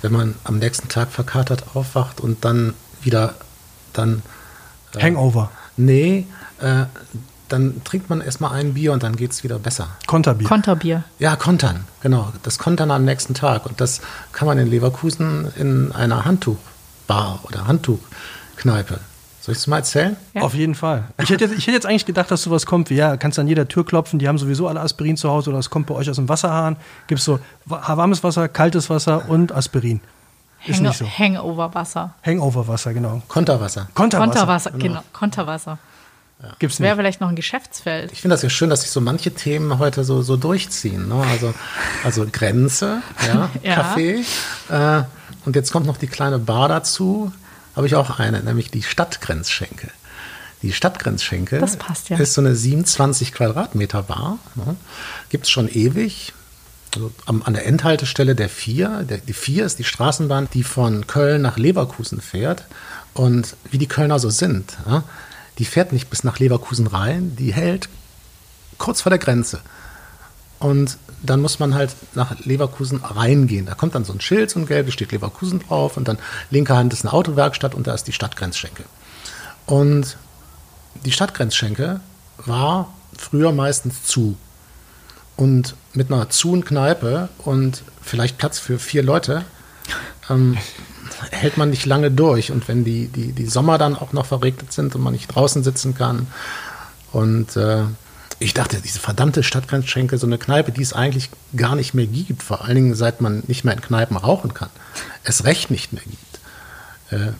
wenn 0.00 0.12
man 0.12 0.36
am 0.44 0.58
nächsten 0.58 0.88
Tag 0.88 1.10
verkatert 1.10 1.74
aufwacht 1.74 2.20
und 2.20 2.44
dann 2.44 2.74
wieder 3.02 3.34
dann. 3.92 4.22
Hangover, 5.00 5.50
Nee, 5.76 6.26
äh, 6.60 6.84
dann 7.48 7.82
trinkt 7.84 8.08
man 8.10 8.20
erstmal 8.20 8.52
ein 8.52 8.74
Bier 8.74 8.92
und 8.92 9.02
dann 9.02 9.16
geht 9.16 9.32
es 9.32 9.44
wieder 9.44 9.58
besser. 9.58 9.88
Konterbier. 10.06 10.48
Konterbier. 10.48 11.04
Ja, 11.18 11.36
Kontern, 11.36 11.84
genau. 12.00 12.32
Das 12.42 12.58
Kontern 12.58 12.90
am 12.90 13.04
nächsten 13.04 13.34
Tag. 13.34 13.66
Und 13.66 13.80
das 13.80 14.00
kann 14.32 14.46
man 14.46 14.58
in 14.58 14.68
Leverkusen 14.68 15.52
in 15.56 15.92
einer 15.92 16.24
Handtuchbar 16.24 17.40
oder 17.44 17.66
Handtuchkneipe. 17.66 18.98
Soll 19.40 19.52
ich 19.52 19.58
es 19.58 19.66
mal 19.66 19.76
erzählen? 19.78 20.16
Ja. 20.32 20.40
Auf 20.40 20.54
jeden 20.54 20.74
Fall. 20.74 21.04
Ich 21.22 21.28
hätte, 21.28 21.44
jetzt, 21.44 21.52
ich 21.58 21.66
hätte 21.66 21.72
jetzt 21.76 21.84
eigentlich 21.86 22.06
gedacht, 22.06 22.30
dass 22.30 22.42
sowas 22.42 22.64
kommt 22.64 22.88
wie, 22.88 22.94
ja, 22.94 23.18
kannst 23.18 23.38
an 23.38 23.46
jeder 23.46 23.68
Tür 23.68 23.84
klopfen, 23.84 24.18
die 24.18 24.26
haben 24.26 24.38
sowieso 24.38 24.68
alle 24.68 24.80
Aspirin 24.80 25.18
zu 25.18 25.28
Hause 25.28 25.50
oder 25.50 25.58
es 25.58 25.68
kommt 25.68 25.86
bei 25.86 25.94
euch 25.94 26.08
aus 26.08 26.16
dem 26.16 26.30
Wasserhahn. 26.30 26.76
Gibt 27.08 27.18
es 27.18 27.26
so 27.26 27.38
wa- 27.66 27.82
warmes 27.94 28.24
Wasser, 28.24 28.48
kaltes 28.48 28.88
Wasser 28.88 29.28
und 29.28 29.52
Aspirin. 29.52 30.00
Ist 30.66 30.76
Hang 30.76 30.84
nicht 30.86 30.96
so. 30.96 31.04
Hangover-Wasser. 31.06 32.14
Hangover-Wasser, 32.24 32.94
genau. 32.94 33.20
Konterwasser. 33.28 33.88
Konterwasser. 33.92 34.30
Konterwasser, 34.30 34.70
genau. 34.70 35.00
Konterwasser. 35.12 35.78
Gibt's 36.58 36.80
Wäre 36.80 36.96
vielleicht 36.96 37.20
noch 37.20 37.28
ein 37.28 37.36
Geschäftsfeld. 37.36 38.12
Ich 38.12 38.20
finde 38.20 38.34
das 38.34 38.42
ja 38.42 38.50
schön, 38.50 38.70
dass 38.70 38.82
sich 38.82 38.90
so 38.90 39.00
manche 39.00 39.32
Themen 39.32 39.78
heute 39.78 40.04
so, 40.04 40.22
so 40.22 40.36
durchziehen. 40.36 41.08
Ne? 41.08 41.24
Also, 41.30 41.54
also 42.02 42.26
Grenze, 42.30 43.02
ja, 43.26 43.50
Ja. 43.62 43.74
Kaffee. 43.76 44.24
Äh, 44.68 45.02
und 45.44 45.56
jetzt 45.56 45.72
kommt 45.72 45.86
noch 45.86 45.96
die 45.96 46.06
kleine 46.06 46.38
Bar 46.38 46.68
dazu. 46.68 47.32
Habe 47.76 47.86
ich 47.86 47.94
auch 47.94 48.18
eine, 48.18 48.42
nämlich 48.42 48.70
die 48.70 48.82
Stadtgrenzschenke. 48.82 49.88
Die 50.62 50.72
Stadtgrenzschenke 50.72 51.58
Das 51.58 51.76
passt 51.76 52.08
ja. 52.08 52.16
ist 52.16 52.34
so 52.34 52.40
eine 52.40 52.54
27 52.54 53.32
Quadratmeter 53.32 54.02
Bar. 54.02 54.38
Ne? 54.54 54.76
Gibt 55.28 55.44
es 55.44 55.50
schon 55.50 55.68
ewig. 55.68 56.32
Also 56.94 57.10
am, 57.26 57.42
an 57.42 57.54
der 57.54 57.66
Endhaltestelle 57.66 58.34
der 58.34 58.48
vier. 58.48 59.04
Der, 59.08 59.18
die 59.18 59.32
vier 59.32 59.66
ist 59.66 59.78
die 59.78 59.84
Straßenbahn, 59.84 60.48
die 60.54 60.62
von 60.62 61.06
Köln 61.06 61.42
nach 61.42 61.58
Leverkusen 61.58 62.20
fährt. 62.20 62.64
Und 63.12 63.56
wie 63.70 63.78
die 63.78 63.86
Kölner 63.86 64.18
so 64.18 64.30
sind, 64.30 64.76
ja, 64.86 65.04
die 65.58 65.64
fährt 65.64 65.92
nicht 65.92 66.10
bis 66.10 66.24
nach 66.24 66.38
Leverkusen 66.38 66.86
rein, 66.86 67.36
die 67.36 67.52
hält 67.52 67.88
kurz 68.78 69.02
vor 69.02 69.10
der 69.10 69.18
Grenze. 69.18 69.60
Und 70.58 70.98
dann 71.22 71.40
muss 71.40 71.58
man 71.58 71.74
halt 71.74 71.94
nach 72.14 72.38
Leverkusen 72.40 72.98
reingehen. 73.02 73.66
Da 73.66 73.74
kommt 73.74 73.94
dann 73.94 74.04
so 74.04 74.12
ein 74.12 74.20
Schild, 74.20 74.50
so 74.50 74.60
ein 74.60 74.66
gelbes, 74.66 74.94
steht 74.94 75.12
Leverkusen 75.12 75.60
drauf 75.60 75.96
und 75.96 76.08
dann 76.08 76.18
linker 76.50 76.76
Hand 76.76 76.92
ist 76.92 77.04
eine 77.04 77.12
Autowerkstatt 77.12 77.74
und 77.74 77.86
da 77.86 77.94
ist 77.94 78.04
die 78.04 78.12
Stadtgrenzschenke. 78.12 78.84
Und 79.66 80.16
die 81.04 81.12
Stadtgrenzschenke 81.12 82.00
war 82.38 82.92
früher 83.16 83.52
meistens 83.52 84.04
zu. 84.04 84.36
Und 85.36 85.74
mit 85.94 86.12
einer 86.12 86.30
zuen 86.30 86.64
Kneipe 86.64 87.28
und 87.38 87.82
vielleicht 88.02 88.38
Platz 88.38 88.58
für 88.58 88.78
vier 88.78 89.02
Leute 89.02 89.44
ähm, 90.30 90.56
hält 91.30 91.56
man 91.56 91.70
nicht 91.70 91.86
lange 91.86 92.10
durch. 92.10 92.50
Und 92.50 92.68
wenn 92.68 92.84
die, 92.84 93.08
die, 93.08 93.32
die 93.32 93.46
Sommer 93.46 93.78
dann 93.78 93.96
auch 93.96 94.12
noch 94.12 94.26
verregnet 94.26 94.72
sind 94.72 94.94
und 94.94 95.02
man 95.02 95.12
nicht 95.12 95.28
draußen 95.28 95.62
sitzen 95.62 95.94
kann. 95.94 96.26
Und 97.12 97.56
äh, 97.56 97.84
ich 98.38 98.54
dachte, 98.54 98.80
diese 98.80 98.98
verdammte 98.98 99.42
Stadtgrenzschenke, 99.42 100.18
so 100.18 100.26
eine 100.26 100.38
Kneipe, 100.38 100.72
die 100.72 100.82
es 100.82 100.92
eigentlich 100.92 101.30
gar 101.56 101.76
nicht 101.76 101.94
mehr 101.94 102.06
gibt, 102.06 102.42
vor 102.42 102.64
allen 102.64 102.74
Dingen 102.74 102.94
seit 102.94 103.20
man 103.20 103.42
nicht 103.46 103.64
mehr 103.64 103.74
in 103.74 103.80
Kneipen 103.80 104.16
rauchen 104.16 104.54
kann, 104.54 104.70
es 105.22 105.44
recht 105.44 105.70
nicht 105.70 105.92
mehr 105.92 106.02
gibt. 106.02 106.40
Äh, 107.10 107.32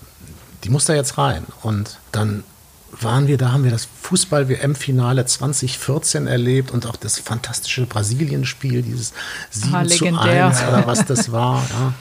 die 0.63 0.71
muss 0.71 0.87
da 0.87 0.95
jetzt 0.95 1.19
rein. 1.19 1.45
Und 1.63 1.99
dann 2.13 2.45
waren 3.01 3.27
wir 3.27 3.39
da, 3.39 3.53
haben 3.53 3.65
wir 3.65 3.71
das 3.71 3.89
Fußball-WM-Finale 4.03 5.27
2014 5.27 6.27
erlebt 6.27 6.71
und 6.71 6.87
auch 6.87 6.97
das 6.97 7.19
fantastische 7.19 7.87
Brasilien-Spiel, 7.87 8.83
dieses 8.83 9.13
7 9.51 9.75
Ah, 9.75 9.85
zu 9.85 10.05
legendär. 10.05 10.47
1 10.47 10.63
oder 10.69 10.87
was 10.87 11.05
das 11.05 11.33
war. 11.33 11.63
Ja. 11.71 11.93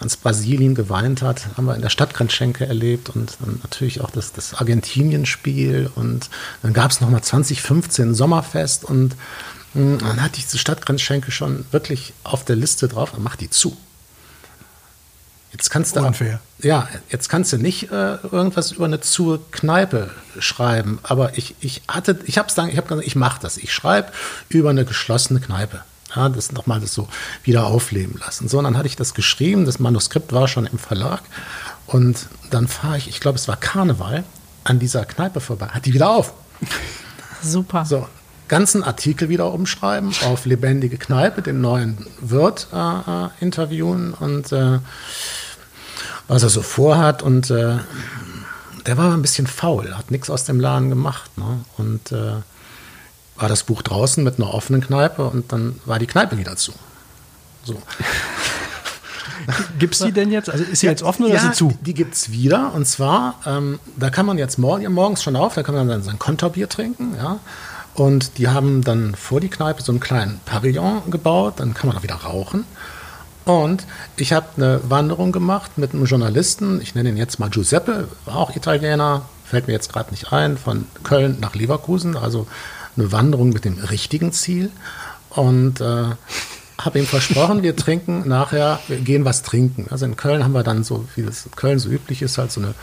Als 0.00 0.16
Brasilien 0.16 0.74
geweint 0.74 1.20
hat, 1.20 1.46
haben 1.56 1.66
wir 1.66 1.74
in 1.74 1.82
der 1.82 1.90
Stadtgrenzschenke 1.90 2.66
erlebt 2.66 3.10
und 3.10 3.36
dann 3.40 3.60
natürlich 3.62 4.00
auch 4.00 4.10
das, 4.10 4.32
das 4.32 4.54
Argentinien-Spiel 4.54 5.90
und 5.94 6.30
dann 6.62 6.72
gab 6.72 6.90
es 6.90 7.02
nochmal 7.02 7.22
2015 7.22 8.08
ein 8.08 8.14
Sommerfest 8.14 8.84
und 8.84 9.14
mh, 9.74 9.98
dann 9.98 10.22
hatte 10.22 10.38
ich 10.38 10.46
diese 10.46 10.58
Stadtgrenzschenke 10.58 11.30
schon 11.30 11.66
wirklich 11.70 12.14
auf 12.24 12.44
der 12.46 12.56
Liste 12.56 12.88
drauf, 12.88 13.12
dann 13.12 13.22
macht 13.22 13.40
die 13.42 13.50
zu. 13.50 13.76
Jetzt 15.52 15.68
kannst 15.68 15.96
du 15.96 16.00
Unfair. 16.00 16.40
ja, 16.62 16.88
jetzt 17.10 17.28
kannst 17.28 17.52
du 17.52 17.58
nicht 17.58 17.90
äh, 17.90 18.16
irgendwas 18.32 18.72
über 18.72 18.84
eine 18.84 19.00
zu 19.00 19.38
Kneipe 19.50 20.10
schreiben, 20.38 21.00
aber 21.02 21.36
ich, 21.36 21.56
ich 21.60 21.82
hatte, 21.88 22.20
ich 22.24 22.38
habe 22.38 22.48
dann, 22.54 22.68
ich 22.68 22.76
habe 22.76 22.86
gesagt, 22.86 23.06
ich 23.06 23.16
mache 23.16 23.40
das. 23.42 23.56
Ich 23.56 23.72
schreibe 23.72 24.12
über 24.48 24.70
eine 24.70 24.84
geschlossene 24.84 25.40
Kneipe. 25.40 25.82
Ja, 26.14 26.28
das 26.28 26.52
nochmal 26.52 26.80
das 26.80 26.92
so 26.92 27.08
wieder 27.42 27.66
aufleben 27.66 28.18
lassen. 28.18 28.48
So, 28.48 28.58
und 28.58 28.64
dann 28.64 28.76
hatte 28.76 28.88
ich 28.88 28.96
das 28.96 29.14
geschrieben, 29.14 29.64
das 29.64 29.78
Manuskript 29.78 30.32
war 30.32 30.48
schon 30.48 30.66
im 30.66 30.78
Verlag 30.78 31.22
und 31.86 32.26
dann 32.50 32.68
fahre 32.68 32.98
ich, 32.98 33.08
ich 33.08 33.20
glaube, 33.20 33.38
es 33.38 33.48
war 33.48 33.56
Karneval, 33.56 34.24
an 34.64 34.78
dieser 34.78 35.04
Kneipe 35.04 35.40
vorbei. 35.40 35.68
Hat 35.68 35.86
die 35.86 35.94
wieder 35.94 36.10
auf. 36.10 36.34
Super. 37.42 37.84
So, 37.84 38.06
ganzen 38.48 38.82
Artikel 38.82 39.28
wieder 39.28 39.52
umschreiben, 39.52 40.12
auf 40.26 40.44
lebendige 40.44 40.98
Kneipe, 40.98 41.42
den 41.42 41.60
neuen 41.60 42.06
Wirt 42.20 42.68
äh, 42.72 42.76
äh, 42.76 43.28
interviewen 43.40 44.12
und 44.12 44.52
äh, 44.52 44.80
was 46.28 46.42
er 46.42 46.48
so 46.48 46.62
vorhat. 46.62 47.22
Und 47.22 47.50
äh, 47.50 47.78
der 48.86 48.96
war 48.96 49.12
ein 49.12 49.22
bisschen 49.22 49.46
faul, 49.46 49.96
hat 49.96 50.10
nichts 50.10 50.30
aus 50.30 50.44
dem 50.44 50.60
Laden 50.60 50.90
gemacht. 50.90 51.36
Ne? 51.38 51.60
Und 51.78 52.12
äh, 52.12 52.42
war 53.40 53.48
das 53.48 53.64
Buch 53.64 53.82
draußen 53.82 54.22
mit 54.22 54.38
einer 54.38 54.52
offenen 54.52 54.80
Kneipe 54.80 55.24
und 55.24 55.52
dann 55.52 55.80
war 55.84 55.98
die 55.98 56.06
Kneipe 56.06 56.38
wieder 56.38 56.56
zu. 56.56 56.72
So. 57.64 57.80
Gibt's 59.78 59.98
die 59.98 60.12
denn 60.12 60.30
jetzt? 60.30 60.50
Also 60.50 60.64
ist 60.64 60.80
sie 60.80 60.86
jetzt 60.86 61.02
offen 61.02 61.24
oder 61.24 61.34
ist 61.34 61.42
sie 61.42 61.52
zu? 61.52 61.68
Die, 61.68 61.84
die 61.84 61.94
gibt 61.94 62.14
es 62.14 62.30
wieder. 62.30 62.72
Und 62.74 62.86
zwar, 62.86 63.40
ähm, 63.46 63.78
da 63.96 64.10
kann 64.10 64.26
man 64.26 64.38
jetzt 64.38 64.58
morgen, 64.58 64.92
morgens 64.92 65.22
schon 65.22 65.36
auf, 65.36 65.54
da 65.54 65.62
kann 65.62 65.74
man 65.74 65.88
dann 65.88 66.02
sein 66.02 66.18
Konterbier 66.18 66.68
trinken. 66.68 67.14
Ja? 67.16 67.40
Und 67.94 68.38
die 68.38 68.48
haben 68.48 68.82
dann 68.82 69.14
vor 69.14 69.40
die 69.40 69.48
Kneipe 69.48 69.82
so 69.82 69.92
einen 69.92 70.00
kleinen 70.00 70.40
Pavillon 70.44 71.10
gebaut. 71.10 71.54
Dann 71.56 71.74
kann 71.74 71.88
man 71.88 71.96
da 71.96 72.02
wieder 72.02 72.16
rauchen. 72.16 72.64
Und 73.46 73.86
ich 74.16 74.32
habe 74.32 74.46
eine 74.56 74.80
Wanderung 74.88 75.32
gemacht 75.32 75.72
mit 75.76 75.94
einem 75.94 76.04
Journalisten, 76.04 76.80
ich 76.82 76.94
nenne 76.94 77.08
ihn 77.08 77.16
jetzt 77.16 77.40
mal 77.40 77.48
Giuseppe, 77.48 78.06
war 78.26 78.36
auch 78.36 78.54
Italiener, 78.54 79.22
fällt 79.44 79.66
mir 79.66 79.72
jetzt 79.72 79.92
gerade 79.92 80.10
nicht 80.10 80.32
ein, 80.32 80.58
von 80.58 80.86
Köln 81.02 81.38
nach 81.40 81.54
Leverkusen, 81.54 82.16
also 82.16 82.46
eine 82.96 83.12
Wanderung 83.12 83.50
mit 83.50 83.64
dem 83.64 83.78
richtigen 83.78 84.32
Ziel. 84.32 84.70
Und 85.30 85.80
äh, 85.80 86.04
habe 86.78 86.98
ihm 86.98 87.06
versprochen, 87.06 87.62
wir 87.62 87.76
trinken 87.76 88.26
nachher, 88.26 88.80
wir 88.88 88.98
gehen 88.98 89.24
was 89.24 89.42
trinken. 89.42 89.86
Also 89.90 90.06
in 90.06 90.16
Köln 90.16 90.42
haben 90.44 90.52
wir 90.52 90.62
dann 90.62 90.82
so, 90.82 91.06
wie 91.14 91.22
das 91.22 91.46
in 91.46 91.52
Köln 91.52 91.78
so 91.78 91.88
üblich 91.88 92.22
ist, 92.22 92.38
halt 92.38 92.50
so 92.50 92.60
eine, 92.60 92.74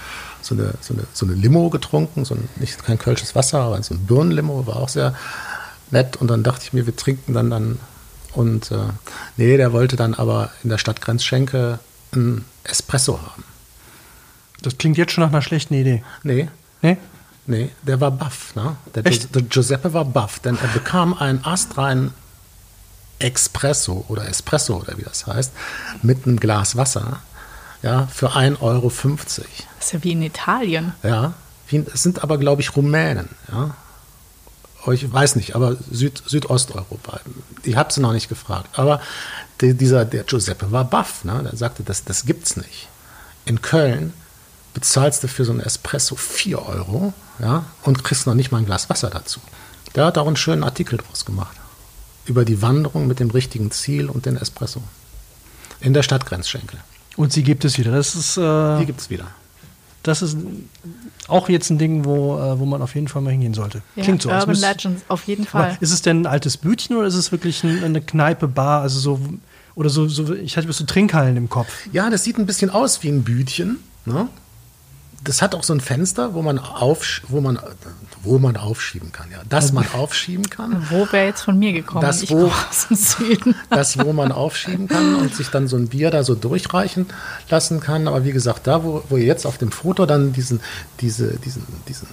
so 0.42 0.56
eine, 0.56 0.74
so 0.82 0.94
eine, 0.94 1.04
so 1.14 1.26
eine 1.26 1.36
Limo 1.36 1.70
getrunken, 1.70 2.24
so 2.24 2.36
ein, 2.36 2.48
nicht 2.58 2.84
kein 2.84 3.00
kölsches 3.00 3.36
Wasser, 3.36 3.60
aber 3.62 3.82
so 3.82 3.96
ein 3.96 4.06
Birnenlimo, 4.06 4.68
war 4.68 4.78
auch 4.78 4.90
sehr 4.90 5.16
nett. 5.92 6.16
Und 6.18 6.28
dann 6.30 6.44
dachte 6.44 6.64
ich 6.64 6.74
mir, 6.74 6.86
wir 6.86 6.96
trinken 6.96 7.34
dann 7.34 7.50
dann 7.50 7.80
und 8.34 8.72
äh, 8.72 8.78
nee, 9.36 9.58
der 9.58 9.74
wollte 9.74 9.96
dann 9.96 10.14
aber 10.14 10.52
in 10.64 10.70
der 10.70 10.78
Stadt 10.78 11.02
Grenzschenke 11.02 11.80
ein 12.14 12.46
Espresso 12.64 13.20
haben. 13.20 13.44
Das 14.62 14.78
klingt 14.78 14.98
jetzt 14.98 15.12
schon 15.12 15.24
nach 15.24 15.32
einer 15.32 15.42
schlechten 15.42 15.74
Idee. 15.74 16.04
Nee, 16.24 16.50
Nee? 16.82 16.98
Nee, 17.48 17.72
der 17.84 18.00
war 18.00 18.12
baff. 18.12 18.56
Ne? 18.56 18.76
Der, 18.96 19.06
Echt? 19.06 19.34
der 19.34 19.42
Giuseppe 19.44 19.94
war 19.94 20.06
baff, 20.06 20.40
denn 20.40 20.58
er 20.58 20.68
bekam 20.70 21.14
einen 21.14 21.44
astreinen 21.44 22.14
Espresso 23.20 24.06
oder 24.08 24.28
Espresso 24.28 24.78
oder 24.78 24.98
wie 24.98 25.04
das 25.04 25.26
heißt, 25.26 25.52
mit 26.04 26.26
einem 26.26 26.40
Glas 26.40 26.76
Wasser 26.76 27.20
ja, 27.82 28.08
für 28.08 28.32
1,50 28.32 28.62
Euro. 28.62 28.90
Das 28.90 29.88
ist 29.88 29.94
ja 29.94 30.04
wie 30.04 30.12
in 30.12 30.22
Italien. 30.22 30.94
Ja, 31.04 31.34
es 31.70 32.04
sind 32.04 32.24
aber, 32.24 32.38
glaube 32.38 32.62
ich, 32.62 32.76
Rumänen. 32.76 33.30
Ja? 33.52 33.76
Ich 34.92 35.12
weiß 35.12 35.36
nicht, 35.36 35.56
aber 35.56 35.76
Süd, 35.92 36.24
Südosteuropa. 36.26 37.20
Ich 37.64 37.76
habe 37.76 37.92
sie 37.92 38.00
noch 38.00 38.14
nicht 38.14 38.30
gefragt. 38.30 38.80
Aber 38.80 39.02
die, 39.60 39.74
dieser, 39.74 40.06
der 40.06 40.24
Giuseppe 40.24 40.72
war 40.72 40.86
baff. 40.86 41.26
Ne? 41.26 41.42
Der 41.44 41.58
sagte, 41.58 41.84
das, 41.84 42.06
das 42.06 42.26
gibt's 42.26 42.56
nicht. 42.56 42.88
In 43.44 43.62
Köln 43.62 44.14
bezahlst 44.78 45.24
du 45.24 45.28
für 45.28 45.44
so 45.44 45.52
einen 45.52 45.62
Espresso 45.62 46.16
4 46.16 46.64
Euro 46.64 47.12
ja, 47.40 47.66
und 47.82 48.04
kriegst 48.04 48.28
noch 48.28 48.36
nicht 48.36 48.52
mal 48.52 48.60
ein 48.60 48.66
Glas 48.68 48.92
Wasser 48.92 49.10
dazu. 49.10 49.40
Der 49.96 50.06
hat 50.06 50.20
auch 50.20 50.28
einen 50.28 50.36
schönen 50.36 50.64
Artikel 50.64 51.00
draus 51.00 51.26
gemacht. 51.26 51.58
Über 52.28 52.46
die 52.46 52.62
Wanderung 52.62 53.08
mit 53.08 53.20
dem 53.20 53.32
richtigen 53.32 53.72
Ziel 53.72 54.08
und 54.08 54.28
den 54.28 54.38
Espresso. 54.38 54.84
In 55.80 55.94
der 55.96 56.04
Stadt 56.04 56.28
Grenzschenkel. 56.28 56.78
Und 57.16 57.34
sie 57.34 57.42
gibt 57.42 57.66
es 57.66 57.80
wieder. 57.80 57.92
Das 57.92 58.14
ist, 58.14 58.38
Die 58.38 58.42
äh, 58.42 58.86
gibt's 58.86 59.10
wieder. 59.10 59.26
das 60.04 60.22
ist 60.22 60.38
auch 61.28 61.50
jetzt 61.50 61.72
ein 61.72 61.80
Ding, 61.80 62.06
wo, 62.06 62.38
äh, 62.38 62.60
wo 62.60 62.66
man 62.68 62.84
auf 62.84 62.94
jeden 62.94 63.08
Fall 63.08 63.24
mal 63.24 63.32
hingehen 63.32 63.56
sollte. 63.56 63.82
Ja, 63.96 64.04
Klingt 64.04 64.22
so. 64.22 64.30
Urban 64.30 64.56
Legends, 64.58 65.02
auf 65.08 65.24
jeden 65.24 65.48
Aber 65.54 65.70
Fall. 65.70 65.78
ist 65.80 65.92
es 65.92 66.04
denn 66.04 66.22
ein 66.22 66.26
altes 66.28 66.58
Bütchen 66.58 66.96
oder 66.98 67.08
ist 67.08 67.16
es 67.16 67.32
wirklich 67.32 67.64
ein, 67.64 67.84
eine 67.84 68.02
Kneipe, 68.02 68.48
Bar, 68.48 68.84
also 68.84 69.00
so 69.00 69.20
oder 69.74 69.90
so, 69.90 70.08
so 70.08 70.36
ich 70.36 70.56
hatte 70.56 70.72
so 70.72 70.84
Trinkhallen 70.86 71.36
im 71.36 71.50
Kopf. 71.50 71.72
Ja, 71.92 72.12
das 72.12 72.24
sieht 72.24 72.38
ein 72.38 72.46
bisschen 72.46 72.70
aus 72.70 73.02
wie 73.02 73.10
ein 73.10 73.24
Bütchen. 73.24 73.80
Ne? 74.06 74.28
Das 75.24 75.42
hat 75.42 75.56
auch 75.56 75.64
so 75.64 75.74
ein 75.74 75.82
Fenster, 75.82 76.34
wo 76.34 76.42
man, 76.42 76.60
auf, 76.60 77.22
wo 77.28 77.42
man, 77.42 77.60
wo 78.24 78.38
man 78.38 78.56
aufschieben 78.56 79.12
kann. 79.12 79.32
Ja. 79.32 79.40
Das 79.50 79.74
man 79.74 79.86
aufschieben 79.94 80.50
kann. 80.50 80.86
Wo 80.90 81.12
wäre 81.12 81.28
jetzt 81.28 81.42
von 81.42 81.58
mir 81.58 81.74
gekommen? 81.74 82.02
Das 82.02 82.22
ich 82.22 82.30
wo-. 82.30 82.52
Das, 83.70 83.98
wo 83.98 84.14
man 84.14 84.32
aufschieben 84.32 84.88
kann 84.88 85.16
und 85.16 85.34
sich 85.34 85.50
dann 85.50 85.68
so 85.68 85.76
ein 85.76 85.88
Bier 85.88 86.12
da 86.12 86.24
so 86.24 86.36
durchreichen 86.36 87.08
lassen 87.50 87.80
kann. 87.80 88.08
Aber 88.08 88.26
wie 88.26 88.32
gesagt, 88.32 88.68
da, 88.68 88.84
wo, 88.84 89.04
wo 89.10 89.18
ihr 89.18 89.26
jetzt 89.26 89.46
auf 89.46 89.58
dem 89.58 89.72
Foto 89.72 90.06
dann 90.06 90.34
diesen, 90.34 90.60
diese, 91.00 91.38
diesen, 91.38 91.66
diesen, 91.88 92.08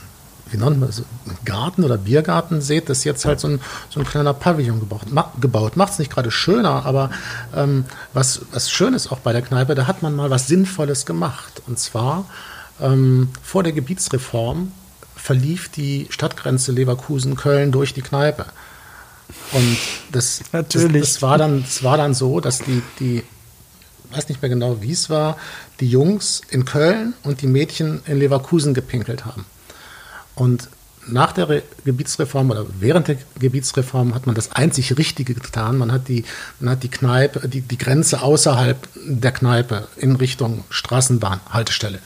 wie 0.50 0.56
nennt 0.56 0.78
man 0.78 0.88
das, 0.88 1.02
Garten 1.44 1.84
oder 1.84 1.98
Biergarten 1.98 2.60
seht, 2.60 2.88
ist 2.88 3.04
jetzt 3.04 3.24
halt 3.24 3.40
so 3.40 3.48
ein, 3.48 3.60
so 3.90 4.00
ein 4.00 4.06
kleiner 4.06 4.34
Pavillon 4.34 4.80
gebaut. 4.80 5.10
Ma, 5.10 5.32
gebaut. 5.40 5.76
Macht 5.76 5.92
es 5.92 5.98
nicht 5.98 6.12
gerade 6.12 6.30
schöner, 6.30 6.86
aber 6.86 7.10
ähm, 7.54 7.84
was, 8.12 8.42
was 8.52 8.70
schön 8.70 8.94
ist 8.94 9.10
auch 9.10 9.18
bei 9.18 9.32
der 9.32 9.42
Kneipe, 9.42 9.74
da 9.74 9.86
hat 9.86 10.02
man 10.02 10.14
mal 10.14 10.30
was 10.30 10.46
Sinnvolles 10.46 11.06
gemacht. 11.06 11.62
Und 11.66 11.78
zwar 11.78 12.24
ähm, 12.80 13.28
vor 13.42 13.62
der 13.62 13.72
Gebietsreform 13.72 14.72
verlief 15.16 15.68
die 15.68 16.06
Stadtgrenze 16.10 16.72
Leverkusen-Köln 16.72 17.72
durch 17.72 17.94
die 17.94 18.02
Kneipe. 18.02 18.46
Und 19.52 19.78
das, 20.12 20.42
Natürlich. 20.52 21.02
Das, 21.02 21.12
das, 21.14 21.22
war 21.22 21.38
dann, 21.38 21.62
das 21.62 21.82
war 21.82 21.96
dann 21.96 22.14
so, 22.14 22.40
dass 22.40 22.58
die, 22.58 22.82
die, 23.00 23.22
weiß 24.10 24.28
nicht 24.28 24.42
mehr 24.42 24.48
genau, 24.48 24.82
wie 24.82 24.92
es 24.92 25.08
war, 25.08 25.36
die 25.80 25.88
Jungs 25.88 26.42
in 26.50 26.64
Köln 26.64 27.14
und 27.22 27.40
die 27.40 27.46
Mädchen 27.46 28.02
in 28.06 28.18
Leverkusen 28.18 28.74
gepinkelt 28.74 29.24
haben. 29.24 29.46
Und 30.34 30.68
nach 31.06 31.32
der 31.32 31.48
Re 31.48 31.62
Gebietsreform 31.84 32.50
oder 32.50 32.66
während 32.80 33.08
der 33.08 33.16
Gebietsreform 33.38 34.14
hat 34.14 34.26
man 34.26 34.34
das 34.34 34.52
einzig 34.52 34.96
Richtige 34.96 35.34
getan. 35.34 35.76
Man 35.76 35.92
hat 35.92 36.08
die, 36.08 36.24
man 36.60 36.70
hat 36.70 36.82
die 36.82 36.88
Kneipe, 36.88 37.46
die, 37.48 37.60
die 37.60 37.78
Grenze 37.78 38.22
außerhalb 38.22 38.88
der 39.06 39.32
Kneipe 39.32 39.86
in 39.96 40.16
Richtung 40.16 40.64
Straßenbahnhaltestelle 40.70 42.00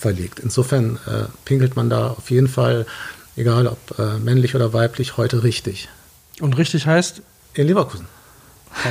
verlegt. 0.00 0.40
Insofern 0.40 0.96
äh, 1.06 1.24
pinkelt 1.44 1.76
man 1.76 1.90
da 1.90 2.10
auf 2.10 2.30
jeden 2.30 2.48
Fall, 2.48 2.86
egal 3.36 3.66
ob 3.66 3.98
äh, 3.98 4.18
männlich 4.18 4.54
oder 4.54 4.72
weiblich, 4.72 5.16
heute 5.16 5.42
richtig. 5.42 5.88
Und 6.40 6.56
richtig 6.56 6.86
heißt, 6.86 7.22
In 7.54 7.66
Leverkusen. 7.66 8.06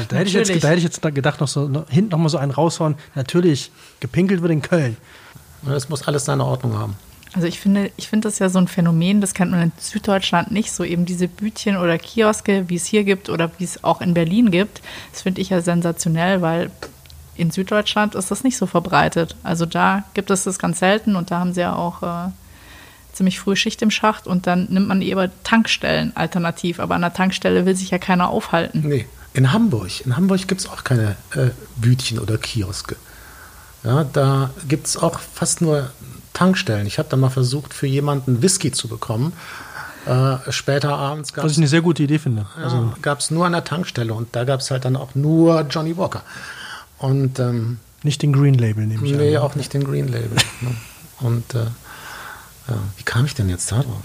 da 0.09 0.17
hätte 0.17 0.29
ich 0.29 0.33
jetzt, 0.33 0.49
da 0.63 0.67
hätte 0.67 0.77
ich 0.77 0.83
jetzt 0.83 1.01
gedacht, 1.01 1.39
noch 1.41 1.47
so 1.47 1.67
noch, 1.67 1.89
hinten 1.89 2.11
noch 2.11 2.17
mal 2.19 2.29
so 2.29 2.37
einen 2.37 2.51
raushauen. 2.51 2.95
Natürlich, 3.15 3.71
gepinkelt 3.99 4.41
wird 4.41 4.51
in 4.51 4.61
Köln. 4.61 4.97
Es 5.67 5.89
muss 5.89 6.07
alles 6.07 6.25
seine 6.25 6.45
Ordnung 6.45 6.77
haben. 6.77 6.95
Also 7.33 7.47
ich 7.47 7.59
finde, 7.59 7.91
ich 7.97 8.07
finde 8.07 8.27
das 8.27 8.39
ja 8.39 8.49
so 8.49 8.57
ein 8.57 8.67
Phänomen, 8.67 9.21
das 9.21 9.33
kennt 9.35 9.51
man 9.51 9.61
in 9.61 9.71
Süddeutschland 9.77 10.51
nicht, 10.51 10.71
so 10.71 10.83
eben 10.83 11.05
diese 11.05 11.27
Bütchen 11.27 11.77
oder 11.77 11.97
Kioske, 11.99 12.69
wie 12.69 12.75
es 12.75 12.85
hier 12.85 13.03
gibt 13.03 13.29
oder 13.29 13.51
wie 13.59 13.65
es 13.65 13.83
auch 13.83 14.01
in 14.01 14.15
Berlin 14.15 14.49
gibt. 14.49 14.81
Das 15.11 15.21
finde 15.21 15.41
ich 15.41 15.49
ja 15.49 15.61
sensationell, 15.61 16.41
weil 16.41 16.71
in 17.39 17.51
Süddeutschland 17.51 18.15
ist 18.15 18.31
das 18.31 18.43
nicht 18.43 18.57
so 18.57 18.65
verbreitet. 18.65 19.35
Also 19.43 19.65
da 19.65 20.03
gibt 20.13 20.29
es 20.29 20.43
das 20.43 20.59
ganz 20.59 20.79
selten 20.79 21.15
und 21.15 21.31
da 21.31 21.39
haben 21.39 21.53
sie 21.53 21.61
ja 21.61 21.75
auch 21.75 22.03
äh, 22.03 22.31
ziemlich 23.13 23.39
früh 23.39 23.55
Schicht 23.55 23.81
im 23.81 23.91
Schacht 23.91 24.27
und 24.27 24.45
dann 24.45 24.67
nimmt 24.69 24.87
man 24.87 25.01
eher 25.01 25.29
Tankstellen 25.43 26.15
alternativ. 26.15 26.79
Aber 26.79 26.95
an 26.95 27.01
der 27.01 27.13
Tankstelle 27.13 27.65
will 27.65 27.75
sich 27.75 27.91
ja 27.91 27.97
keiner 27.97 28.29
aufhalten. 28.29 28.83
Nee, 28.85 29.07
in 29.33 29.53
Hamburg. 29.53 30.05
In 30.05 30.17
Hamburg 30.17 30.47
gibt 30.47 30.61
es 30.61 30.69
auch 30.69 30.83
keine 30.83 31.15
äh, 31.35 31.49
Bütchen 31.77 32.19
oder 32.19 32.37
Kioske. 32.37 32.95
Ja, 33.83 34.03
da 34.03 34.49
gibt 34.67 34.87
es 34.87 34.97
auch 34.97 35.19
fast 35.19 35.61
nur 35.61 35.89
Tankstellen. 36.33 36.85
Ich 36.85 36.99
habe 36.99 37.09
da 37.09 37.17
mal 37.17 37.29
versucht, 37.29 37.73
für 37.73 37.87
jemanden 37.87 38.41
Whisky 38.41 38.71
zu 38.71 38.87
bekommen. 38.87 39.33
Äh, 40.05 40.37
später 40.51 40.97
abends 40.97 41.33
gab 41.33 41.45
Was 41.45 41.53
ich 41.53 41.57
eine 41.57 41.67
sehr 41.67 41.81
gute 41.81 42.03
Idee 42.03 42.19
finde. 42.19 42.45
Also, 42.61 42.77
ja, 42.77 42.93
gab's 43.01 43.31
nur 43.31 43.45
an 43.45 43.51
der 43.51 43.63
Tankstelle 43.63 44.13
und 44.13 44.35
da 44.35 44.43
gab 44.43 44.59
es 44.61 44.71
halt 44.71 44.85
dann 44.85 44.95
auch 44.95 45.15
nur 45.15 45.61
Johnny 45.69 45.95
Walker. 45.97 46.23
Und 46.99 47.39
ähm, 47.39 47.79
nicht 48.03 48.21
den 48.21 48.33
Green 48.33 48.53
Label, 48.55 48.85
nehme 48.85 49.05
ich 49.05 49.13
nee, 49.13 49.35
an. 49.35 49.43
auch 49.43 49.55
nicht 49.55 49.73
den 49.73 49.83
Green 49.83 50.07
Label. 50.07 50.37
ne? 50.61 50.75
Und 51.21 51.53
äh, 51.55 51.59
ja, 51.59 52.77
wie 52.97 53.03
kam 53.03 53.25
ich 53.25 53.35
denn 53.35 53.49
jetzt 53.49 53.71
da 53.71 53.81
drauf? 53.81 54.03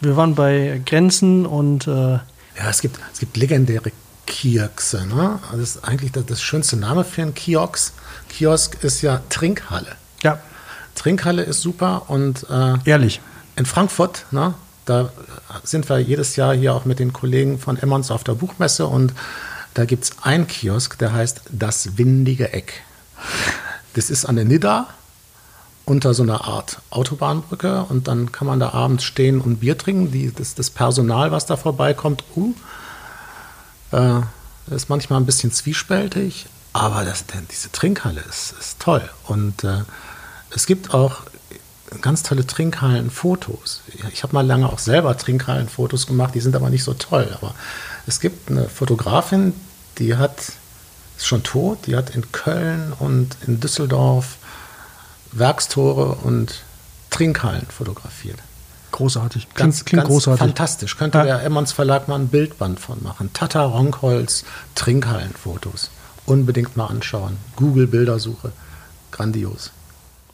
Wir 0.00 0.16
waren 0.16 0.34
bei 0.34 0.80
Grenzen 0.84 1.46
und 1.46 1.86
äh, 1.86 1.90
Ja, 1.90 2.22
es 2.68 2.80
gibt, 2.80 2.98
es 3.12 3.20
gibt 3.20 3.36
legendäre 3.36 3.90
Kiokse. 4.26 5.06
Ne? 5.06 5.38
Also 5.44 5.58
Das 5.58 5.76
ist 5.76 5.84
eigentlich 5.84 6.12
das, 6.12 6.26
das 6.26 6.42
schönste 6.42 6.76
Name 6.76 7.04
für 7.04 7.22
einen 7.22 7.34
Kiosk. 7.34 7.92
Kiosk 8.28 8.82
ist 8.82 9.02
ja 9.02 9.20
Trinkhalle. 9.28 9.96
ja, 10.22 10.38
Trinkhalle 10.94 11.42
ist 11.42 11.60
super 11.60 12.04
und 12.08 12.46
äh, 12.50 12.74
ehrlich. 12.84 13.20
in 13.56 13.66
Frankfurt, 13.66 14.26
ne, 14.30 14.54
da 14.86 15.10
sind 15.64 15.88
wir 15.88 15.98
jedes 15.98 16.36
Jahr 16.36 16.54
hier 16.54 16.74
auch 16.74 16.84
mit 16.84 16.98
den 16.98 17.12
Kollegen 17.12 17.58
von 17.58 17.76
Emmons 17.76 18.10
auf 18.10 18.22
der 18.24 18.34
Buchmesse 18.34 18.86
und 18.86 19.12
da 19.74 19.84
gibt 19.84 20.04
es 20.04 20.12
einen 20.22 20.46
Kiosk, 20.46 20.98
der 20.98 21.12
heißt 21.12 21.42
Das 21.50 21.98
Windige 21.98 22.52
Eck. 22.52 22.82
Das 23.94 24.10
ist 24.10 24.24
an 24.24 24.36
der 24.36 24.44
Nidda 24.44 24.88
unter 25.84 26.14
so 26.14 26.22
einer 26.22 26.44
Art 26.44 26.78
Autobahnbrücke 26.90 27.84
und 27.88 28.08
dann 28.08 28.32
kann 28.32 28.46
man 28.46 28.58
da 28.58 28.70
abends 28.70 29.04
stehen 29.04 29.40
und 29.40 29.60
Bier 29.60 29.76
trinken. 29.76 30.10
Die, 30.10 30.32
das, 30.32 30.54
das 30.54 30.70
Personal, 30.70 31.30
was 31.30 31.46
da 31.46 31.56
vorbeikommt, 31.56 32.24
uh, 32.36 32.54
äh, 33.92 34.20
ist 34.74 34.88
manchmal 34.88 35.20
ein 35.20 35.26
bisschen 35.26 35.52
zwiespältig, 35.52 36.46
aber 36.72 37.04
das, 37.04 37.24
diese 37.50 37.70
Trinkhalle 37.70 38.22
ist, 38.28 38.54
ist 38.58 38.80
toll. 38.80 39.08
Und 39.24 39.62
äh, 39.62 39.82
es 40.50 40.66
gibt 40.66 40.94
auch 40.94 41.22
ganz 42.00 42.22
tolle 42.22 42.46
Trinkhallenfotos. 42.46 43.82
Ich 44.12 44.22
habe 44.22 44.32
mal 44.32 44.46
lange 44.46 44.68
auch 44.68 44.78
selber 44.78 45.16
Trinkhallenfotos 45.16 46.06
gemacht, 46.06 46.34
die 46.34 46.40
sind 46.40 46.56
aber 46.56 46.70
nicht 46.70 46.82
so 46.82 46.94
toll. 46.94 47.28
Aber 47.40 47.54
es 48.06 48.20
gibt 48.20 48.50
eine 48.50 48.68
Fotografin, 48.68 49.52
die 49.98 50.16
hat, 50.16 50.52
ist 51.16 51.26
schon 51.26 51.42
tot, 51.42 51.86
die 51.86 51.96
hat 51.96 52.10
in 52.10 52.30
Köln 52.32 52.92
und 52.98 53.36
in 53.46 53.60
Düsseldorf 53.60 54.36
Werkstore 55.32 56.16
und 56.22 56.62
Trinkhallen 57.10 57.66
fotografiert. 57.66 58.38
Großartig. 58.92 59.44
Klingt, 59.44 59.56
Ganz, 59.56 59.84
klingt 59.84 60.02
ganz 60.02 60.08
großartig. 60.12 60.38
fantastisch. 60.40 60.96
Könnte 60.96 61.18
Ja. 61.18 61.24
der 61.24 61.42
Emmons 61.42 61.72
Verlag 61.72 62.06
mal 62.06 62.16
ein 62.20 62.28
Bildband 62.28 62.78
von 62.78 63.02
machen. 63.02 63.30
Tata 63.32 63.64
Ronkholz, 63.64 64.44
Trinkhallenfotos. 64.76 65.90
Unbedingt 66.26 66.76
mal 66.76 66.86
anschauen. 66.86 67.36
Google 67.56 67.86
Bildersuche. 67.88 68.52
Grandios. 69.10 69.72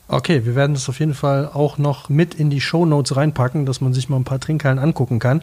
Okay, 0.09 0.45
wir 0.45 0.55
werden 0.55 0.75
das 0.75 0.89
auf 0.89 0.99
jeden 1.01 1.15
Fall 1.15 1.49
auch 1.53 1.79
noch 1.79 2.09
mit 2.09 2.35
in 2.35 2.51
die 2.51 2.61
Shownotes 2.61 3.17
reinpacken, 3.17 3.65
dass 3.65 3.81
man 3.81 3.95
sich 3.95 4.09
mal 4.09 4.17
ein 4.17 4.25
paar 4.25 4.41
Trinkhallen 4.41 4.79
angucken 4.79 5.19
kann. 5.21 5.43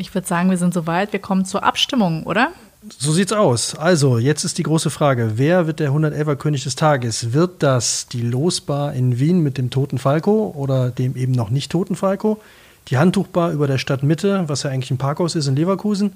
Ich 0.00 0.14
würde 0.14 0.26
sagen, 0.26 0.48
wir 0.48 0.56
sind 0.56 0.72
soweit. 0.72 1.12
Wir 1.12 1.20
kommen 1.20 1.44
zur 1.44 1.62
Abstimmung, 1.62 2.22
oder? 2.24 2.52
So 2.98 3.12
sieht's 3.12 3.34
aus. 3.34 3.74
Also, 3.74 4.16
jetzt 4.16 4.44
ist 4.44 4.56
die 4.56 4.62
große 4.62 4.88
Frage: 4.88 5.32
Wer 5.34 5.66
wird 5.66 5.78
der 5.78 5.90
111er 5.90 6.36
König 6.36 6.64
des 6.64 6.74
Tages? 6.74 7.34
Wird 7.34 7.62
das 7.62 8.06
die 8.08 8.22
Losbar 8.22 8.94
in 8.94 9.18
Wien 9.18 9.40
mit 9.40 9.58
dem 9.58 9.68
toten 9.68 9.98
Falco 9.98 10.54
oder 10.56 10.90
dem 10.90 11.16
eben 11.16 11.32
noch 11.32 11.50
nicht 11.50 11.70
toten 11.70 11.96
Falco? 11.96 12.40
Die 12.88 12.96
Handtuchbar 12.96 13.52
über 13.52 13.66
der 13.66 13.76
Stadtmitte, 13.76 14.48
was 14.48 14.62
ja 14.62 14.70
eigentlich 14.70 14.90
ein 14.90 14.96
Parkhaus 14.96 15.34
ist 15.34 15.46
in 15.46 15.54
Leverkusen? 15.54 16.14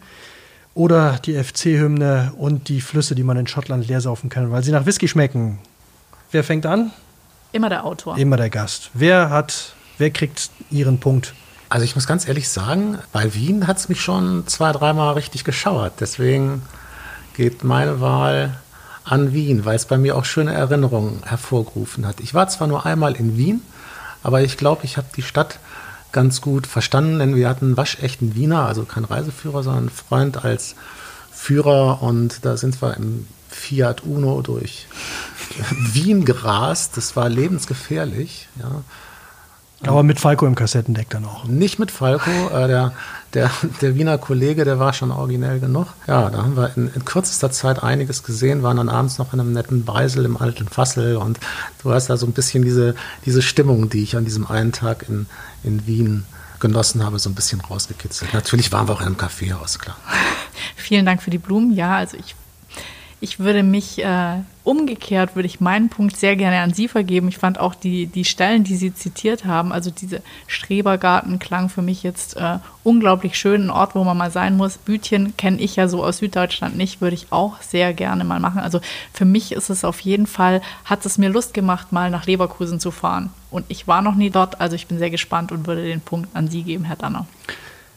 Oder 0.72 1.18
die 1.18 1.35
FC-Hymne 1.35 2.32
und 2.39 2.70
die 2.70 2.80
Flüsse, 2.80 3.14
die 3.14 3.22
man 3.22 3.37
in 3.37 3.47
Schottland 3.47 3.87
leer 3.87 4.01
saufen 4.01 4.30
kann, 4.30 4.51
weil 4.51 4.64
sie 4.64 4.72
nach 4.72 4.87
Whisky 4.87 5.09
schmecken? 5.09 5.59
Wer 6.30 6.43
fängt 6.43 6.64
an? 6.64 6.91
Immer 7.53 7.68
der 7.68 7.85
Autor. 7.85 8.16
Immer 8.16 8.39
der 8.39 8.49
Gast. 8.49 8.91
Wer 8.95 9.28
hat, 9.28 9.74
wer 9.99 10.09
kriegt 10.11 10.49
ihren 10.70 10.99
Punkt? 10.99 11.35
Also 11.68 11.84
ich 11.84 11.94
muss 11.94 12.06
ganz 12.06 12.28
ehrlich 12.28 12.48
sagen, 12.48 12.98
bei 13.12 13.34
Wien 13.34 13.66
hat 13.66 13.78
es 13.78 13.88
mich 13.88 14.00
schon 14.00 14.46
zwei, 14.46 14.72
dreimal 14.72 15.14
richtig 15.14 15.44
geschauert. 15.44 15.94
Deswegen 16.00 16.62
geht 17.34 17.64
meine 17.64 18.00
Wahl 18.00 18.58
an 19.04 19.32
Wien, 19.32 19.64
weil 19.64 19.76
es 19.76 19.86
bei 19.86 19.98
mir 19.98 20.16
auch 20.16 20.24
schöne 20.24 20.52
Erinnerungen 20.52 21.22
hervorgerufen 21.24 22.06
hat. 22.06 22.20
Ich 22.20 22.34
war 22.34 22.48
zwar 22.48 22.68
nur 22.68 22.86
einmal 22.86 23.14
in 23.16 23.36
Wien, 23.36 23.62
aber 24.22 24.42
ich 24.42 24.56
glaube, 24.56 24.84
ich 24.84 24.96
habe 24.96 25.08
die 25.14 25.22
Stadt 25.22 25.58
ganz 26.12 26.40
gut 26.40 26.66
verstanden, 26.66 27.18
denn 27.18 27.34
wir 27.34 27.48
hatten 27.48 27.66
einen 27.66 27.76
waschechten 27.76 28.34
Wiener, 28.34 28.66
also 28.66 28.84
kein 28.84 29.04
Reiseführer, 29.04 29.62
sondern 29.62 29.84
einen 29.84 29.90
Freund 29.90 30.44
als 30.44 30.76
Führer 31.32 32.02
und 32.02 32.44
da 32.44 32.56
sind 32.56 32.80
wir 32.80 32.96
im 32.96 33.26
Fiat 33.50 34.04
Uno 34.04 34.40
durch 34.40 34.86
Wien 35.92 36.24
gerast. 36.24 36.96
Das 36.96 37.16
war 37.16 37.28
lebensgefährlich. 37.28 38.48
Ja. 38.58 38.82
Aber 39.89 40.03
mit 40.03 40.20
Falco 40.20 40.47
im 40.47 40.55
Kassettendeck 40.55 41.11
dann 41.11 41.24
auch. 41.24 41.45
Nicht 41.47 41.78
mit 41.78 41.91
Falco, 41.91 42.30
äh, 42.30 42.68
der, 42.68 42.93
der, 43.35 43.51
der 43.80 43.95
Wiener 43.95 44.18
Kollege, 44.18 44.64
der 44.64 44.78
war 44.78 44.93
schon 44.93 45.11
originell 45.11 45.61
genug. 45.61 45.89
Ja, 46.07 46.30
da 46.30 46.39
haben 46.39 46.57
wir 46.57 46.76
in, 46.76 46.91
in, 46.95 47.05
kürzester 47.05 47.51
Zeit 47.51 47.82
einiges 47.82 48.22
gesehen, 48.22 48.62
waren 48.62 48.76
dann 48.76 48.89
abends 48.89 49.18
noch 49.18 49.32
in 49.32 49.41
einem 49.41 49.53
netten 49.53 49.85
Beisel 49.85 50.24
im 50.24 50.37
alten 50.37 50.68
Fassel 50.68 51.16
und 51.16 51.39
du 51.82 51.93
hast 51.93 52.09
da 52.09 52.16
so 52.16 52.26
ein 52.26 52.32
bisschen 52.32 52.64
diese, 52.64 52.95
diese 53.26 53.43
Stimmung, 53.43 53.91
die 53.91 54.03
ich 54.03 54.16
an 54.16 54.24
diesem 54.24 54.47
einen 54.47 54.72
Tag 54.72 55.07
in, 55.09 55.26
in 55.62 55.87
Wien 55.87 56.24
genossen 56.61 57.05
habe, 57.05 57.18
so 57.18 57.28
ein 57.28 57.35
bisschen 57.35 57.61
rausgekitzelt. 57.61 58.32
Natürlich 58.32 58.72
waren 58.72 58.89
wir 58.89 58.95
auch 58.95 59.01
in 59.01 59.07
einem 59.07 59.16
Kaffeehaus, 59.16 59.78
klar. 59.78 59.97
Vielen 60.76 61.05
Dank 61.05 61.22
für 61.22 61.30
die 61.30 61.39
Blumen. 61.39 61.74
Ja, 61.74 61.97
also 61.97 62.16
ich 62.16 62.35
ich 63.24 63.38
würde 63.38 63.62
mich 63.62 64.04
äh, 64.04 64.36
umgekehrt, 64.64 65.34
würde 65.34 65.46
ich 65.46 65.58
meinen 65.58 65.88
Punkt 65.88 66.14
sehr 66.14 66.36
gerne 66.36 66.60
an 66.60 66.74
Sie 66.74 66.88
vergeben. 66.88 67.28
Ich 67.28 67.38
fand 67.38 67.58
auch 67.58 67.74
die, 67.74 68.06
die 68.06 68.26
Stellen, 68.26 68.64
die 68.64 68.76
Sie 68.76 68.94
zitiert 68.94 69.46
haben, 69.46 69.72
also 69.72 69.90
diese 69.90 70.20
Strebergarten 70.46 71.38
klang 71.38 71.70
für 71.70 71.80
mich 71.80 72.02
jetzt 72.02 72.36
äh, 72.36 72.58
unglaublich 72.82 73.38
schön. 73.38 73.62
Ein 73.64 73.70
Ort, 73.70 73.94
wo 73.94 74.04
man 74.04 74.18
mal 74.18 74.30
sein 74.30 74.58
muss. 74.58 74.76
Bütchen 74.76 75.36
kenne 75.38 75.58
ich 75.58 75.74
ja 75.76 75.88
so 75.88 76.04
aus 76.04 76.18
Süddeutschland 76.18 76.76
nicht, 76.76 77.00
würde 77.00 77.14
ich 77.14 77.28
auch 77.30 77.62
sehr 77.62 77.94
gerne 77.94 78.24
mal 78.24 78.40
machen. 78.40 78.60
Also 78.60 78.80
für 79.14 79.24
mich 79.24 79.52
ist 79.52 79.70
es 79.70 79.84
auf 79.84 80.00
jeden 80.00 80.26
Fall, 80.26 80.60
hat 80.84 81.06
es 81.06 81.16
mir 81.16 81.30
Lust 81.30 81.54
gemacht, 81.54 81.92
mal 81.92 82.10
nach 82.10 82.26
Leverkusen 82.26 82.78
zu 82.78 82.90
fahren. 82.90 83.30
Und 83.50 83.64
ich 83.68 83.88
war 83.88 84.02
noch 84.02 84.16
nie 84.16 84.28
dort, 84.28 84.60
also 84.60 84.76
ich 84.76 84.86
bin 84.86 84.98
sehr 84.98 85.10
gespannt 85.10 85.50
und 85.50 85.66
würde 85.66 85.84
den 85.84 86.02
Punkt 86.02 86.28
an 86.36 86.48
Sie 86.48 86.62
geben, 86.62 86.84
Herr 86.84 86.96
Danner. 86.96 87.26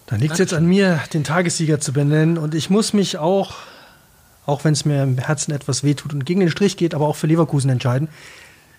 Dann 0.06 0.22
liegt 0.22 0.34
es 0.34 0.40
jetzt 0.40 0.54
an 0.54 0.66
mir, 0.66 1.02
den 1.14 1.26
Tagessieger 1.26 1.82
zu 1.82 1.92
benennen. 1.92 2.38
Und 2.38 2.56
ich 2.56 2.70
muss 2.70 2.94
mich 2.94 3.18
auch 3.18 3.56
auch 4.48 4.64
wenn 4.64 4.74
es 4.74 4.86
mir 4.86 5.04
im 5.04 5.20
Herzen 5.20 5.52
etwas 5.52 5.84
wehtut 5.84 6.14
und 6.14 6.26
gegen 6.26 6.40
den 6.40 6.50
Strich 6.50 6.78
geht, 6.78 6.96
aber 6.96 7.08
auch 7.08 7.16
für 7.16 7.28
Leverkusen 7.28 7.70
entscheiden. 7.70 8.08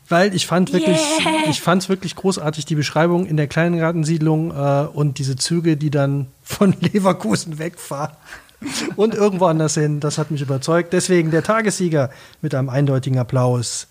Weil 0.08 0.34
ich 0.34 0.46
fand 0.46 0.72
wirklich, 0.72 0.96
yeah. 0.96 1.50
ich 1.50 1.60
fand 1.60 1.82
es 1.82 1.90
wirklich 1.90 2.16
großartig, 2.16 2.64
die 2.64 2.74
Beschreibung 2.74 3.26
in 3.26 3.36
der 3.36 3.46
kleinen 3.46 3.78
Gartensiedlung 3.78 4.50
äh, 4.50 4.86
und 4.86 5.18
diese 5.18 5.36
Züge, 5.36 5.76
die 5.76 5.90
dann 5.90 6.28
von 6.42 6.74
Leverkusen 6.80 7.58
wegfahren 7.58 8.16
und 8.96 9.14
irgendwo 9.14 9.44
anders 9.44 9.74
hin. 9.74 10.00
Das 10.00 10.16
hat 10.16 10.30
mich 10.30 10.40
überzeugt. 10.40 10.94
Deswegen 10.94 11.30
der 11.30 11.42
Tagessieger 11.42 12.10
mit 12.40 12.54
einem 12.54 12.70
eindeutigen 12.70 13.18
Applaus. 13.18 13.86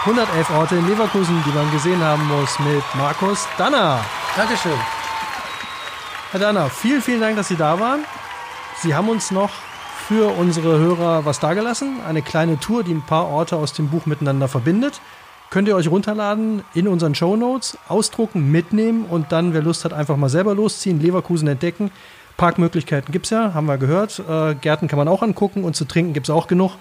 111 0.00 0.50
Orte 0.50 0.76
in 0.76 0.88
Leverkusen, 0.88 1.42
die 1.46 1.52
man 1.52 1.70
gesehen 1.70 2.02
haben 2.02 2.26
muss, 2.26 2.58
mit 2.58 2.82
Markus 2.94 3.46
Danner. 3.56 4.04
Dankeschön. 4.36 4.78
Herr 6.32 6.40
Danner, 6.40 6.68
vielen, 6.68 7.00
vielen 7.00 7.20
Dank, 7.20 7.36
dass 7.36 7.48
Sie 7.48 7.56
da 7.56 7.78
waren. 7.78 8.00
Sie 8.82 8.94
haben 8.94 9.08
uns 9.08 9.30
noch 9.30 9.50
für 10.08 10.38
unsere 10.38 10.78
Hörer 10.78 11.26
was 11.26 11.38
dagelassen. 11.38 12.00
Eine 12.08 12.22
kleine 12.22 12.58
Tour, 12.58 12.82
die 12.82 12.94
ein 12.94 13.04
paar 13.04 13.28
Orte 13.28 13.56
aus 13.56 13.74
dem 13.74 13.90
Buch 13.90 14.06
miteinander 14.06 14.48
verbindet. 14.48 15.02
Könnt 15.50 15.68
ihr 15.68 15.76
euch 15.76 15.90
runterladen 15.90 16.62
in 16.72 16.88
unseren 16.88 17.14
Show 17.14 17.36
Notes, 17.36 17.76
ausdrucken, 17.88 18.50
mitnehmen 18.50 19.04
und 19.04 19.32
dann, 19.32 19.52
wer 19.52 19.60
Lust 19.60 19.84
hat, 19.84 19.92
einfach 19.92 20.16
mal 20.16 20.30
selber 20.30 20.54
losziehen, 20.54 20.98
Leverkusen 20.98 21.46
entdecken. 21.46 21.90
Parkmöglichkeiten 22.38 23.12
gibt 23.12 23.26
es 23.26 23.30
ja, 23.32 23.52
haben 23.52 23.66
wir 23.66 23.76
gehört. 23.76 24.22
Äh, 24.26 24.54
Gärten 24.54 24.88
kann 24.88 24.96
man 24.98 25.08
auch 25.08 25.20
angucken 25.22 25.62
und 25.62 25.76
zu 25.76 25.84
trinken 25.84 26.14
gibt 26.14 26.26
es 26.26 26.34
auch 26.34 26.46
genug. 26.46 26.72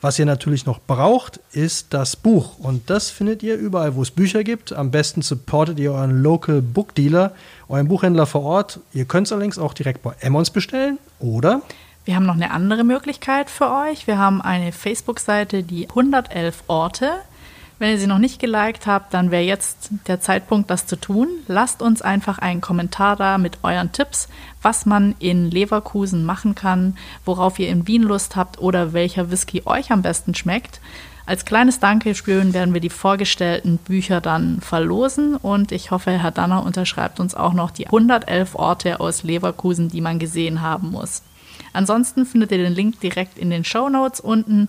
Was 0.00 0.18
ihr 0.18 0.26
natürlich 0.26 0.66
noch 0.66 0.80
braucht, 0.80 1.38
ist 1.52 1.94
das 1.94 2.16
Buch. 2.16 2.58
Und 2.58 2.90
das 2.90 3.10
findet 3.10 3.44
ihr 3.44 3.56
überall, 3.56 3.94
wo 3.94 4.02
es 4.02 4.10
Bücher 4.10 4.42
gibt. 4.42 4.72
Am 4.72 4.90
besten 4.90 5.22
supportet 5.22 5.78
ihr 5.78 5.92
euren 5.92 6.20
Local 6.20 6.62
Book 6.62 6.96
Dealer, 6.96 7.30
euren 7.68 7.86
Buchhändler 7.86 8.26
vor 8.26 8.42
Ort. 8.42 8.80
Ihr 8.92 9.04
könnt 9.04 9.28
es 9.28 9.32
allerdings 9.32 9.56
auch 9.56 9.72
direkt 9.72 10.02
bei 10.02 10.14
Emmons 10.18 10.50
bestellen 10.50 10.98
oder 11.20 11.62
wir 12.06 12.14
haben 12.14 12.24
noch 12.24 12.34
eine 12.34 12.52
andere 12.52 12.84
Möglichkeit 12.84 13.50
für 13.50 13.68
euch. 13.68 14.06
Wir 14.06 14.16
haben 14.16 14.40
eine 14.40 14.70
Facebook-Seite, 14.70 15.64
die 15.64 15.88
111 15.88 16.62
Orte. 16.68 17.10
Wenn 17.80 17.90
ihr 17.90 17.98
sie 17.98 18.06
noch 18.06 18.20
nicht 18.20 18.38
geliked 18.38 18.86
habt, 18.86 19.12
dann 19.12 19.32
wäre 19.32 19.42
jetzt 19.42 19.90
der 20.06 20.20
Zeitpunkt, 20.20 20.70
das 20.70 20.86
zu 20.86 20.94
tun. 20.94 21.26
Lasst 21.48 21.82
uns 21.82 22.02
einfach 22.02 22.38
einen 22.38 22.60
Kommentar 22.60 23.16
da 23.16 23.38
mit 23.38 23.58
euren 23.64 23.90
Tipps, 23.90 24.28
was 24.62 24.86
man 24.86 25.16
in 25.18 25.50
Leverkusen 25.50 26.24
machen 26.24 26.54
kann, 26.54 26.96
worauf 27.24 27.58
ihr 27.58 27.68
in 27.68 27.88
Wien 27.88 28.04
Lust 28.04 28.36
habt 28.36 28.60
oder 28.60 28.92
welcher 28.92 29.32
Whisky 29.32 29.62
euch 29.66 29.90
am 29.90 30.02
besten 30.02 30.34
schmeckt. 30.36 30.80
Als 31.26 31.44
kleines 31.44 31.80
Dankeschön 31.80 32.54
werden 32.54 32.72
wir 32.72 32.80
die 32.80 32.88
vorgestellten 32.88 33.78
Bücher 33.78 34.20
dann 34.20 34.60
verlosen 34.60 35.34
und 35.34 35.72
ich 35.72 35.90
hoffe, 35.90 36.12
Herr 36.12 36.30
Danner 36.30 36.64
unterschreibt 36.64 37.18
uns 37.18 37.34
auch 37.34 37.52
noch 37.52 37.72
die 37.72 37.86
111 37.86 38.54
Orte 38.54 39.00
aus 39.00 39.24
Leverkusen, 39.24 39.88
die 39.88 40.00
man 40.00 40.20
gesehen 40.20 40.62
haben 40.62 40.92
muss. 40.92 41.22
Ansonsten 41.76 42.26
findet 42.26 42.50
ihr 42.52 42.58
den 42.58 42.74
Link 42.74 43.00
direkt 43.00 43.38
in 43.38 43.50
den 43.50 43.64
Show 43.64 43.88
Notes 43.88 44.20
unten. 44.20 44.68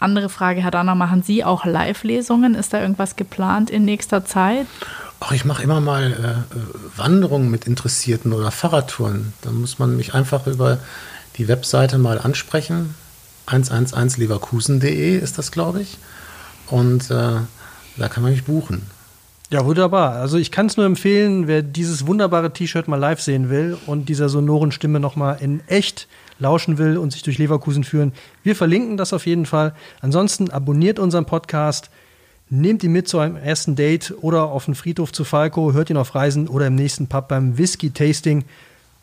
Andere 0.00 0.28
Frage, 0.28 0.62
Herr 0.62 0.70
Danner, 0.70 0.94
machen 0.94 1.22
Sie 1.22 1.44
auch 1.44 1.64
Live-Lesungen? 1.64 2.54
Ist 2.54 2.72
da 2.72 2.80
irgendwas 2.80 3.16
geplant 3.16 3.70
in 3.70 3.84
nächster 3.84 4.24
Zeit? 4.24 4.66
Ach, 5.20 5.32
ich 5.32 5.44
mache 5.44 5.62
immer 5.62 5.80
mal 5.80 6.12
äh, 6.12 6.98
Wanderungen 6.98 7.50
mit 7.50 7.66
Interessierten 7.66 8.32
oder 8.32 8.50
Fahrradtouren. 8.50 9.32
Da 9.42 9.50
muss 9.50 9.78
man 9.78 9.96
mich 9.96 10.14
einfach 10.14 10.46
über 10.46 10.78
die 11.36 11.48
Webseite 11.48 11.98
mal 11.98 12.18
ansprechen. 12.18 12.94
111leverkusen.de 13.46 15.18
ist 15.18 15.38
das, 15.38 15.52
glaube 15.52 15.82
ich. 15.82 15.98
Und 16.66 17.10
äh, 17.10 17.36
da 17.96 18.08
kann 18.08 18.22
man 18.22 18.32
mich 18.32 18.44
buchen. 18.44 18.82
Ja, 19.50 19.64
wunderbar. 19.64 20.12
Also 20.12 20.38
ich 20.38 20.50
kann 20.50 20.66
es 20.66 20.76
nur 20.76 20.86
empfehlen, 20.86 21.46
wer 21.46 21.62
dieses 21.62 22.06
wunderbare 22.06 22.52
T-Shirt 22.52 22.88
mal 22.88 22.96
live 22.96 23.20
sehen 23.20 23.50
will 23.50 23.76
und 23.86 24.08
dieser 24.08 24.28
sonoren 24.28 24.72
Stimme 24.72 25.00
noch 25.00 25.16
mal 25.16 25.34
in 25.34 25.60
echt 25.68 26.08
lauschen 26.38 26.78
will 26.78 26.96
und 26.96 27.12
sich 27.12 27.22
durch 27.22 27.38
Leverkusen 27.38 27.84
führen. 27.84 28.12
Wir 28.42 28.56
verlinken 28.56 28.96
das 28.96 29.12
auf 29.12 29.26
jeden 29.26 29.46
Fall. 29.46 29.74
Ansonsten 30.00 30.50
abonniert 30.50 30.98
unseren 30.98 31.26
Podcast, 31.26 31.90
nehmt 32.50 32.82
ihn 32.82 32.92
mit 32.92 33.06
zu 33.06 33.18
einem 33.18 33.36
ersten 33.36 33.76
Date 33.76 34.14
oder 34.20 34.44
auf 34.44 34.64
den 34.64 34.74
Friedhof 34.74 35.12
zu 35.12 35.24
Falco, 35.24 35.72
hört 35.72 35.90
ihn 35.90 35.96
auf 35.96 36.14
Reisen 36.14 36.48
oder 36.48 36.66
im 36.66 36.74
nächsten 36.74 37.06
Pub 37.06 37.28
beim 37.28 37.56
Whisky-Tasting. 37.58 38.44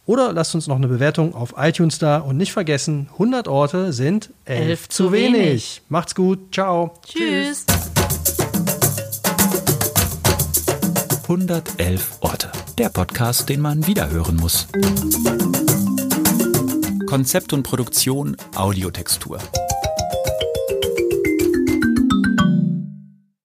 Oder 0.07 0.33
lasst 0.33 0.55
uns 0.55 0.67
noch 0.67 0.75
eine 0.75 0.87
Bewertung 0.87 1.35
auf 1.35 1.53
iTunes 1.57 1.99
da 1.99 2.17
und 2.17 2.35
nicht 2.35 2.51
vergessen, 2.51 3.07
100 3.13 3.47
Orte 3.47 3.93
sind 3.93 4.31
11 4.45 4.89
zu 4.89 5.11
wenig. 5.11 5.33
wenig. 5.33 5.81
Macht's 5.89 6.15
gut, 6.15 6.53
ciao. 6.53 6.93
Tschüss. 7.05 7.65
111 11.31 12.17
Orte. 12.19 12.51
Der 12.77 12.89
Podcast, 12.89 13.47
den 13.47 13.61
man 13.61 13.87
wiederhören 13.87 14.35
muss. 14.35 14.67
Konzept 17.05 17.53
und 17.53 17.63
Produktion 17.63 18.35
Audiotextur. 18.53 19.39